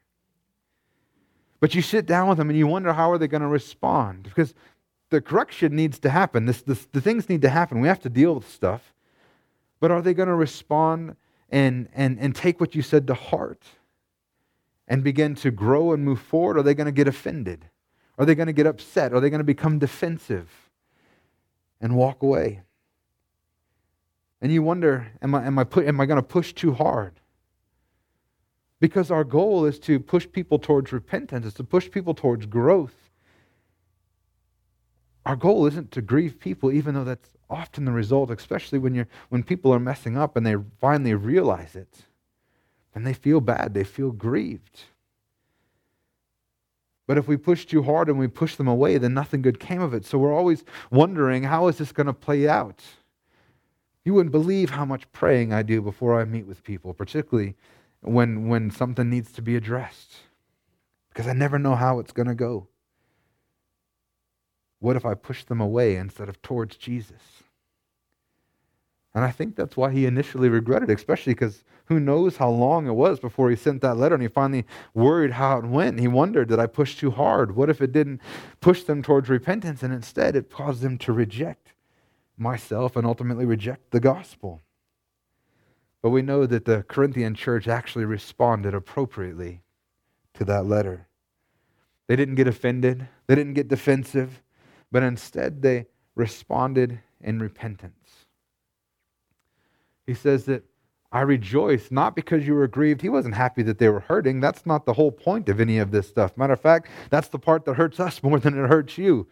But 1.59 1.75
you 1.75 1.83
sit 1.83 2.07
down 2.07 2.29
with 2.29 2.39
them 2.39 2.49
and 2.49 2.57
you 2.57 2.69
wonder 2.69 2.93
how 2.93 3.11
are 3.11 3.19
they 3.19 3.27
going 3.27 3.43
to 3.43 3.49
respond 3.49 4.23
because 4.23 4.55
the 5.11 5.21
correction 5.21 5.75
needs 5.75 5.99
to 5.99 6.11
happen. 6.11 6.47
This, 6.47 6.63
this, 6.63 6.87
the 6.93 7.01
things 7.01 7.29
need 7.29 7.43
to 7.43 7.49
happen. 7.49 7.81
We 7.81 7.89
have 7.89 7.99
to 8.03 8.09
deal 8.09 8.37
with 8.37 8.49
stuff. 8.49 8.95
But 9.81 9.91
are 9.91 10.01
they 10.01 10.15
going 10.15 10.29
to 10.29 10.37
respond 10.37 11.17
and, 11.49 11.89
and, 11.95 12.17
and 12.21 12.33
take 12.33 12.61
what 12.61 12.77
you 12.77 12.81
said 12.81 13.09
to 13.09 13.15
heart 13.15 13.65
and 14.87 15.03
begin 15.03 15.35
to 15.35 15.51
grow 15.51 15.93
and 15.93 16.05
move 16.05 16.21
forward? 16.21 16.59
Are 16.59 16.63
they 16.63 16.75
going 16.75 16.87
to 16.87 16.93
get 16.93 17.09
offended? 17.09 17.65
Are 18.19 18.25
they 18.25 18.37
going 18.37 18.47
to 18.47 18.53
get 18.53 18.69
upset? 18.69 19.13
Are 19.13 19.19
they 19.19 19.31
going 19.31 19.39
to 19.39 19.45
become 19.45 19.81
defensive 19.81 20.49
and 21.81 21.97
walk 21.97 22.23
away? 22.23 22.63
And 24.41 24.53
you 24.53 24.63
wonder, 24.63 25.09
am 25.21 25.35
I, 25.35 25.47
am 25.47 25.59
I, 25.59 25.65
put, 25.65 25.87
am 25.87 26.01
I 26.01 26.07
going 26.07 26.17
to 26.17 26.23
push 26.23 26.53
too 26.53 26.73
hard? 26.73 27.21
Because 28.81 29.11
our 29.11 29.25
goal 29.25 29.67
is 29.67 29.79
to 29.81 30.01
push 30.01 30.27
people 30.31 30.59
towards 30.59 30.93
repentance, 30.93 31.47
it's 31.47 31.57
to 31.57 31.65
push 31.65 31.91
people 31.91 32.15
towards 32.15 32.47
growth. 32.47 32.95
Our 35.27 35.37
goal 35.37 35.67
isn't 35.67 35.91
to 35.93 36.01
grieve 36.01 36.41
people, 36.41 36.73
even 36.73 36.95
though 36.95 37.05
that's 37.05 37.29
often 37.51 37.85
the 37.85 37.93
result, 37.93 38.31
especially 38.31 38.79
when, 38.79 38.95
you're, 38.95 39.09
when 39.29 39.43
people 39.43 39.73
are 39.75 39.79
messing 39.79 40.17
up 40.17 40.37
and 40.37 40.47
they 40.47 40.57
finally 40.81 41.15
realize 41.15 41.77
it. 41.77 42.05
And 42.95 43.07
they 43.07 43.13
feel 43.13 43.41
bad, 43.41 43.75
they 43.75 43.85
feel 43.85 44.13
grieved. 44.13 44.85
But 47.07 47.19
if 47.19 47.29
we 47.29 47.37
push 47.37 47.67
too 47.67 47.83
hard 47.83 48.09
and 48.09 48.19
we 48.19 48.29
push 48.29 48.57
them 48.57 48.69
away, 48.69 48.97
then 48.97 49.13
nothing 49.13 49.43
good 49.43 49.61
came 49.61 49.83
of 49.83 49.93
it. 49.93 50.07
So 50.07 50.17
we're 50.17 50.35
always 50.35 50.65
wondering, 50.91 51.43
how 51.43 51.69
is 51.69 51.77
this 51.77 51.93
going 51.93 52.07
to 52.07 52.13
play 52.13 52.49
out? 52.49 52.83
You 54.05 54.15
wouldn't 54.15 54.33
believe 54.33 54.71
how 54.71 54.85
much 54.85 55.11
praying 55.13 55.53
I 55.53 55.63
do 55.63 55.83
before 55.83 56.21
I 56.21 56.25
meet 56.25 56.47
with 56.47 56.65
people, 56.65 56.95
particularly 56.95 57.55
when, 58.01 58.49
when 58.49 58.71
something 58.71 59.11
needs 59.11 59.31
to 59.33 59.43
be 59.43 59.57
addressed, 59.57 60.17
because 61.11 61.27
I 61.27 61.33
never 61.35 61.59
know 61.59 61.75
how 61.75 61.99
it's 61.99 62.13
going 62.13 62.29
to 62.29 62.35
go. 62.35 62.69
What 64.79 64.97
if 64.97 65.05
I 65.05 65.15
push 65.15 65.45
them 65.45 65.61
away 65.61 65.97
instead 65.97 66.31
of 66.31 66.41
towards 66.41 66.77
Jesus? 66.77 67.21
And 69.15 69.25
I 69.25 69.31
think 69.31 69.57
that's 69.57 69.77
why 69.77 69.91
he 69.91 70.07
initially 70.07 70.49
regretted, 70.49 70.89
especially 70.89 71.35
because 71.35 71.65
who 71.87 71.99
knows 71.99 72.37
how 72.37 72.49
long 72.49 72.87
it 72.87 72.93
was 72.93 73.19
before 73.19 73.51
he 73.51 73.57
sent 73.57 73.83
that 73.83 73.97
letter 73.97 74.15
and 74.15 74.23
he 74.23 74.29
finally 74.29 74.65
worried 74.95 75.33
how 75.33 75.59
it 75.59 75.65
went. 75.67 75.99
He 75.99 76.07
wondered, 76.07 76.49
did 76.49 76.61
I 76.61 76.67
push 76.67 76.97
too 76.97 77.11
hard? 77.11 77.57
What 77.57 77.69
if 77.69 77.83
it 77.83 77.93
didn't 77.93 78.21
push 78.61 78.85
them 78.85 79.03
towards 79.03 79.29
repentance 79.29 79.83
and 79.83 79.93
instead 79.93 80.37
it 80.37 80.51
caused 80.51 80.81
them 80.81 80.97
to 80.99 81.13
reject 81.13 81.70
myself 82.41 82.97
and 82.97 83.07
ultimately 83.07 83.45
reject 83.45 83.91
the 83.91 84.01
gospel? 84.01 84.61
But 86.03 86.11
we 86.11 86.23
know 86.23 86.47
that 86.47 86.65
the 86.65 86.85
Corinthian 86.89 87.35
church 87.35 87.69
actually 87.69 88.07
responded 88.07 88.75
appropriately 88.75 89.63
to 90.35 90.45
that 90.47 90.67
letter. 90.67 91.07
They 92.09 92.17
didn't 92.17 92.37
get 92.37 92.49
offended, 92.49 93.07
they 93.27 93.35
didn't 93.35 93.55
get 93.55 93.69
defensive, 93.69 94.43
but 94.91 95.03
instead 95.03 95.63
they 95.63 95.87
responded 96.15 97.01
in 97.21 97.39
repentance. 97.39 98.27
He 100.07 100.15
says 100.15 100.47
that 100.47 100.65
I 101.13 101.23
rejoice 101.23 101.91
not 101.91 102.15
because 102.15 102.47
you 102.47 102.55
were 102.55 102.69
grieved. 102.69 103.03
He 103.03 103.09
wasn't 103.09 103.35
happy 103.35 103.63
that 103.65 103.79
they 103.79 103.89
were 103.89 104.01
hurting. 104.01 104.41
That's 104.41 104.65
not 104.65 104.87
the 104.87 104.93
whole 104.93 105.11
point 105.11 105.49
of 105.49 105.61
any 105.61 105.79
of 105.79 105.91
this 105.91 106.09
stuff. 106.09 106.37
Matter 106.37 106.53
of 106.53 106.61
fact, 106.61 106.89
that's 107.11 107.29
the 107.29 107.39
part 107.39 107.65
that 107.65 107.75
hurts 107.75 107.99
us 108.01 108.23
more 108.23 108.39
than 108.39 108.59
it 108.59 108.69
hurts 108.69 108.97
you, 108.97 109.29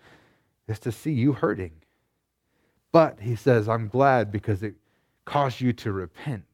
is 0.67 0.79
to 0.81 0.93
see 0.93 1.13
you 1.13 1.33
hurting. 1.33 1.73
But 2.93 3.21
he 3.21 3.37
says, 3.37 3.69
I'm 3.69 3.89
glad 3.89 4.33
because 4.33 4.63
it 4.63 4.75
caused 5.25 5.61
you 5.61 5.73
to 5.75 5.93
repent 5.93 6.45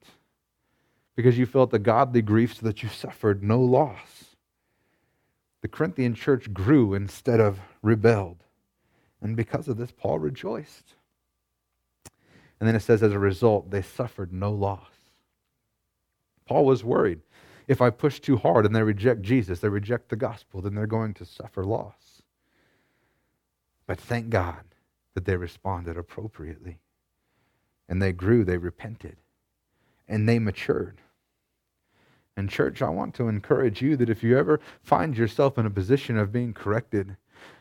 because 1.16 1.38
you 1.38 1.46
felt 1.46 1.70
the 1.70 1.78
godly 1.78 2.22
grief 2.22 2.56
so 2.56 2.66
that 2.66 2.82
you 2.82 2.88
suffered 2.88 3.42
no 3.42 3.60
loss. 3.60 4.36
The 5.62 5.68
Corinthian 5.68 6.14
church 6.14 6.52
grew 6.52 6.94
instead 6.94 7.40
of 7.40 7.60
rebelled. 7.82 8.38
And 9.20 9.36
because 9.36 9.68
of 9.68 9.76
this, 9.76 9.92
Paul 9.92 10.18
rejoiced. 10.18 10.94
And 12.58 12.68
then 12.68 12.76
it 12.76 12.80
says, 12.80 13.02
as 13.02 13.12
a 13.12 13.18
result, 13.18 13.70
they 13.70 13.82
suffered 13.82 14.32
no 14.32 14.52
loss. 14.52 14.90
Paul 16.46 16.66
was 16.66 16.84
worried. 16.84 17.20
If 17.66 17.80
I 17.80 17.90
push 17.90 18.20
too 18.20 18.36
hard 18.36 18.66
and 18.66 18.74
they 18.74 18.82
reject 18.82 19.22
Jesus, 19.22 19.60
they 19.60 19.68
reject 19.68 20.10
the 20.10 20.16
gospel, 20.16 20.60
then 20.60 20.74
they're 20.74 20.86
going 20.86 21.14
to 21.14 21.24
suffer 21.24 21.64
loss. 21.64 22.22
But 23.86 23.98
thank 23.98 24.28
God 24.28 24.64
that 25.14 25.24
they 25.24 25.36
responded 25.36 25.96
appropriately. 25.96 26.78
And 27.88 28.00
they 28.00 28.12
grew, 28.12 28.44
they 28.44 28.56
repented, 28.56 29.16
and 30.08 30.28
they 30.28 30.38
matured. 30.38 31.00
And, 32.36 32.50
church, 32.50 32.82
I 32.82 32.88
want 32.88 33.14
to 33.14 33.28
encourage 33.28 33.80
you 33.80 33.96
that 33.96 34.10
if 34.10 34.22
you 34.22 34.36
ever 34.36 34.60
find 34.82 35.16
yourself 35.16 35.56
in 35.56 35.66
a 35.66 35.70
position 35.70 36.16
of 36.16 36.32
being 36.32 36.52
corrected, 36.52 37.16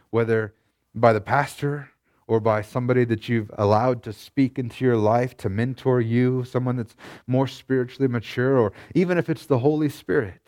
whether 0.09 0.53
by 0.95 1.13
the 1.13 1.21
pastor 1.21 1.89
or 2.25 2.39
by 2.39 2.61
somebody 2.61 3.03
that 3.05 3.29
you've 3.29 3.51
allowed 3.57 4.01
to 4.03 4.13
speak 4.13 4.57
into 4.57 4.83
your 4.83 4.97
life, 4.97 5.35
to 5.37 5.49
mentor 5.49 6.01
you, 6.01 6.43
someone 6.43 6.77
that's 6.77 6.95
more 7.27 7.47
spiritually 7.47 8.07
mature, 8.07 8.57
or 8.57 8.73
even 8.95 9.17
if 9.17 9.29
it's 9.29 9.45
the 9.45 9.59
Holy 9.59 9.89
Spirit, 9.89 10.41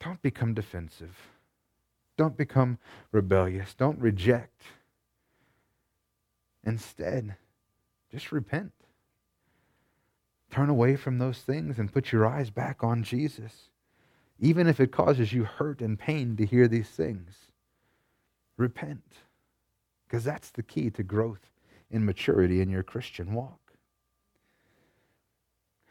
don't 0.00 0.20
become 0.20 0.52
defensive. 0.52 1.16
Don't 2.18 2.36
become 2.36 2.78
rebellious. 3.12 3.74
Don't 3.74 3.98
reject. 3.98 4.62
Instead, 6.66 7.36
just 8.10 8.32
repent. 8.32 8.72
Turn 10.50 10.68
away 10.68 10.96
from 10.96 11.18
those 11.18 11.38
things 11.38 11.78
and 11.78 11.92
put 11.92 12.12
your 12.12 12.26
eyes 12.26 12.50
back 12.50 12.82
on 12.82 13.04
Jesus, 13.04 13.70
even 14.40 14.66
if 14.66 14.80
it 14.80 14.92
causes 14.92 15.32
you 15.32 15.44
hurt 15.44 15.80
and 15.80 15.98
pain 15.98 16.36
to 16.36 16.44
hear 16.44 16.66
these 16.66 16.88
things. 16.88 17.34
Repent, 18.56 19.04
because 20.06 20.24
that's 20.24 20.50
the 20.50 20.62
key 20.62 20.90
to 20.90 21.02
growth 21.02 21.50
in 21.90 22.04
maturity 22.04 22.60
in 22.60 22.68
your 22.68 22.82
Christian 22.82 23.32
walk. 23.32 23.60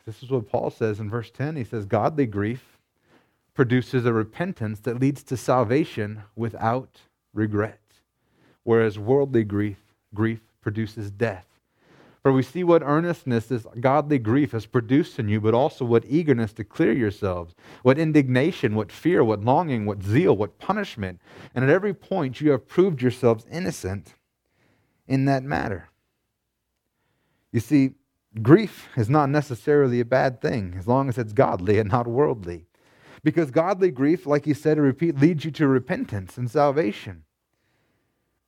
This 0.06 0.22
is 0.22 0.30
what 0.30 0.50
Paul 0.50 0.70
says 0.70 1.00
in 1.00 1.10
verse 1.10 1.32
10. 1.32 1.56
He 1.56 1.64
says, 1.64 1.86
Godly 1.86 2.28
grief 2.28 2.78
produces 3.56 4.06
a 4.06 4.14
repentance 4.14 4.80
that 4.82 5.00
leads 5.00 5.24
to 5.24 5.38
salvation 5.38 6.22
without 6.36 7.02
regret, 7.34 7.80
whereas 8.64 9.00
worldly 9.00 9.44
grief, 9.44 9.80
grief 10.14 10.42
produces 10.66 11.12
death. 11.12 11.46
For 12.24 12.32
we 12.34 12.42
see 12.42 12.64
what 12.64 12.82
earnestness 12.82 13.46
this 13.46 13.68
godly 13.80 14.18
grief 14.18 14.54
has 14.54 14.66
produced 14.66 15.20
in 15.20 15.30
you, 15.30 15.40
but 15.40 15.54
also 15.54 15.86
what 15.86 16.04
eagerness 16.08 16.54
to 16.54 16.64
clear 16.64 16.92
yourselves, 16.92 17.54
what 17.84 18.00
indignation, 18.00 18.74
what 18.74 18.92
fear, 18.92 19.24
what 19.24 19.44
longing, 19.44 19.86
what 19.86 20.02
zeal, 20.02 20.36
what 20.36 20.58
punishment. 20.58 21.22
And 21.54 21.64
at 21.64 21.70
every 21.70 21.94
point 21.94 22.42
you 22.42 22.50
have 22.50 22.68
proved 22.68 23.00
yourselves 23.00 23.46
innocent 23.52 24.16
in 25.08 25.26
that 25.26 25.44
matter. 25.44 25.90
You 27.52 27.60
see, 27.60 27.92
grief 28.42 28.90
is 28.98 29.08
not 29.08 29.30
necessarily 29.30 30.00
a 30.00 30.06
bad 30.06 30.42
thing 30.42 30.74
as 30.80 30.88
long 30.88 31.10
as 31.10 31.20
it's 31.20 31.32
godly 31.32 31.78
and 31.78 31.92
not 31.92 32.08
worldly. 32.08 32.66
Because 33.24 33.52
godly 33.52 33.92
grief, 33.92 34.26
like 34.26 34.48
you 34.48 34.56
said, 34.56 34.78
to 34.78 34.82
repeat, 34.82 35.20
leads 35.20 35.46
you 35.46 35.52
to 35.52 35.68
repentance 35.68 36.40
and 36.40 36.50
salvation. 36.50 37.24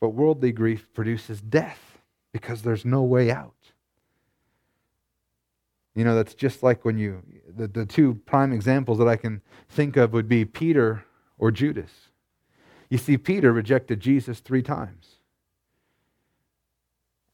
But 0.02 0.16
worldly 0.16 0.52
grief 0.52 0.92
produces 0.96 1.42
death 1.42 1.87
because 2.42 2.62
there's 2.62 2.86
no 2.86 3.04
way 3.04 3.32
out. 3.32 3.54
You 5.96 6.04
know, 6.04 6.16
that's 6.16 6.36
just 6.36 6.62
like 6.62 6.86
when 6.86 6.98
you, 6.98 7.24
the, 7.56 7.68
the 7.68 7.86
two 7.86 8.22
prime 8.26 8.54
examples 8.54 9.00
that 9.00 9.08
I 9.08 9.16
can 9.16 9.42
think 9.68 9.98
of 9.98 10.14
would 10.14 10.30
be 10.30 10.46
Peter 10.46 11.04
or 11.40 11.50
Judas. 11.50 12.10
You 12.90 12.98
see, 12.98 13.18
Peter 13.18 13.52
rejected 13.52 14.00
Jesus 14.00 14.40
three 14.40 14.62
times. 14.62 15.16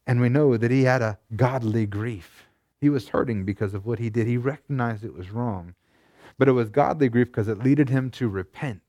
And 0.06 0.20
we 0.20 0.28
know 0.28 0.56
that 0.56 0.70
he 0.70 0.84
had 0.84 1.02
a 1.02 1.18
godly 1.36 1.86
grief. 1.86 2.46
He 2.80 2.88
was 2.88 3.08
hurting 3.08 3.44
because 3.44 3.74
of 3.74 3.86
what 3.86 3.98
he 3.98 4.10
did. 4.10 4.26
He 4.26 4.36
recognized 4.36 5.04
it 5.04 5.14
was 5.14 5.30
wrong. 5.30 5.74
But 6.38 6.48
it 6.48 6.52
was 6.52 6.68
godly 6.68 7.08
grief 7.08 7.28
because 7.28 7.48
it 7.48 7.62
led 7.62 7.88
him 7.88 8.10
to 8.12 8.28
repent 8.28 8.82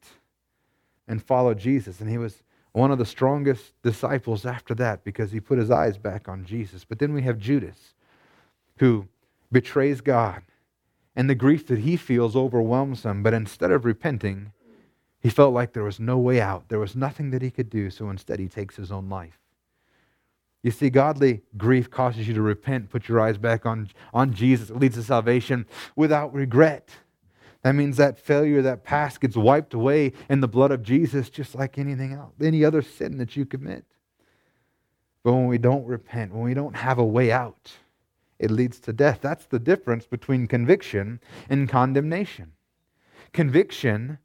and 1.07 1.23
follow 1.23 1.53
Jesus. 1.53 1.99
And 1.99 2.09
he 2.09 2.17
was 2.17 2.43
one 2.75 2.91
of 2.91 2.97
the 2.97 3.05
strongest 3.05 3.73
disciples 3.83 4.45
after 4.45 4.75
that 4.75 5.03
because 5.05 5.31
he 5.31 5.39
put 5.39 5.57
his 5.57 5.71
eyes 5.71 5.97
back 5.97 6.27
on 6.27 6.43
Jesus. 6.43 6.83
But 6.83 6.99
then 6.99 7.13
we 7.13 7.21
have 7.21 7.39
Judas, 7.39 7.93
who 8.79 9.07
betrays 9.49 10.01
God, 10.01 10.43
and 11.15 11.29
the 11.29 11.35
grief 11.35 11.65
that 11.67 11.79
he 11.79 11.95
feels 11.95 12.35
overwhelms 12.35 13.03
him. 13.03 13.23
But 13.23 13.33
instead 13.33 13.71
of 13.71 13.85
repenting, 13.85 14.51
he 15.21 15.29
felt 15.29 15.53
like 15.53 15.71
there 15.71 15.85
was 15.85 16.01
no 16.01 16.17
way 16.17 16.41
out. 16.41 16.67
There 16.67 16.79
was 16.79 16.97
nothing 16.97 17.31
that 17.31 17.41
he 17.41 17.49
could 17.49 17.69
do, 17.69 17.89
so 17.89 18.09
instead 18.09 18.39
he 18.39 18.49
takes 18.49 18.75
his 18.75 18.91
own 18.91 19.07
life. 19.07 19.39
You 20.61 20.71
see, 20.71 20.89
godly 20.89 21.43
grief 21.55 21.89
causes 21.89 22.27
you 22.27 22.33
to 22.33 22.41
repent, 22.41 22.89
put 22.89 23.07
your 23.07 23.21
eyes 23.21 23.37
back 23.37 23.65
on, 23.65 23.89
on 24.13 24.33
Jesus. 24.33 24.69
It 24.69 24.77
leads 24.77 24.95
to 24.95 25.03
salvation 25.03 25.65
without 25.95 26.33
regret. 26.33 26.89
That 27.65 27.73
means 27.73 27.97
that 27.97 28.19
failure, 28.19 28.61
that 28.61 28.83
past 28.83 29.21
gets 29.21 29.35
wiped 29.35 29.73
away 29.73 30.13
in 30.29 30.39
the 30.39 30.47
blood 30.47 30.69
of 30.69 30.83
Jesus, 30.83 31.31
just 31.31 31.55
like 31.55 31.79
anything 31.79 32.13
else, 32.13 32.35
any 32.39 32.63
other 32.63 32.83
sin 32.83 33.17
that 33.17 33.35
you 33.35 33.43
commit. 33.43 33.85
But 35.23 35.33
when 35.33 35.47
we 35.47 35.57
don't 35.57 35.83
repent, 35.83 36.31
when 36.31 36.43
we 36.43 36.53
don't 36.53 36.75
have 36.75 36.99
a 36.99 37.03
way 37.03 37.31
out, 37.31 37.71
it 38.37 38.51
leads 38.51 38.79
to 38.81 38.93
death. 38.93 39.17
That's 39.19 39.47
the 39.47 39.57
difference 39.57 40.05
between 40.05 40.45
conviction 40.45 41.19
and 41.49 41.67
condemnation. 41.67 42.51
Conviction 43.33 44.19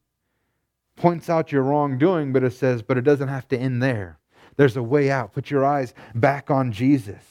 points 0.96 1.30
out 1.30 1.50
your 1.50 1.62
wrongdoing, 1.62 2.34
but 2.34 2.44
it 2.44 2.52
says, 2.52 2.82
but 2.82 2.98
it 2.98 3.04
doesn't 3.04 3.28
have 3.28 3.48
to 3.48 3.58
end 3.58 3.82
there. 3.82 4.18
There's 4.58 4.76
a 4.76 4.82
way 4.82 5.10
out. 5.10 5.32
Put 5.32 5.50
your 5.50 5.64
eyes 5.64 5.94
back 6.14 6.50
on 6.50 6.72
Jesus. 6.72 7.22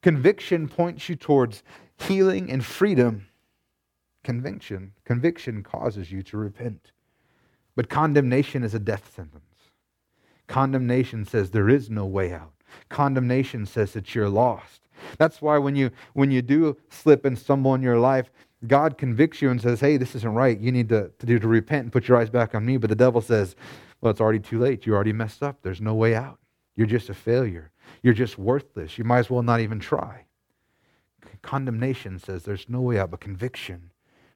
Conviction 0.00 0.68
points 0.68 1.08
you 1.08 1.16
towards 1.16 1.64
healing 1.98 2.52
and 2.52 2.64
freedom 2.64 3.26
conviction. 4.30 4.92
Conviction 5.04 5.62
causes 5.64 6.12
you 6.12 6.22
to 6.22 6.36
repent. 6.36 6.92
But 7.74 7.88
condemnation 7.88 8.62
is 8.62 8.74
a 8.74 8.78
death 8.78 9.12
sentence. 9.12 9.44
Condemnation 10.46 11.24
says 11.24 11.50
there 11.50 11.68
is 11.68 11.90
no 11.90 12.06
way 12.06 12.32
out. 12.32 12.52
Condemnation 12.88 13.66
says 13.66 13.92
that 13.94 14.14
you're 14.14 14.28
lost. 14.28 14.82
That's 15.18 15.42
why 15.42 15.58
when 15.58 15.74
you 15.74 15.90
when 16.12 16.30
you 16.30 16.42
do 16.42 16.76
slip 16.90 17.24
and 17.24 17.36
stumble 17.36 17.74
in 17.74 17.82
your 17.82 17.98
life, 17.98 18.30
God 18.68 18.98
convicts 18.98 19.42
you 19.42 19.50
and 19.50 19.60
says, 19.60 19.80
Hey, 19.80 19.96
this 19.96 20.14
isn't 20.14 20.34
right. 20.34 20.58
You 20.60 20.70
need 20.70 20.88
to, 20.90 21.10
to 21.18 21.26
do 21.26 21.40
to 21.40 21.48
repent 21.48 21.84
and 21.84 21.92
put 21.92 22.06
your 22.06 22.18
eyes 22.18 22.30
back 22.30 22.54
on 22.54 22.64
me. 22.64 22.76
But 22.76 22.90
the 22.90 22.96
devil 22.96 23.20
says, 23.20 23.56
Well, 24.00 24.12
it's 24.12 24.20
already 24.20 24.38
too 24.38 24.60
late. 24.60 24.86
You 24.86 24.94
already 24.94 25.12
messed 25.12 25.42
up. 25.42 25.58
There's 25.62 25.80
no 25.80 25.94
way 25.94 26.14
out. 26.14 26.38
You're 26.76 26.86
just 26.86 27.08
a 27.08 27.14
failure. 27.14 27.72
You're 28.02 28.14
just 28.14 28.38
worthless. 28.38 28.96
You 28.96 29.02
might 29.04 29.20
as 29.20 29.30
well 29.30 29.42
not 29.42 29.60
even 29.60 29.80
try. 29.80 30.26
Condemnation 31.42 32.18
says 32.20 32.44
there's 32.44 32.68
no 32.68 32.80
way 32.80 32.98
out, 32.98 33.10
but 33.10 33.20
conviction 33.20 33.89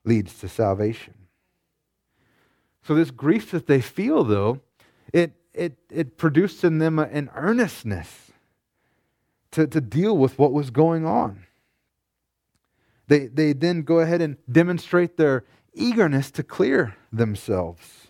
leads 0.05 0.39
to 0.41 0.49
salvation. 0.49 1.15
So, 2.83 2.95
this 2.95 3.11
grief 3.11 3.51
that 3.51 3.67
they 3.67 3.81
feel, 3.81 4.25
though, 4.25 4.61
it, 5.13 5.33
it, 5.55 5.79
it 5.91 6.19
produced 6.19 6.65
in 6.65 6.79
them 6.79 6.99
an 6.99 7.31
earnestness 7.35 8.33
to, 9.53 9.67
to 9.67 9.81
deal 9.81 10.17
with 10.17 10.39
what 10.39 10.53
was 10.53 10.71
going 10.71 11.07
on. 11.07 11.47
They, 13.07 13.27
they 13.27 13.53
then 13.53 13.83
go 13.83 14.01
ahead 14.01 14.21
and 14.21 14.37
demonstrate 14.51 15.17
their 15.17 15.45
eagerness 15.75 16.31
to 16.33 16.43
clear 16.43 16.97
themselves. 17.13 18.04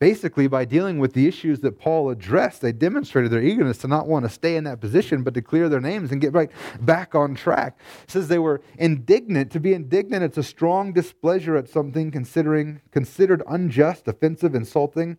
Basically, 0.00 0.46
by 0.46 0.64
dealing 0.64 1.00
with 1.00 1.12
the 1.12 1.26
issues 1.26 1.58
that 1.60 1.80
Paul 1.80 2.10
addressed, 2.10 2.60
they 2.60 2.70
demonstrated 2.70 3.32
their 3.32 3.42
eagerness 3.42 3.78
to 3.78 3.88
not 3.88 4.06
want 4.06 4.24
to 4.24 4.28
stay 4.28 4.54
in 4.54 4.62
that 4.62 4.80
position, 4.80 5.24
but 5.24 5.34
to 5.34 5.42
clear 5.42 5.68
their 5.68 5.80
names 5.80 6.12
and 6.12 6.20
get 6.20 6.32
right 6.32 6.50
back 6.80 7.16
on 7.16 7.34
track. 7.34 7.76
It 8.04 8.12
says 8.12 8.28
they 8.28 8.38
were 8.38 8.60
indignant. 8.78 9.50
To 9.52 9.60
be 9.60 9.74
indignant, 9.74 10.22
it's 10.22 10.38
a 10.38 10.44
strong 10.44 10.92
displeasure 10.92 11.56
at 11.56 11.68
something 11.68 12.12
considering 12.12 12.80
considered 12.92 13.42
unjust, 13.48 14.06
offensive, 14.06 14.54
insulting, 14.54 15.18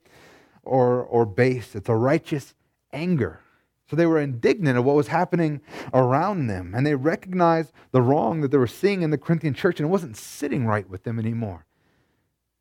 or, 0.64 1.04
or 1.04 1.26
base. 1.26 1.76
It's 1.76 1.90
a 1.90 1.96
righteous 1.96 2.54
anger. 2.94 3.42
So 3.90 3.98
they 3.98 4.06
were 4.06 4.20
indignant 4.20 4.78
at 4.78 4.86
what 4.86 4.96
was 4.96 5.08
happening 5.08 5.60
around 5.94 6.48
them, 6.48 6.74
and 6.74 6.88
they 6.88 6.96
recognized 6.96 7.74
the 7.92 8.02
wrong 8.02 8.40
that 8.42 8.52
they 8.52 8.58
were 8.58 8.68
seeing 8.68 9.02
in 9.02 9.10
the 9.10 9.18
Corinthian 9.18 9.56
church, 9.56 9.80
and 9.80 9.90
it 9.90 9.92
wasn't 9.92 10.16
sitting 10.16 10.66
right 10.66 10.90
with 10.90 11.04
them 11.04 11.20
anymore 11.20 11.66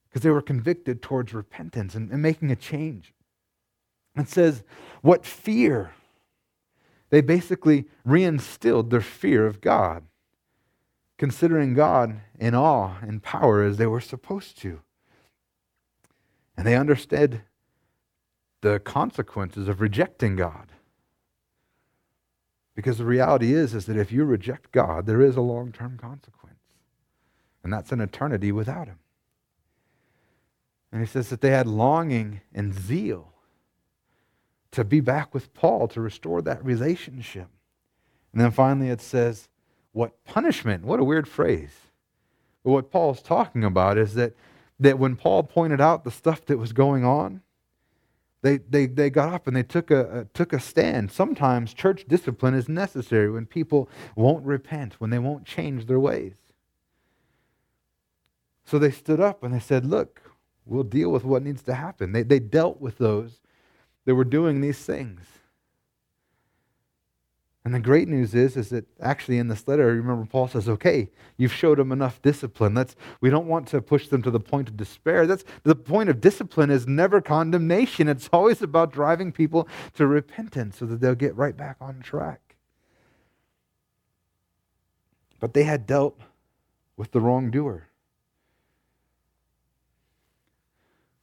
because 0.09 0.22
they 0.22 0.30
were 0.30 0.42
convicted 0.42 1.02
towards 1.02 1.34
repentance 1.34 1.94
and, 1.94 2.11
and 2.11 2.22
making 2.22 2.50
a 2.50 2.56
change. 2.56 3.12
It 4.16 4.28
says, 4.28 4.62
what 5.02 5.24
fear? 5.24 5.92
They 7.11 7.20
basically 7.20 7.86
reinstilled 8.06 8.90
their 8.90 9.00
fear 9.00 9.46
of 9.46 9.61
God, 9.61 10.04
considering 11.16 11.74
God 11.74 12.20
in 12.38 12.54
awe 12.54 12.96
and 13.00 13.22
power 13.22 13.62
as 13.62 13.76
they 13.76 13.86
were 13.86 14.00
supposed 14.00 14.59
to. 14.59 14.80
And 16.56 16.66
they 16.66 16.76
understood 16.76 17.42
the 18.61 18.80
consequences 18.80 19.68
of 19.68 19.80
rejecting 19.80 20.36
God. 20.36 20.72
Because 22.74 22.98
the 22.98 23.04
reality 23.04 23.54
is, 23.54 23.74
is 23.74 23.86
that 23.86 23.96
if 23.96 24.12
you 24.12 24.24
reject 24.24 24.72
God, 24.72 25.06
there 25.06 25.20
is 25.20 25.36
a 25.36 25.40
long 25.40 25.72
term 25.72 25.96
consequence. 25.96 26.59
And 27.62 27.72
that's 27.72 27.92
an 27.92 28.00
eternity 28.00 28.52
without 28.52 28.86
Him. 28.86 28.98
And 30.91 31.01
he 31.01 31.07
says 31.07 31.28
that 31.28 31.41
they 31.41 31.51
had 31.51 31.66
longing 31.66 32.41
and 32.55 32.74
zeal 32.74 33.32
to 34.70 34.84
be 34.84 35.01
back 35.01 35.34
with 35.34 35.55
Paul, 35.55 35.89
to 35.89 36.01
restore 36.01 36.43
that 36.43 36.64
relationship. 36.64 37.49
And 38.32 38.41
then 38.41 38.51
finally 38.51 38.91
it 38.91 39.01
says, 39.01 39.49
what 39.93 40.24
punishment? 40.24 40.84
What 40.84 41.01
a 41.01 41.05
weird 41.05 41.26
phrase. 41.26 41.72
But 42.64 42.70
what 42.70 42.91
Paul's 42.91 43.22
talking 43.22 43.64
about 43.64 43.99
is 43.99 44.14
that, 44.14 44.34
that 44.78 44.99
when 44.99 45.16
Paul 45.16 45.43
pointed 45.43 45.80
out 45.80 46.05
the 46.05 46.11
stuff 46.11 46.45
that 46.47 46.59
was 46.59 46.72
going 46.72 47.05
on, 47.05 47.43
they, 48.43 48.59
they, 48.59 48.86
they 48.86 49.11
got 49.11 49.32
up 49.32 49.47
and 49.47 49.57
they 49.57 49.62
took 49.62 49.91
a, 49.91 50.20
a, 50.20 50.24
took 50.26 50.53
a 50.53 50.61
stand. 50.61 51.11
Sometimes 51.11 51.74
church 51.74 52.05
discipline 52.07 52.55
is 52.55 52.68
necessary 52.68 53.30
when 53.30 53.47
people 53.47 53.89
won't 54.14 54.45
repent, 54.45 55.01
when 55.01 55.11
they 55.11 55.18
won't 55.18 55.45
change 55.45 55.86
their 55.86 55.99
ways. 55.99 56.34
So 58.64 58.78
they 58.78 58.91
stood 58.91 59.18
up 59.18 59.43
and 59.43 59.53
they 59.53 59.59
said, 59.61 59.84
Look, 59.86 60.28
we'll 60.69 60.85
deal 60.85 61.11
with 61.11 61.25
what 61.25 61.43
needs 61.43 61.62
to 61.62 61.75
happen. 61.75 62.12
They, 62.12 62.23
they 62.23 62.39
dealt 62.39 62.81
with 62.81 62.99
those 62.99 63.41
that 64.05 64.14
were 64.14 64.25
doing 64.25 64.61
these 64.61 64.79
things. 64.79 65.21
And 67.64 67.75
the 67.75 67.81
great 67.81 68.09
news 68.09 68.35
is, 68.35 68.57
is 68.57 68.71
that 68.71 68.87
actually 68.99 69.37
in 69.37 69.49
this 69.49 69.69
letter, 69.69 69.87
remember 69.87 70.25
Paul 70.25 70.49
says, 70.49 70.69
okay, 70.71 71.11
you've 71.37 71.53
showed 71.53 71.79
them 71.79 71.93
enough 71.93 72.23
discipline. 72.23 72.75
Let's, 72.75 72.97
we 73.21 73.29
don't 73.29 73.47
want 73.47 73.69
to 73.69 73.83
push 73.83 74.09
them 74.09 74.23
to 74.23 74.31
the 74.31 74.41
point 74.41 74.69
of 74.69 74.77
despair. 74.77 75.27
That's, 75.27 75.45
the 75.64 75.75
point 75.75 76.09
of 76.09 76.21
discipline 76.21 76.71
is 76.71 76.87
never 76.87 77.21
condemnation. 77.21 78.09
It's 78.09 78.31
always 78.33 78.62
about 78.62 78.93
driving 78.93 79.33
people 79.33 79.69
to 79.97 80.07
repentance 80.07 80.79
so 80.79 80.87
that 80.87 81.01
they'll 81.01 81.14
get 81.14 81.37
right 81.37 81.57
back 81.57 81.77
on 81.81 82.01
track. 82.01 82.57
But 85.41 85.53
they 85.53 85.64
had 85.64 85.87
dealt 85.87 86.19
with 86.97 87.12
the 87.12 87.21
wrongdoer. 87.21 87.88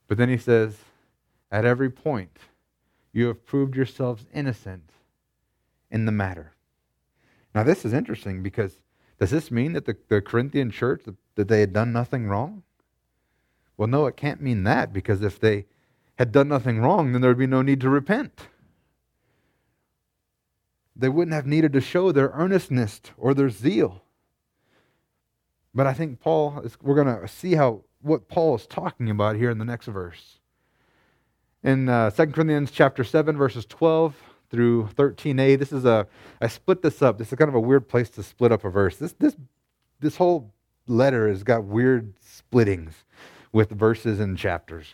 But 0.08 0.18
then 0.18 0.30
he 0.30 0.38
says, 0.38 0.78
At 1.52 1.66
every 1.66 1.90
point, 1.90 2.38
you 3.12 3.28
have 3.28 3.46
proved 3.46 3.76
yourselves 3.76 4.26
innocent 4.34 4.92
in 5.90 6.06
the 6.06 6.12
matter. 6.12 6.54
Now, 7.54 7.64
this 7.64 7.86
is 7.86 7.94
interesting 7.94 8.44
because 8.44 8.82
does 9.20 9.32
this 9.32 9.50
mean 9.50 9.74
that 9.74 9.86
the, 9.86 9.96
the 10.10 10.22
Corinthian 10.22 10.72
church, 10.72 11.04
that 11.36 11.48
they 11.48 11.62
had 11.62 11.72
done 11.74 11.94
nothing 11.94 12.28
wrong? 12.28 12.64
Well, 13.78 13.88
no, 13.88 14.06
it 14.08 14.18
can't 14.18 14.42
mean 14.42 14.64
that 14.64 14.92
because 14.92 15.22
if 15.22 15.40
they 15.40 15.66
had 16.18 16.32
done 16.32 16.48
nothing 16.48 16.80
wrong, 16.80 17.12
then 17.12 17.22
there 17.22 17.32
would 17.32 17.38
be 17.38 17.48
no 17.48 17.62
need 17.62 17.82
to 17.82 17.90
repent. 17.90 18.48
They 20.96 21.10
wouldn't 21.10 21.34
have 21.34 21.46
needed 21.46 21.74
to 21.74 21.82
show 21.82 22.12
their 22.12 22.30
earnestness 22.30 23.02
or 23.18 23.34
their 23.34 23.50
zeal. 23.50 24.04
But 25.74 25.88
I 25.88 25.94
think 25.94 26.22
Paul, 26.22 26.62
is, 26.62 26.78
we're 26.82 26.96
going 26.96 27.22
to 27.22 27.28
see 27.28 27.56
how 27.56 27.84
what 28.06 28.28
Paul 28.28 28.56
is 28.56 28.68
talking 28.68 29.10
about 29.10 29.36
here 29.36 29.50
in 29.50 29.58
the 29.58 29.66
next 29.66 29.88
verse. 29.88 30.40
In 31.64 31.90
uh, 31.90 32.12
2 32.12 32.28
Corinthians 32.28 32.70
chapter 32.70 33.04
7, 33.04 33.36
verses 33.36 33.66
12 33.66 34.16
through 34.52 34.90
13a, 34.96 35.58
this 35.58 35.74
is 35.74 35.86
a, 35.86 36.08
I 36.40 36.48
split 36.48 36.84
this 36.84 37.02
up. 37.02 37.18
This 37.18 37.34
is 37.34 37.38
kind 37.38 37.50
of 37.50 37.56
a 37.56 37.60
weird 37.60 37.90
place 37.90 38.10
to 38.12 38.24
split 38.24 38.52
up 38.52 38.64
a 38.64 38.70
verse. 38.70 38.98
This, 38.98 39.14
this, 39.14 39.36
this 40.00 40.18
whole 40.18 40.54
letter 40.88 41.28
has 41.28 41.42
got 41.42 41.64
weird 41.64 42.14
splittings 42.22 42.94
with 43.52 43.72
verses 43.72 44.20
and 44.20 44.38
chapters. 44.38 44.94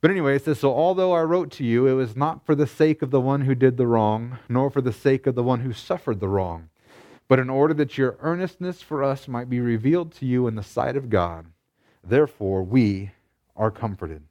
But 0.00 0.12
anyway, 0.12 0.36
it 0.36 0.44
says, 0.44 0.60
So 0.60 0.72
although 0.72 1.12
I 1.12 1.22
wrote 1.22 1.50
to 1.52 1.64
you, 1.64 1.88
it 1.88 1.94
was 1.94 2.16
not 2.16 2.46
for 2.46 2.54
the 2.54 2.66
sake 2.66 3.02
of 3.02 3.10
the 3.10 3.20
one 3.20 3.42
who 3.42 3.56
did 3.56 3.76
the 3.76 3.88
wrong, 3.88 4.38
nor 4.48 4.70
for 4.70 4.80
the 4.80 4.92
sake 4.92 5.26
of 5.26 5.34
the 5.34 5.42
one 5.42 5.60
who 5.60 5.72
suffered 5.72 6.20
the 6.20 6.28
wrong, 6.28 6.68
but 7.26 7.40
in 7.40 7.50
order 7.50 7.74
that 7.74 7.98
your 7.98 8.16
earnestness 8.20 8.80
for 8.80 9.02
us 9.02 9.26
might 9.26 9.50
be 9.50 9.60
revealed 9.60 10.12
to 10.12 10.26
you 10.26 10.46
in 10.46 10.54
the 10.54 10.62
sight 10.62 10.96
of 10.96 11.10
God. 11.10 11.46
Therefore, 12.02 12.62
we 12.62 13.10
are 13.56 13.70
comforted. 13.70 14.22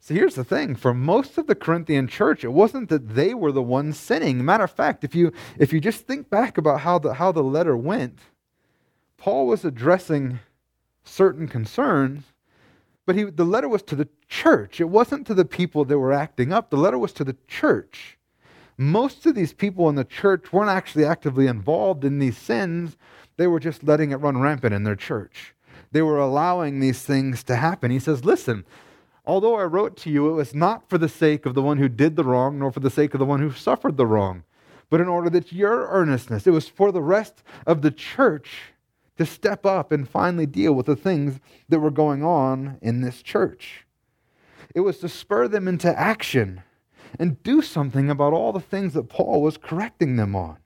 So 0.00 0.12
here's 0.12 0.34
the 0.34 0.44
thing 0.44 0.74
for 0.74 0.92
most 0.92 1.38
of 1.38 1.46
the 1.46 1.54
Corinthian 1.54 2.08
church, 2.08 2.44
it 2.44 2.52
wasn't 2.52 2.90
that 2.90 3.14
they 3.14 3.32
were 3.32 3.52
the 3.52 3.62
ones 3.62 3.98
sinning. 3.98 4.44
Matter 4.44 4.64
of 4.64 4.70
fact, 4.70 5.02
if 5.02 5.14
you, 5.14 5.32
if 5.58 5.72
you 5.72 5.80
just 5.80 6.06
think 6.06 6.28
back 6.28 6.58
about 6.58 6.80
how 6.80 6.98
the, 6.98 7.14
how 7.14 7.32
the 7.32 7.42
letter 7.42 7.74
went, 7.74 8.18
Paul 9.16 9.46
was 9.46 9.64
addressing 9.64 10.40
certain 11.04 11.48
concerns, 11.48 12.24
but 13.06 13.16
he, 13.16 13.24
the 13.24 13.46
letter 13.46 13.66
was 13.66 13.82
to 13.84 13.96
the 13.96 14.08
church. 14.28 14.78
It 14.78 14.90
wasn't 14.90 15.26
to 15.28 15.34
the 15.34 15.46
people 15.46 15.86
that 15.86 15.98
were 15.98 16.12
acting 16.12 16.52
up, 16.52 16.68
the 16.68 16.76
letter 16.76 16.98
was 16.98 17.14
to 17.14 17.24
the 17.24 17.36
church. 17.48 18.18
Most 18.76 19.24
of 19.24 19.34
these 19.34 19.54
people 19.54 19.88
in 19.88 19.94
the 19.94 20.04
church 20.04 20.52
weren't 20.52 20.68
actually 20.68 21.06
actively 21.06 21.46
involved 21.46 22.04
in 22.04 22.18
these 22.18 22.36
sins, 22.36 22.98
they 23.36 23.46
were 23.46 23.60
just 23.60 23.84
letting 23.84 24.10
it 24.10 24.16
run 24.16 24.40
rampant 24.40 24.74
in 24.74 24.84
their 24.84 24.96
church. 24.96 25.54
They 25.92 26.02
were 26.02 26.18
allowing 26.18 26.80
these 26.80 27.02
things 27.02 27.42
to 27.44 27.56
happen. 27.56 27.90
He 27.90 27.98
says, 27.98 28.24
Listen, 28.24 28.64
Although 29.26 29.56
I 29.56 29.64
wrote 29.64 29.96
to 29.98 30.10
you, 30.10 30.28
it 30.28 30.34
was 30.34 30.54
not 30.54 30.88
for 30.88 30.98
the 30.98 31.08
sake 31.08 31.46
of 31.46 31.54
the 31.54 31.62
one 31.62 31.78
who 31.78 31.88
did 31.88 32.16
the 32.16 32.24
wrong, 32.24 32.58
nor 32.58 32.70
for 32.70 32.80
the 32.80 32.90
sake 32.90 33.14
of 33.14 33.20
the 33.20 33.24
one 33.24 33.40
who 33.40 33.50
suffered 33.50 33.96
the 33.96 34.06
wrong, 34.06 34.44
but 34.90 35.00
in 35.00 35.08
order 35.08 35.30
that 35.30 35.52
your 35.52 35.88
earnestness, 35.88 36.46
it 36.46 36.50
was 36.50 36.68
for 36.68 36.92
the 36.92 37.02
rest 37.02 37.42
of 37.66 37.80
the 37.80 37.90
church 37.90 38.74
to 39.16 39.24
step 39.24 39.64
up 39.64 39.92
and 39.92 40.08
finally 40.08 40.44
deal 40.44 40.74
with 40.74 40.86
the 40.86 40.96
things 40.96 41.40
that 41.68 41.80
were 41.80 41.90
going 41.90 42.22
on 42.22 42.78
in 42.82 43.00
this 43.00 43.22
church. 43.22 43.86
It 44.74 44.80
was 44.80 44.98
to 44.98 45.08
spur 45.08 45.48
them 45.48 45.68
into 45.68 45.98
action 45.98 46.62
and 47.18 47.42
do 47.42 47.62
something 47.62 48.10
about 48.10 48.32
all 48.32 48.52
the 48.52 48.60
things 48.60 48.92
that 48.92 49.08
Paul 49.08 49.40
was 49.40 49.56
correcting 49.56 50.16
them 50.16 50.34
on. 50.34 50.58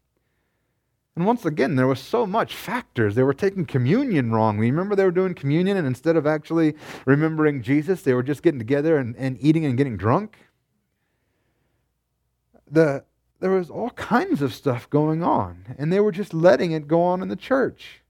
And 1.18 1.26
once 1.26 1.44
again, 1.44 1.74
there 1.74 1.88
was 1.88 1.98
so 1.98 2.28
much 2.28 2.54
factors. 2.54 3.16
They 3.16 3.24
were 3.24 3.34
taking 3.34 3.64
communion 3.66 4.30
wrongly. 4.30 4.70
Remember, 4.70 4.94
they 4.94 5.02
were 5.02 5.10
doing 5.10 5.34
communion, 5.34 5.76
and 5.76 5.84
instead 5.84 6.14
of 6.14 6.28
actually 6.28 6.76
remembering 7.06 7.60
Jesus, 7.60 8.02
they 8.02 8.14
were 8.14 8.22
just 8.22 8.40
getting 8.40 8.60
together 8.60 8.98
and, 8.98 9.16
and 9.16 9.36
eating 9.40 9.64
and 9.64 9.76
getting 9.76 9.96
drunk. 9.96 10.36
The, 12.70 13.04
there 13.40 13.50
was 13.50 13.68
all 13.68 13.90
kinds 13.90 14.42
of 14.42 14.54
stuff 14.54 14.88
going 14.90 15.24
on, 15.24 15.74
and 15.76 15.92
they 15.92 15.98
were 15.98 16.12
just 16.12 16.32
letting 16.32 16.70
it 16.70 16.86
go 16.86 17.02
on 17.02 17.20
in 17.20 17.26
the 17.26 17.34
church. 17.34 18.04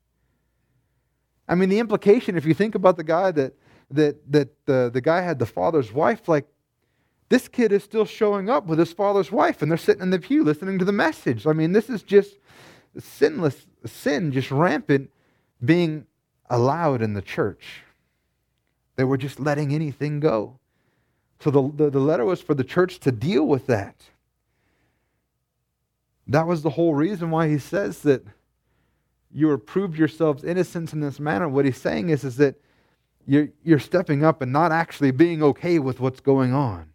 I 1.49 1.55
mean, 1.55 1.71
the 1.71 1.79
implication, 1.79 2.37
if 2.37 2.45
you 2.45 2.53
think 2.53 2.75
about 2.75 2.99
the 2.99 3.05
guy 3.05 3.31
that 3.31 3.55
that 3.91 4.31
that 4.31 4.67
the, 4.67 4.91
the 4.93 5.01
guy 5.01 5.23
had 5.23 5.39
the 5.39 5.47
father's 5.47 5.95
wife, 5.95 6.29
like 6.29 6.47
this 7.31 7.49
kid 7.49 7.73
is 7.73 7.83
still 7.83 8.05
showing 8.05 8.51
up 8.51 8.67
with 8.67 8.79
his 8.79 8.93
father's 8.93 9.33
wife, 9.33 9.63
and 9.63 9.71
they're 9.71 9.79
sitting 9.79 10.03
in 10.03 10.11
the 10.11 10.19
pew 10.19 10.45
listening 10.45 10.79
to 10.79 10.85
the 10.85 10.93
message. 10.93 11.47
I 11.47 11.55
mean, 11.55 11.73
this 11.73 11.89
is 11.89 12.03
just 12.03 12.37
sinless 12.99 13.67
sin 13.87 14.33
just 14.33 14.51
rampant 14.51 15.11
being 15.65 16.07
allowed 16.51 17.03
in 17.03 17.15
the 17.15 17.23
church. 17.23 17.83
They 18.97 19.05
were 19.05 19.17
just 19.17 19.39
letting 19.39 19.73
anything 19.73 20.21
go. 20.21 20.59
So 21.41 21.51
the, 21.51 21.71
the, 21.75 21.91
the, 21.91 22.01
letter 22.01 22.25
was 22.25 22.41
for 22.41 22.55
the 22.55 22.65
church 22.65 22.99
to 23.01 23.13
deal 23.13 23.45
with 23.47 23.67
that. 23.67 23.95
That 26.27 26.47
was 26.47 26.63
the 26.63 26.71
whole 26.71 26.95
reason 26.95 27.31
why 27.31 27.49
he 27.49 27.59
says 27.59 28.01
that 28.01 28.25
you 29.33 29.49
have 29.51 29.65
proved 29.65 29.97
yourselves 29.97 30.43
innocent 30.43 30.93
in 30.93 31.01
this 31.01 31.21
manner. 31.21 31.49
What 31.49 31.65
he's 31.65 31.81
saying 31.81 32.09
is, 32.09 32.25
is 32.25 32.37
that 32.39 32.61
you're, 33.27 33.49
you're 33.63 33.79
stepping 33.79 34.25
up 34.25 34.43
and 34.43 34.53
not 34.53 34.73
actually 34.73 35.13
being 35.13 35.43
okay 35.43 35.79
with 35.79 36.01
what's 36.01 36.21
going 36.21 36.53
on. 36.53 36.88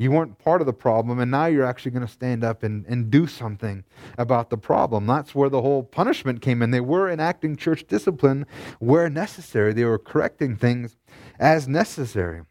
You 0.00 0.12
weren't 0.12 0.38
part 0.38 0.60
of 0.60 0.66
the 0.66 0.72
problem, 0.72 1.18
and 1.18 1.28
now 1.28 1.46
you're 1.46 1.66
actually 1.66 1.90
going 1.90 2.06
to 2.06 2.12
stand 2.12 2.44
up 2.44 2.62
and, 2.62 2.86
and 2.86 3.10
do 3.10 3.26
something 3.26 3.82
about 4.16 4.48
the 4.48 4.56
problem. 4.56 5.08
That's 5.08 5.34
where 5.34 5.48
the 5.48 5.60
whole 5.60 5.82
punishment 5.82 6.40
came 6.40 6.62
in. 6.62 6.70
They 6.70 6.80
were 6.80 7.10
enacting 7.10 7.56
church 7.56 7.84
discipline 7.88 8.46
where 8.78 9.10
necessary, 9.10 9.72
they 9.72 9.84
were 9.84 9.98
correcting 9.98 10.54
things 10.54 10.96
as 11.40 11.66
necessary. 11.66 12.42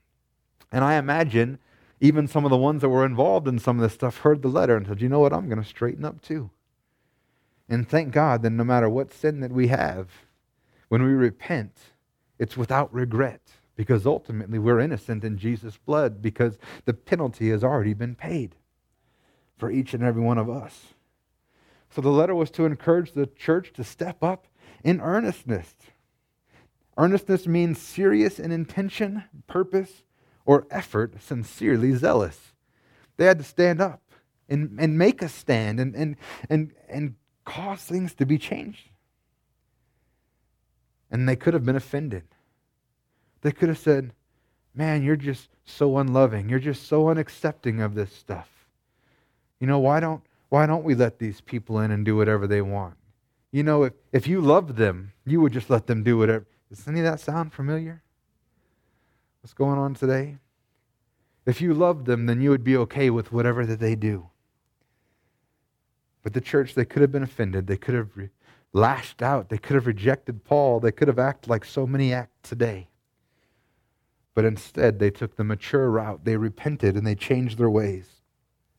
And 0.73 0.83
I 0.83 0.95
imagine 0.95 1.59
even 2.01 2.27
some 2.27 2.43
of 2.43 2.51
the 2.51 2.57
ones 2.57 2.81
that 2.81 2.89
were 2.89 3.05
involved 3.05 3.47
in 3.47 3.59
some 3.59 3.77
of 3.77 3.81
this 3.81 3.93
stuff 3.93 4.17
heard 4.17 4.41
the 4.41 4.49
letter 4.49 4.75
and 4.75 4.85
said, 4.85 5.01
you 5.01 5.07
know 5.07 5.19
what, 5.19 5.31
I'm 5.31 5.47
going 5.47 5.61
to 5.61 5.67
straighten 5.67 6.03
up 6.03 6.21
too. 6.21 6.49
And 7.69 7.87
thank 7.87 8.11
God 8.11 8.41
that 8.41 8.49
no 8.49 8.65
matter 8.65 8.89
what 8.89 9.13
sin 9.13 9.39
that 9.39 9.53
we 9.53 9.67
have, 9.67 10.09
when 10.89 11.01
we 11.01 11.11
repent, 11.11 11.77
it's 12.37 12.57
without 12.57 12.93
regret 12.93 13.41
because 13.77 14.07
ultimately 14.07 14.59
we're 14.59 14.79
innocent 14.79 15.23
in 15.23 15.37
Jesus' 15.37 15.77
blood 15.77 16.21
because 16.21 16.57
the 16.83 16.93
penalty 16.93 17.51
has 17.51 17.63
already 17.63 17.93
been 17.93 18.15
paid 18.15 18.55
for 19.55 19.71
each 19.71 19.93
and 19.93 20.03
every 20.03 20.21
one 20.21 20.39
of 20.39 20.49
us. 20.49 20.93
So 21.91 22.01
the 22.01 22.09
letter 22.09 22.35
was 22.35 22.51
to 22.51 22.65
encourage 22.65 23.13
the 23.13 23.27
church 23.27 23.71
to 23.73 23.83
step 23.83 24.23
up 24.23 24.47
in 24.83 24.99
earnestness. 24.99 25.75
Earnestness 26.97 27.45
means 27.45 27.79
serious 27.79 28.39
in 28.39 28.51
intention, 28.51 29.23
purpose, 29.45 30.03
or 30.43 30.65
effort, 30.71 31.21
sincerely 31.21 31.95
zealous. 31.95 32.53
They 33.17 33.25
had 33.25 33.37
to 33.37 33.43
stand 33.43 33.79
up 33.79 34.01
and, 34.49 34.77
and 34.79 34.97
make 34.97 35.21
a 35.21 35.29
stand 35.29 35.79
and, 35.79 35.95
and, 35.95 36.15
and, 36.49 36.71
and 36.89 37.15
cause 37.45 37.83
things 37.83 38.15
to 38.15 38.25
be 38.25 38.39
changed. 38.39 38.89
And 41.11 41.29
they 41.29 41.35
could 41.35 41.53
have 41.53 41.63
been 41.63 41.75
offended. 41.75 42.23
They 43.41 43.51
could 43.51 43.69
have 43.69 43.77
said, 43.77 44.13
Man, 44.73 45.01
you're 45.01 45.15
just 45.15 45.49
so 45.65 45.97
unloving. 45.97 46.49
You're 46.49 46.59
just 46.59 46.87
so 46.87 47.05
unaccepting 47.05 47.83
of 47.83 47.95
this 47.95 48.13
stuff. 48.13 48.49
You 49.59 49.65
know, 49.65 49.79
why 49.79 49.99
don't, 49.99 50.21
why 50.49 50.67
don't 50.67 50.83
we 50.83 50.93
let 50.93 51.17
these 51.17 51.41
people 51.41 51.79
in 51.79 51.89
and 51.89 52.05
do 52.05 52.15
whatever 52.15 52.45
they 52.45 52.61
want? 52.61 52.95
You 53.51 53.63
know, 53.63 53.83
if, 53.83 53.93
if 54.11 54.27
you 54.27 54.39
loved 54.39 54.75
them, 54.75 55.13
you 55.25 55.41
would 55.41 55.51
just 55.51 55.71
let 55.71 55.87
them 55.87 56.03
do 56.03 56.17
whatever. 56.17 56.45
Does 56.69 56.87
any 56.87 56.99
of 56.99 57.05
that 57.05 57.19
sound 57.19 57.53
familiar? 57.53 58.03
What's 59.41 59.53
going 59.53 59.79
on 59.79 59.95
today? 59.95 60.37
If 61.47 61.61
you 61.61 61.73
loved 61.73 62.05
them, 62.05 62.25
then 62.25 62.41
you 62.41 62.49
would 62.49 62.63
be 62.63 62.77
okay 62.77 63.09
with 63.09 63.31
whatever 63.31 63.65
that 63.65 63.79
they 63.79 63.95
do. 63.95 64.29
But 66.21 66.33
the 66.33 66.41
church, 66.41 66.75
they 66.75 66.85
could 66.85 67.01
have 67.01 67.11
been 67.11 67.23
offended. 67.23 67.67
They 67.67 67.77
could 67.77 67.95
have 67.95 68.09
re- 68.15 68.29
lashed 68.73 69.21
out. 69.21 69.49
They 69.49 69.57
could 69.57 69.75
have 69.75 69.87
rejected 69.87 70.43
Paul. 70.43 70.81
They 70.81 70.91
could 70.91 71.07
have 71.07 71.19
acted 71.19 71.49
like 71.49 71.63
so 71.63 71.87
many 71.87 72.13
act 72.13 72.43
today. 72.43 72.89
But 74.37 74.45
instead, 74.45 74.99
they 74.99 75.09
took 75.09 75.35
the 75.35 75.43
mature 75.43 75.89
route. 75.89 76.23
They 76.23 76.37
repented 76.37 76.95
and 76.95 77.07
they 77.07 77.15
changed 77.15 77.57
their 77.57 77.71
ways. 77.71 78.21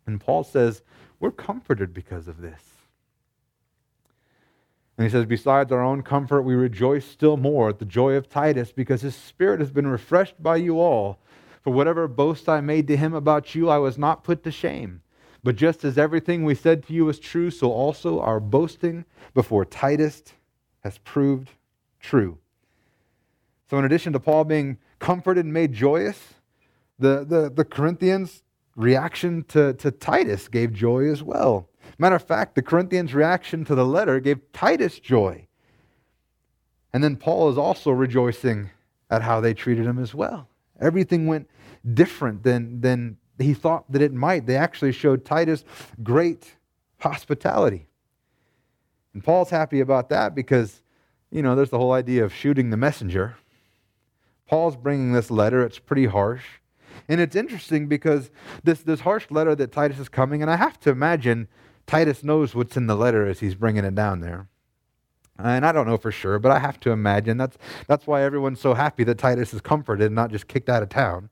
And 0.06 0.20
Paul 0.20 0.44
says, 0.44 0.82
We're 1.18 1.32
comforted 1.32 1.92
because 1.92 2.28
of 2.28 2.40
this. 2.40 2.62
And 4.96 5.04
he 5.04 5.10
says, 5.10 5.26
Besides 5.26 5.72
our 5.72 5.82
own 5.82 6.02
comfort, 6.02 6.42
we 6.42 6.54
rejoice 6.54 7.04
still 7.04 7.36
more 7.36 7.70
at 7.70 7.80
the 7.80 7.84
joy 7.84 8.12
of 8.12 8.28
Titus 8.28 8.70
because 8.70 9.02
his 9.02 9.16
spirit 9.16 9.58
has 9.58 9.72
been 9.72 9.88
refreshed 9.88 10.40
by 10.40 10.54
you 10.54 10.78
all. 10.78 11.18
For 11.62 11.72
whatever 11.72 12.06
boast 12.06 12.48
I 12.48 12.60
made 12.60 12.86
to 12.86 12.96
him 12.96 13.12
about 13.12 13.56
you, 13.56 13.68
I 13.68 13.78
was 13.78 13.98
not 13.98 14.22
put 14.22 14.44
to 14.44 14.52
shame. 14.52 15.02
But 15.42 15.56
just 15.56 15.84
as 15.84 15.98
everything 15.98 16.44
we 16.44 16.54
said 16.54 16.86
to 16.86 16.92
you 16.92 17.08
is 17.08 17.18
true, 17.18 17.50
so 17.50 17.72
also 17.72 18.20
our 18.20 18.38
boasting 18.38 19.04
before 19.34 19.64
Titus 19.64 20.22
has 20.84 20.98
proved 20.98 21.50
true. 21.98 22.38
So, 23.68 23.76
in 23.76 23.84
addition 23.84 24.12
to 24.12 24.20
Paul 24.20 24.44
being 24.44 24.78
comforted 24.98 25.44
and 25.44 25.52
made 25.52 25.72
joyous. 25.72 26.34
The, 26.98 27.24
the, 27.24 27.50
the 27.54 27.64
Corinthians' 27.64 28.42
reaction 28.76 29.44
to, 29.48 29.72
to 29.74 29.90
Titus 29.90 30.48
gave 30.48 30.72
joy 30.72 31.10
as 31.10 31.22
well. 31.22 31.68
Matter 31.98 32.16
of 32.16 32.22
fact, 32.22 32.54
the 32.54 32.62
Corinthians' 32.62 33.14
reaction 33.14 33.64
to 33.64 33.74
the 33.74 33.86
letter 33.86 34.20
gave 34.20 34.52
Titus 34.52 34.98
joy. 34.98 35.46
And 36.92 37.02
then 37.04 37.16
Paul 37.16 37.50
is 37.50 37.58
also 37.58 37.90
rejoicing 37.90 38.70
at 39.10 39.22
how 39.22 39.40
they 39.40 39.54
treated 39.54 39.86
him 39.86 39.98
as 39.98 40.14
well. 40.14 40.48
Everything 40.80 41.26
went 41.26 41.48
different 41.94 42.42
than, 42.42 42.80
than 42.80 43.16
he 43.38 43.54
thought 43.54 43.90
that 43.90 44.02
it 44.02 44.12
might. 44.12 44.46
They 44.46 44.56
actually 44.56 44.92
showed 44.92 45.24
Titus 45.24 45.64
great 46.02 46.56
hospitality. 46.98 47.86
And 49.14 49.24
Paul's 49.24 49.50
happy 49.50 49.80
about 49.80 50.08
that 50.10 50.34
because, 50.34 50.82
you 51.30 51.42
know, 51.42 51.54
there's 51.54 51.70
the 51.70 51.78
whole 51.78 51.92
idea 51.92 52.24
of 52.24 52.32
shooting 52.32 52.70
the 52.70 52.76
messenger. 52.76 53.36
Paul's 54.48 54.76
bringing 54.76 55.12
this 55.12 55.30
letter. 55.30 55.62
It's 55.62 55.78
pretty 55.78 56.06
harsh. 56.06 56.44
And 57.08 57.20
it's 57.20 57.36
interesting 57.36 57.86
because 57.86 58.30
this, 58.64 58.80
this 58.82 59.00
harsh 59.00 59.26
letter 59.30 59.54
that 59.54 59.72
Titus 59.72 59.98
is 59.98 60.08
coming, 60.08 60.42
and 60.42 60.50
I 60.50 60.56
have 60.56 60.80
to 60.80 60.90
imagine 60.90 61.48
Titus 61.86 62.24
knows 62.24 62.54
what's 62.54 62.76
in 62.76 62.86
the 62.86 62.96
letter 62.96 63.26
as 63.26 63.40
he's 63.40 63.54
bringing 63.54 63.84
it 63.84 63.94
down 63.94 64.20
there. 64.20 64.48
And 65.38 65.64
I 65.64 65.70
don't 65.70 65.86
know 65.86 65.96
for 65.96 66.10
sure, 66.10 66.38
but 66.38 66.50
I 66.50 66.58
have 66.58 66.80
to 66.80 66.90
imagine 66.90 67.36
that's, 67.36 67.56
that's 67.86 68.06
why 68.06 68.22
everyone's 68.22 68.60
so 68.60 68.74
happy 68.74 69.04
that 69.04 69.18
Titus 69.18 69.54
is 69.54 69.60
comforted 69.60 70.06
and 70.06 70.14
not 70.14 70.32
just 70.32 70.48
kicked 70.48 70.68
out 70.68 70.82
of 70.82 70.88
town. 70.88 71.30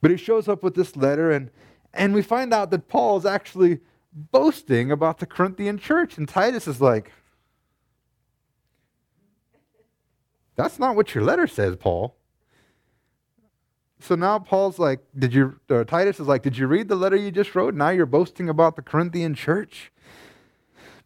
But 0.00 0.12
he 0.12 0.16
shows 0.16 0.46
up 0.48 0.62
with 0.62 0.74
this 0.74 0.96
letter, 0.96 1.32
and, 1.32 1.50
and 1.92 2.14
we 2.14 2.22
find 2.22 2.54
out 2.54 2.70
that 2.70 2.88
Paul 2.88 3.18
is 3.18 3.26
actually 3.26 3.80
boasting 4.12 4.92
about 4.92 5.18
the 5.18 5.26
Corinthian 5.26 5.78
church. 5.78 6.16
And 6.16 6.28
Titus 6.28 6.68
is 6.68 6.80
like, 6.80 7.12
That's 10.58 10.80
not 10.80 10.96
what 10.96 11.14
your 11.14 11.22
letter 11.22 11.46
says, 11.46 11.76
Paul. 11.76 12.17
So 14.00 14.14
now 14.14 14.38
Paul's 14.38 14.78
like, 14.78 15.00
did 15.18 15.34
you, 15.34 15.58
Titus 15.86 16.20
is 16.20 16.28
like, 16.28 16.42
did 16.42 16.56
you 16.56 16.66
read 16.66 16.88
the 16.88 16.96
letter 16.96 17.16
you 17.16 17.30
just 17.30 17.54
wrote? 17.54 17.74
Now 17.74 17.90
you're 17.90 18.06
boasting 18.06 18.48
about 18.48 18.76
the 18.76 18.82
Corinthian 18.82 19.34
church. 19.34 19.90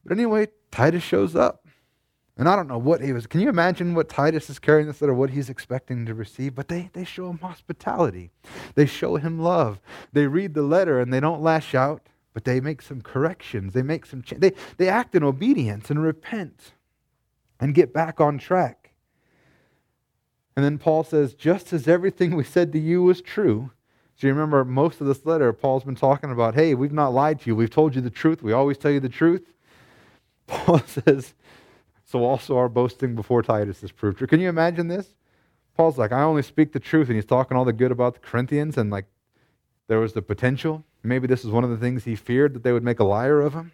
But 0.05 0.13
anyway, 0.13 0.49
Titus 0.71 1.03
shows 1.03 1.35
up. 1.35 1.67
And 2.39 2.49
I 2.49 2.57
don't 2.57 2.67
know 2.67 2.79
what 2.79 3.03
he 3.03 3.13
was. 3.13 3.27
Can 3.27 3.41
you 3.41 3.51
imagine 3.51 3.95
what 3.95 4.09
Titus 4.09 4.49
is 4.49 4.59
carrying 4.59 4.87
this 4.87 5.03
letter, 5.03 5.13
what 5.13 5.31
he's 5.31 5.51
expecting 5.51 6.07
to 6.07 6.15
receive? 6.15 6.55
But 6.55 6.69
they, 6.69 6.89
they 6.93 7.05
show 7.05 7.29
him 7.29 7.39
hospitality. 7.39 8.31
They 8.75 8.87
show 8.87 9.17
him 9.17 9.39
love. 9.39 9.81
They 10.13 10.27
read 10.27 10.55
the 10.55 10.63
letter 10.63 10.99
and 10.99 11.13
they 11.13 11.21
don't 11.21 11.43
lash 11.43 11.75
out, 11.75 12.09
but 12.33 12.45
they 12.45 12.59
make 12.59 12.81
some 12.81 13.03
corrections. 13.03 13.75
They 13.75 13.83
make 13.83 14.07
some 14.07 14.23
cha- 14.23 14.37
they, 14.39 14.53
they 14.79 14.89
act 14.89 15.15
in 15.15 15.23
obedience 15.23 15.91
and 15.91 16.03
repent 16.03 16.73
and 17.61 17.75
get 17.75 17.93
back 17.93 18.19
on 18.19 18.39
track. 18.39 18.82
And 20.57 20.65
then 20.65 20.79
Paul 20.79 21.05
says, 21.05 21.35
just 21.35 21.73
as 21.73 21.89
everything 21.89 22.37
we 22.37 22.45
said 22.45 22.73
to 22.73 22.79
you 22.79 23.03
was 23.03 23.23
true. 23.23 23.71
So 24.17 24.27
you 24.27 24.33
remember 24.33 24.65
most 24.65 25.01
of 25.01 25.07
this 25.07 25.25
letter, 25.25 25.53
Paul's 25.53 25.85
been 25.85 25.95
talking 25.95 26.31
about, 26.31 26.55
hey, 26.55 26.75
we've 26.75 26.93
not 26.93 27.15
lied 27.15 27.41
to 27.41 27.47
you. 27.47 27.57
We've 27.57 27.71
told 27.71 27.95
you 27.95 28.01
the 28.01 28.11
truth. 28.11 28.43
We 28.43 28.53
always 28.53 28.77
tell 28.77 28.91
you 28.91 29.01
the 29.01 29.09
truth. 29.09 29.47
Paul 30.47 30.81
says, 30.81 31.35
so 32.05 32.25
also 32.25 32.59
our 32.59 32.69
boasting 32.69 33.15
before 33.15 33.43
Titus 33.43 33.83
is 33.83 33.91
proved 33.91 34.19
true. 34.19 34.27
Can 34.27 34.41
you 34.41 34.49
imagine 34.49 34.89
this? 34.89 35.15
Paul's 35.77 35.97
like, 35.97 36.13
I 36.13 36.23
only 36.23 36.43
speak 36.43 36.73
the 36.73 36.81
truth, 36.81 37.09
and 37.09 37.17
he's 37.17 37.25
talking 37.25 37.57
all 37.57 37.65
the 37.65 37.73
good 37.73 37.91
about 37.91 38.15
the 38.15 38.21
Corinthians, 38.21 38.77
and 38.77 38.91
like 38.91 39.07
there 39.89 39.99
was 39.99 40.13
the 40.13 40.21
potential. 40.21 40.85
Maybe 41.03 41.27
this 41.27 41.45
is 41.45 41.51
one 41.51 41.65
of 41.65 41.71
the 41.71 41.79
things 41.79 42.05
he 42.05 42.15
feared 42.15 42.55
that 42.55 42.63
they 42.63 42.73
would 42.73 42.85
make 42.85 43.01
a 43.01 43.05
liar 43.05 43.41
of 43.41 43.55
him. 43.55 43.73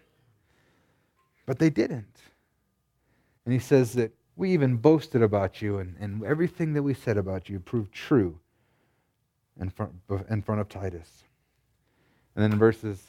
But 1.45 1.59
they 1.59 1.69
didn't. 1.69 2.15
And 3.45 3.53
he 3.53 3.59
says 3.59 3.93
that 3.93 4.13
we 4.39 4.53
even 4.53 4.77
boasted 4.77 5.21
about 5.21 5.61
you, 5.61 5.79
and, 5.79 5.97
and 5.99 6.23
everything 6.23 6.71
that 6.71 6.81
we 6.81 6.93
said 6.93 7.17
about 7.17 7.49
you 7.49 7.59
proved 7.59 7.91
true 7.91 8.39
in 9.59 9.69
front, 9.69 9.91
in 10.29 10.41
front 10.41 10.61
of 10.61 10.69
Titus. 10.69 11.25
And 12.33 12.43
then 12.45 12.53
in 12.53 12.57
verses 12.57 13.03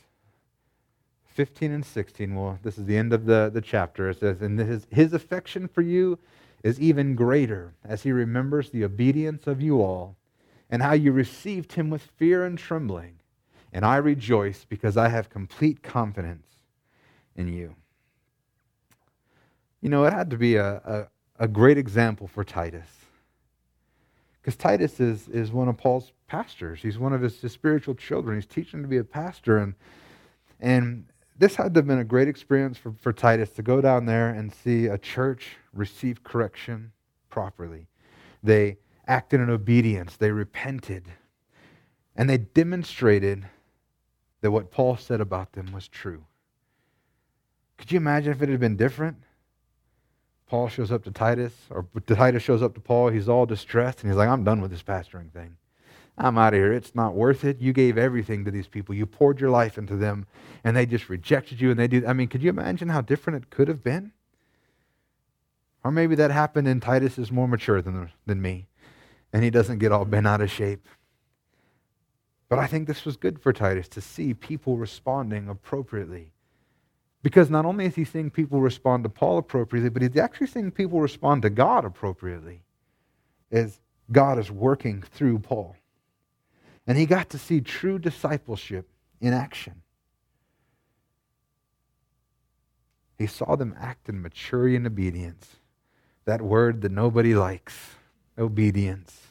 15 1.26 1.70
and 1.70 1.86
16, 1.86 2.34
well, 2.34 2.58
this 2.64 2.76
is 2.76 2.84
the 2.84 2.96
end 2.96 3.12
of 3.12 3.26
the, 3.26 3.48
the 3.54 3.60
chapter. 3.60 4.10
It 4.10 4.18
says, 4.18 4.42
And 4.42 4.58
his, 4.58 4.88
his 4.90 5.12
affection 5.12 5.68
for 5.68 5.82
you 5.82 6.18
is 6.64 6.80
even 6.80 7.14
greater 7.14 7.74
as 7.84 8.02
he 8.02 8.10
remembers 8.10 8.70
the 8.70 8.82
obedience 8.82 9.46
of 9.46 9.62
you 9.62 9.80
all 9.80 10.16
and 10.68 10.82
how 10.82 10.94
you 10.94 11.12
received 11.12 11.74
him 11.74 11.90
with 11.90 12.02
fear 12.02 12.44
and 12.44 12.58
trembling. 12.58 13.20
And 13.72 13.84
I 13.84 13.98
rejoice 13.98 14.66
because 14.68 14.96
I 14.96 15.08
have 15.10 15.30
complete 15.30 15.80
confidence 15.80 16.48
in 17.36 17.46
you. 17.46 17.76
You 19.80 19.90
know, 19.90 20.04
it 20.06 20.12
had 20.12 20.30
to 20.30 20.36
be 20.36 20.56
a, 20.56 21.08
a, 21.40 21.48
great 21.48 21.76
example 21.76 22.28
for 22.28 22.44
Titus. 22.44 22.86
Because 24.40 24.56
Titus 24.56 25.00
is, 25.00 25.26
is 25.28 25.50
one 25.50 25.68
of 25.68 25.76
Paul's 25.76 26.12
pastors. 26.28 26.80
He's 26.80 26.98
one 26.98 27.12
of 27.12 27.20
his, 27.20 27.40
his 27.40 27.52
spiritual 27.52 27.94
children. 27.94 28.36
He's 28.36 28.46
teaching 28.46 28.78
him 28.78 28.82
to 28.82 28.88
be 28.88 28.98
a 28.98 29.04
pastor. 29.04 29.58
And, 29.58 29.74
and 30.60 31.06
this 31.38 31.56
had 31.56 31.74
to 31.74 31.78
have 31.78 31.86
been 31.86 31.98
a 31.98 32.04
great 32.04 32.28
experience 32.28 32.78
for, 32.78 32.92
for 32.92 33.12
Titus 33.12 33.50
to 33.50 33.62
go 33.62 33.80
down 33.80 34.06
there 34.06 34.30
and 34.30 34.54
see 34.54 34.86
a 34.86 34.98
church 34.98 35.56
receive 35.72 36.22
correction 36.22 36.92
properly. 37.28 37.88
They 38.42 38.78
acted 39.06 39.40
in 39.40 39.50
obedience, 39.50 40.16
they 40.16 40.30
repented, 40.30 41.06
and 42.14 42.28
they 42.28 42.38
demonstrated 42.38 43.46
that 44.40 44.50
what 44.50 44.70
Paul 44.70 44.96
said 44.96 45.20
about 45.20 45.52
them 45.52 45.72
was 45.72 45.88
true. 45.88 46.24
Could 47.78 47.92
you 47.92 47.96
imagine 47.96 48.32
if 48.32 48.42
it 48.42 48.48
had 48.48 48.60
been 48.60 48.76
different? 48.76 49.16
Paul 50.50 50.68
shows 50.68 50.90
up 50.90 51.04
to 51.04 51.12
Titus, 51.12 51.52
or 51.70 51.86
Titus 52.04 52.42
shows 52.42 52.60
up 52.60 52.74
to 52.74 52.80
Paul. 52.80 53.10
He's 53.10 53.28
all 53.28 53.46
distressed, 53.46 54.02
and 54.02 54.10
he's 54.10 54.16
like, 54.16 54.28
I'm 54.28 54.42
done 54.42 54.60
with 54.60 54.72
this 54.72 54.82
pastoring 54.82 55.30
thing. 55.30 55.56
I'm 56.18 56.36
out 56.38 56.54
of 56.54 56.58
here. 56.58 56.72
It's 56.72 56.92
not 56.92 57.14
worth 57.14 57.44
it. 57.44 57.60
You 57.60 57.72
gave 57.72 57.96
everything 57.96 58.44
to 58.44 58.50
these 58.50 58.66
people. 58.66 58.92
You 58.92 59.06
poured 59.06 59.40
your 59.40 59.50
life 59.50 59.78
into 59.78 59.94
them, 59.94 60.26
and 60.64 60.76
they 60.76 60.86
just 60.86 61.08
rejected 61.08 61.60
you. 61.60 61.70
And 61.70 61.78
they 61.78 61.86
do. 61.86 62.04
I 62.04 62.14
mean, 62.14 62.26
could 62.26 62.42
you 62.42 62.50
imagine 62.50 62.88
how 62.88 63.00
different 63.00 63.44
it 63.44 63.50
could 63.50 63.68
have 63.68 63.84
been? 63.84 64.10
Or 65.84 65.92
maybe 65.92 66.16
that 66.16 66.32
happened, 66.32 66.66
and 66.66 66.82
Titus 66.82 67.16
is 67.16 67.30
more 67.30 67.46
mature 67.46 67.80
than, 67.80 68.10
than 68.26 68.42
me, 68.42 68.66
and 69.32 69.44
he 69.44 69.50
doesn't 69.50 69.78
get 69.78 69.92
all 69.92 70.04
bent 70.04 70.26
out 70.26 70.40
of 70.40 70.50
shape. 70.50 70.88
But 72.48 72.58
I 72.58 72.66
think 72.66 72.88
this 72.88 73.04
was 73.04 73.16
good 73.16 73.40
for 73.40 73.52
Titus 73.52 73.86
to 73.90 74.00
see 74.00 74.34
people 74.34 74.78
responding 74.78 75.48
appropriately. 75.48 76.32
Because 77.22 77.50
not 77.50 77.66
only 77.66 77.84
is 77.86 77.94
he 77.94 78.04
seeing 78.04 78.30
people 78.30 78.60
respond 78.60 79.04
to 79.04 79.10
Paul 79.10 79.38
appropriately, 79.38 79.90
but 79.90 80.02
he's 80.02 80.16
actually 80.16 80.46
seeing 80.46 80.70
people 80.70 81.00
respond 81.00 81.42
to 81.42 81.50
God 81.50 81.84
appropriately 81.84 82.62
as 83.50 83.78
God 84.10 84.38
is 84.38 84.50
working 84.50 85.02
through 85.02 85.40
Paul. 85.40 85.76
And 86.86 86.96
he 86.96 87.06
got 87.06 87.30
to 87.30 87.38
see 87.38 87.60
true 87.60 87.98
discipleship 87.98 88.88
in 89.20 89.34
action. 89.34 89.82
He 93.18 93.26
saw 93.26 93.54
them 93.54 93.74
act 93.78 94.08
in 94.08 94.22
maturity 94.22 94.76
and 94.76 94.86
obedience. 94.86 95.56
That 96.24 96.40
word 96.40 96.80
that 96.80 96.92
nobody 96.92 97.34
likes 97.34 97.76
obedience. 98.38 99.29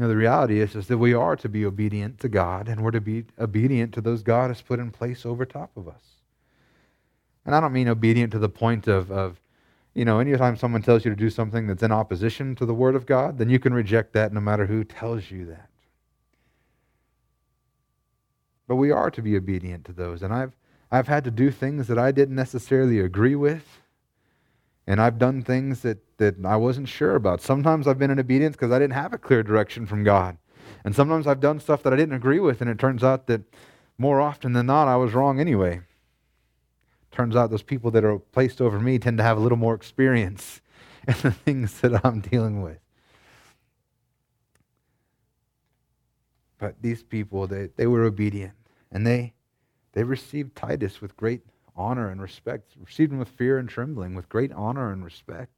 You 0.00 0.06
know, 0.06 0.08
the 0.08 0.16
reality 0.16 0.60
is, 0.60 0.74
is 0.74 0.86
that 0.86 0.96
we 0.96 1.12
are 1.12 1.36
to 1.36 1.46
be 1.46 1.66
obedient 1.66 2.20
to 2.20 2.30
God 2.30 2.68
and 2.68 2.82
we're 2.82 2.90
to 2.90 3.02
be 3.02 3.26
obedient 3.38 3.92
to 3.92 4.00
those 4.00 4.22
God 4.22 4.48
has 4.48 4.62
put 4.62 4.78
in 4.78 4.90
place 4.90 5.26
over 5.26 5.44
top 5.44 5.76
of 5.76 5.86
us. 5.86 6.02
And 7.44 7.54
I 7.54 7.60
don't 7.60 7.74
mean 7.74 7.86
obedient 7.86 8.32
to 8.32 8.38
the 8.38 8.48
point 8.48 8.88
of, 8.88 9.12
of 9.12 9.38
you 9.92 10.06
know, 10.06 10.18
anytime 10.18 10.56
someone 10.56 10.80
tells 10.80 11.04
you 11.04 11.10
to 11.10 11.16
do 11.16 11.28
something 11.28 11.66
that's 11.66 11.82
in 11.82 11.92
opposition 11.92 12.54
to 12.54 12.64
the 12.64 12.72
Word 12.72 12.94
of 12.94 13.04
God, 13.04 13.36
then 13.36 13.50
you 13.50 13.58
can 13.58 13.74
reject 13.74 14.14
that 14.14 14.32
no 14.32 14.40
matter 14.40 14.64
who 14.64 14.84
tells 14.84 15.30
you 15.30 15.44
that. 15.44 15.68
But 18.66 18.76
we 18.76 18.90
are 18.90 19.10
to 19.10 19.20
be 19.20 19.36
obedient 19.36 19.84
to 19.84 19.92
those. 19.92 20.22
And 20.22 20.32
I've, 20.32 20.56
I've 20.90 21.08
had 21.08 21.24
to 21.24 21.30
do 21.30 21.50
things 21.50 21.88
that 21.88 21.98
I 21.98 22.10
didn't 22.10 22.36
necessarily 22.36 23.00
agree 23.00 23.34
with. 23.34 23.82
And 24.86 24.98
I've 24.98 25.18
done 25.18 25.42
things 25.42 25.82
that, 25.82 25.98
that 26.20 26.36
I 26.44 26.56
wasn't 26.56 26.86
sure 26.86 27.16
about. 27.16 27.40
Sometimes 27.40 27.88
I've 27.88 27.98
been 27.98 28.10
in 28.10 28.20
obedience 28.20 28.54
because 28.54 28.70
I 28.70 28.78
didn't 28.78 28.92
have 28.92 29.14
a 29.14 29.18
clear 29.18 29.42
direction 29.42 29.86
from 29.86 30.04
God. 30.04 30.36
And 30.84 30.94
sometimes 30.94 31.26
I've 31.26 31.40
done 31.40 31.58
stuff 31.58 31.82
that 31.82 31.94
I 31.94 31.96
didn't 31.96 32.14
agree 32.14 32.38
with, 32.38 32.60
and 32.60 32.68
it 32.70 32.78
turns 32.78 33.02
out 33.02 33.26
that 33.26 33.42
more 33.96 34.20
often 34.20 34.52
than 34.52 34.66
not, 34.66 34.86
I 34.86 34.96
was 34.96 35.14
wrong 35.14 35.40
anyway. 35.40 35.80
Turns 37.10 37.34
out 37.34 37.50
those 37.50 37.62
people 37.62 37.90
that 37.92 38.04
are 38.04 38.18
placed 38.18 38.60
over 38.60 38.78
me 38.78 38.98
tend 38.98 39.16
to 39.16 39.24
have 39.24 39.38
a 39.38 39.40
little 39.40 39.58
more 39.58 39.74
experience 39.74 40.60
in 41.08 41.14
the 41.22 41.32
things 41.32 41.80
that 41.80 42.04
I'm 42.04 42.20
dealing 42.20 42.62
with. 42.62 42.78
But 46.58 46.82
these 46.82 47.02
people, 47.02 47.46
they, 47.46 47.70
they 47.76 47.86
were 47.86 48.04
obedient. 48.04 48.52
And 48.92 49.06
they, 49.06 49.32
they 49.92 50.04
received 50.04 50.54
Titus 50.54 51.00
with 51.00 51.16
great 51.16 51.40
honor 51.74 52.10
and 52.10 52.20
respect, 52.20 52.74
received 52.78 53.10
him 53.10 53.18
with 53.18 53.28
fear 53.28 53.56
and 53.56 53.70
trembling, 53.70 54.14
with 54.14 54.28
great 54.28 54.52
honor 54.52 54.92
and 54.92 55.02
respect. 55.02 55.50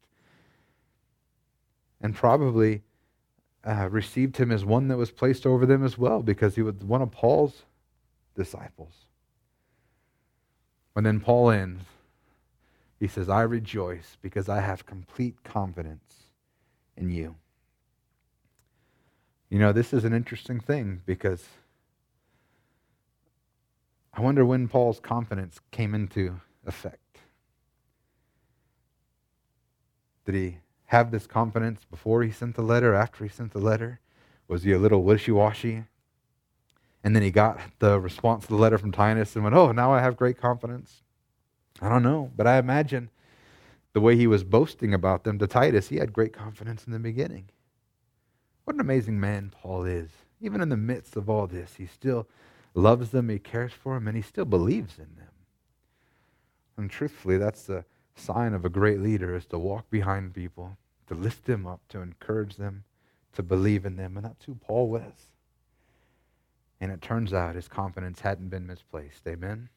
And 2.03 2.15
probably 2.15 2.83
uh, 3.65 3.89
received 3.89 4.37
him 4.37 4.51
as 4.51 4.65
one 4.65 4.89
that 4.89 4.97
was 4.97 5.11
placed 5.11 5.47
over 5.47 5.65
them 5.65 5.85
as 5.85 5.97
well, 5.97 6.23
because 6.23 6.57
he 6.57 6.63
was 6.63 6.75
one 6.77 7.01
of 7.01 7.11
Paul's 7.13 7.63
disciples. 8.35 8.93
And 10.97 11.07
then 11.07 11.21
Paul 11.21 11.51
ends, 11.51 11.85
he 12.99 13.09
says, 13.09 13.29
I 13.29 13.43
rejoice 13.43 14.17
because 14.21 14.49
I 14.49 14.61
have 14.61 14.85
complete 14.85 15.43
confidence 15.45 16.15
in 16.97 17.11
you. 17.11 17.37
You 19.49 19.59
know, 19.59 19.73
this 19.73 19.93
is 19.93 20.05
an 20.05 20.13
interesting 20.13 20.61
thing 20.61 21.03
because 21.07 21.45
I 24.15 24.21
wonder 24.21 24.45
when 24.45 24.69
Paul's 24.69 25.01
confidence 25.01 25.61
came 25.71 25.95
into 25.95 26.41
effect. 26.67 27.19
Did 30.25 30.35
he 30.35 30.59
have 30.93 31.11
this 31.11 31.27
confidence 31.27 31.87
before 31.91 32.23
he 32.23 32.31
sent 32.31 32.55
the 32.55 32.63
letter, 32.63 32.95
after 32.95 33.25
he 33.25 33.31
sent 33.31 33.53
the 33.53 33.59
letter? 33.59 33.99
Was 34.47 34.63
he 34.63 34.73
a 34.73 34.79
little 34.79 35.03
wishy 35.03 35.33
washy? 35.33 35.85
And 37.03 37.17
then 37.17 37.23
he 37.23 37.31
got 37.31 37.59
the 37.79 37.99
response 37.99 38.43
to 38.43 38.49
the 38.49 38.61
letter 38.61 38.77
from 38.77 38.93
Titus 38.93 39.35
and 39.35 39.43
went, 39.43 39.57
Oh, 39.57 39.73
now 39.73 39.91
I 39.91 40.03
have 40.03 40.19
great 40.19 40.39
confidence. 40.39 41.01
I 41.81 41.89
don't 41.89 42.03
know, 42.03 42.31
but 42.37 42.47
I 42.47 42.59
imagine 42.59 43.09
the 43.95 44.03
way 44.03 44.17
he 44.17 44.27
was 44.27 44.45
boasting 44.45 44.93
about 44.93 45.25
them 45.25 45.39
to 45.39 45.47
Titus, 45.47 45.89
he 45.89 45.97
had 45.97 46.13
great 46.13 46.35
confidence 46.35 46.85
in 46.85 46.93
the 46.93 46.99
beginning. 46.99 47.49
What 48.65 48.75
an 48.75 48.81
amazing 48.81 49.19
man 49.19 49.51
Paul 49.51 49.85
is. 49.85 50.11
Even 50.43 50.61
in 50.61 50.69
the 50.69 50.77
midst 50.77 51.17
of 51.17 51.31
all 51.31 51.47
this, 51.47 51.77
he 51.77 51.87
still 51.87 52.29
loves 52.75 53.11
them, 53.11 53.31
he 53.31 53.39
cares 53.39 53.73
for 53.73 53.95
them, 53.95 54.09
and 54.09 54.17
he 54.17 54.23
still 54.23 54.45
believes 54.45 54.99
in 54.99 55.17
them. 55.17 55.33
And 56.77 56.91
truthfully, 56.91 57.39
that's 57.39 57.65
the 57.65 57.87
sign 58.15 58.55
of 58.55 58.65
a 58.65 58.71
great 58.71 59.01
leader 59.01 59.35
is 59.35 59.47
to 59.47 59.59
walk 59.59 59.91
behind 59.91 60.35
people, 60.35 60.77
to 61.07 61.15
lift 61.15 61.45
them 61.47 61.67
up, 61.67 61.81
to 61.89 62.01
encourage 62.01 62.57
them, 62.57 62.85
to 63.35 63.43
believe 63.43 63.85
in 63.85 63.97
them. 63.97 64.17
And 64.17 64.25
that's 64.25 64.45
who 64.45 64.55
Paul 64.55 64.89
was. 64.89 65.31
And 66.81 66.91
it 66.91 67.01
turns 67.01 67.33
out 67.33 67.55
his 67.55 67.69
confidence 67.69 68.21
hadn't 68.21 68.49
been 68.49 68.67
misplaced. 68.67 69.27
Amen? 69.27 69.69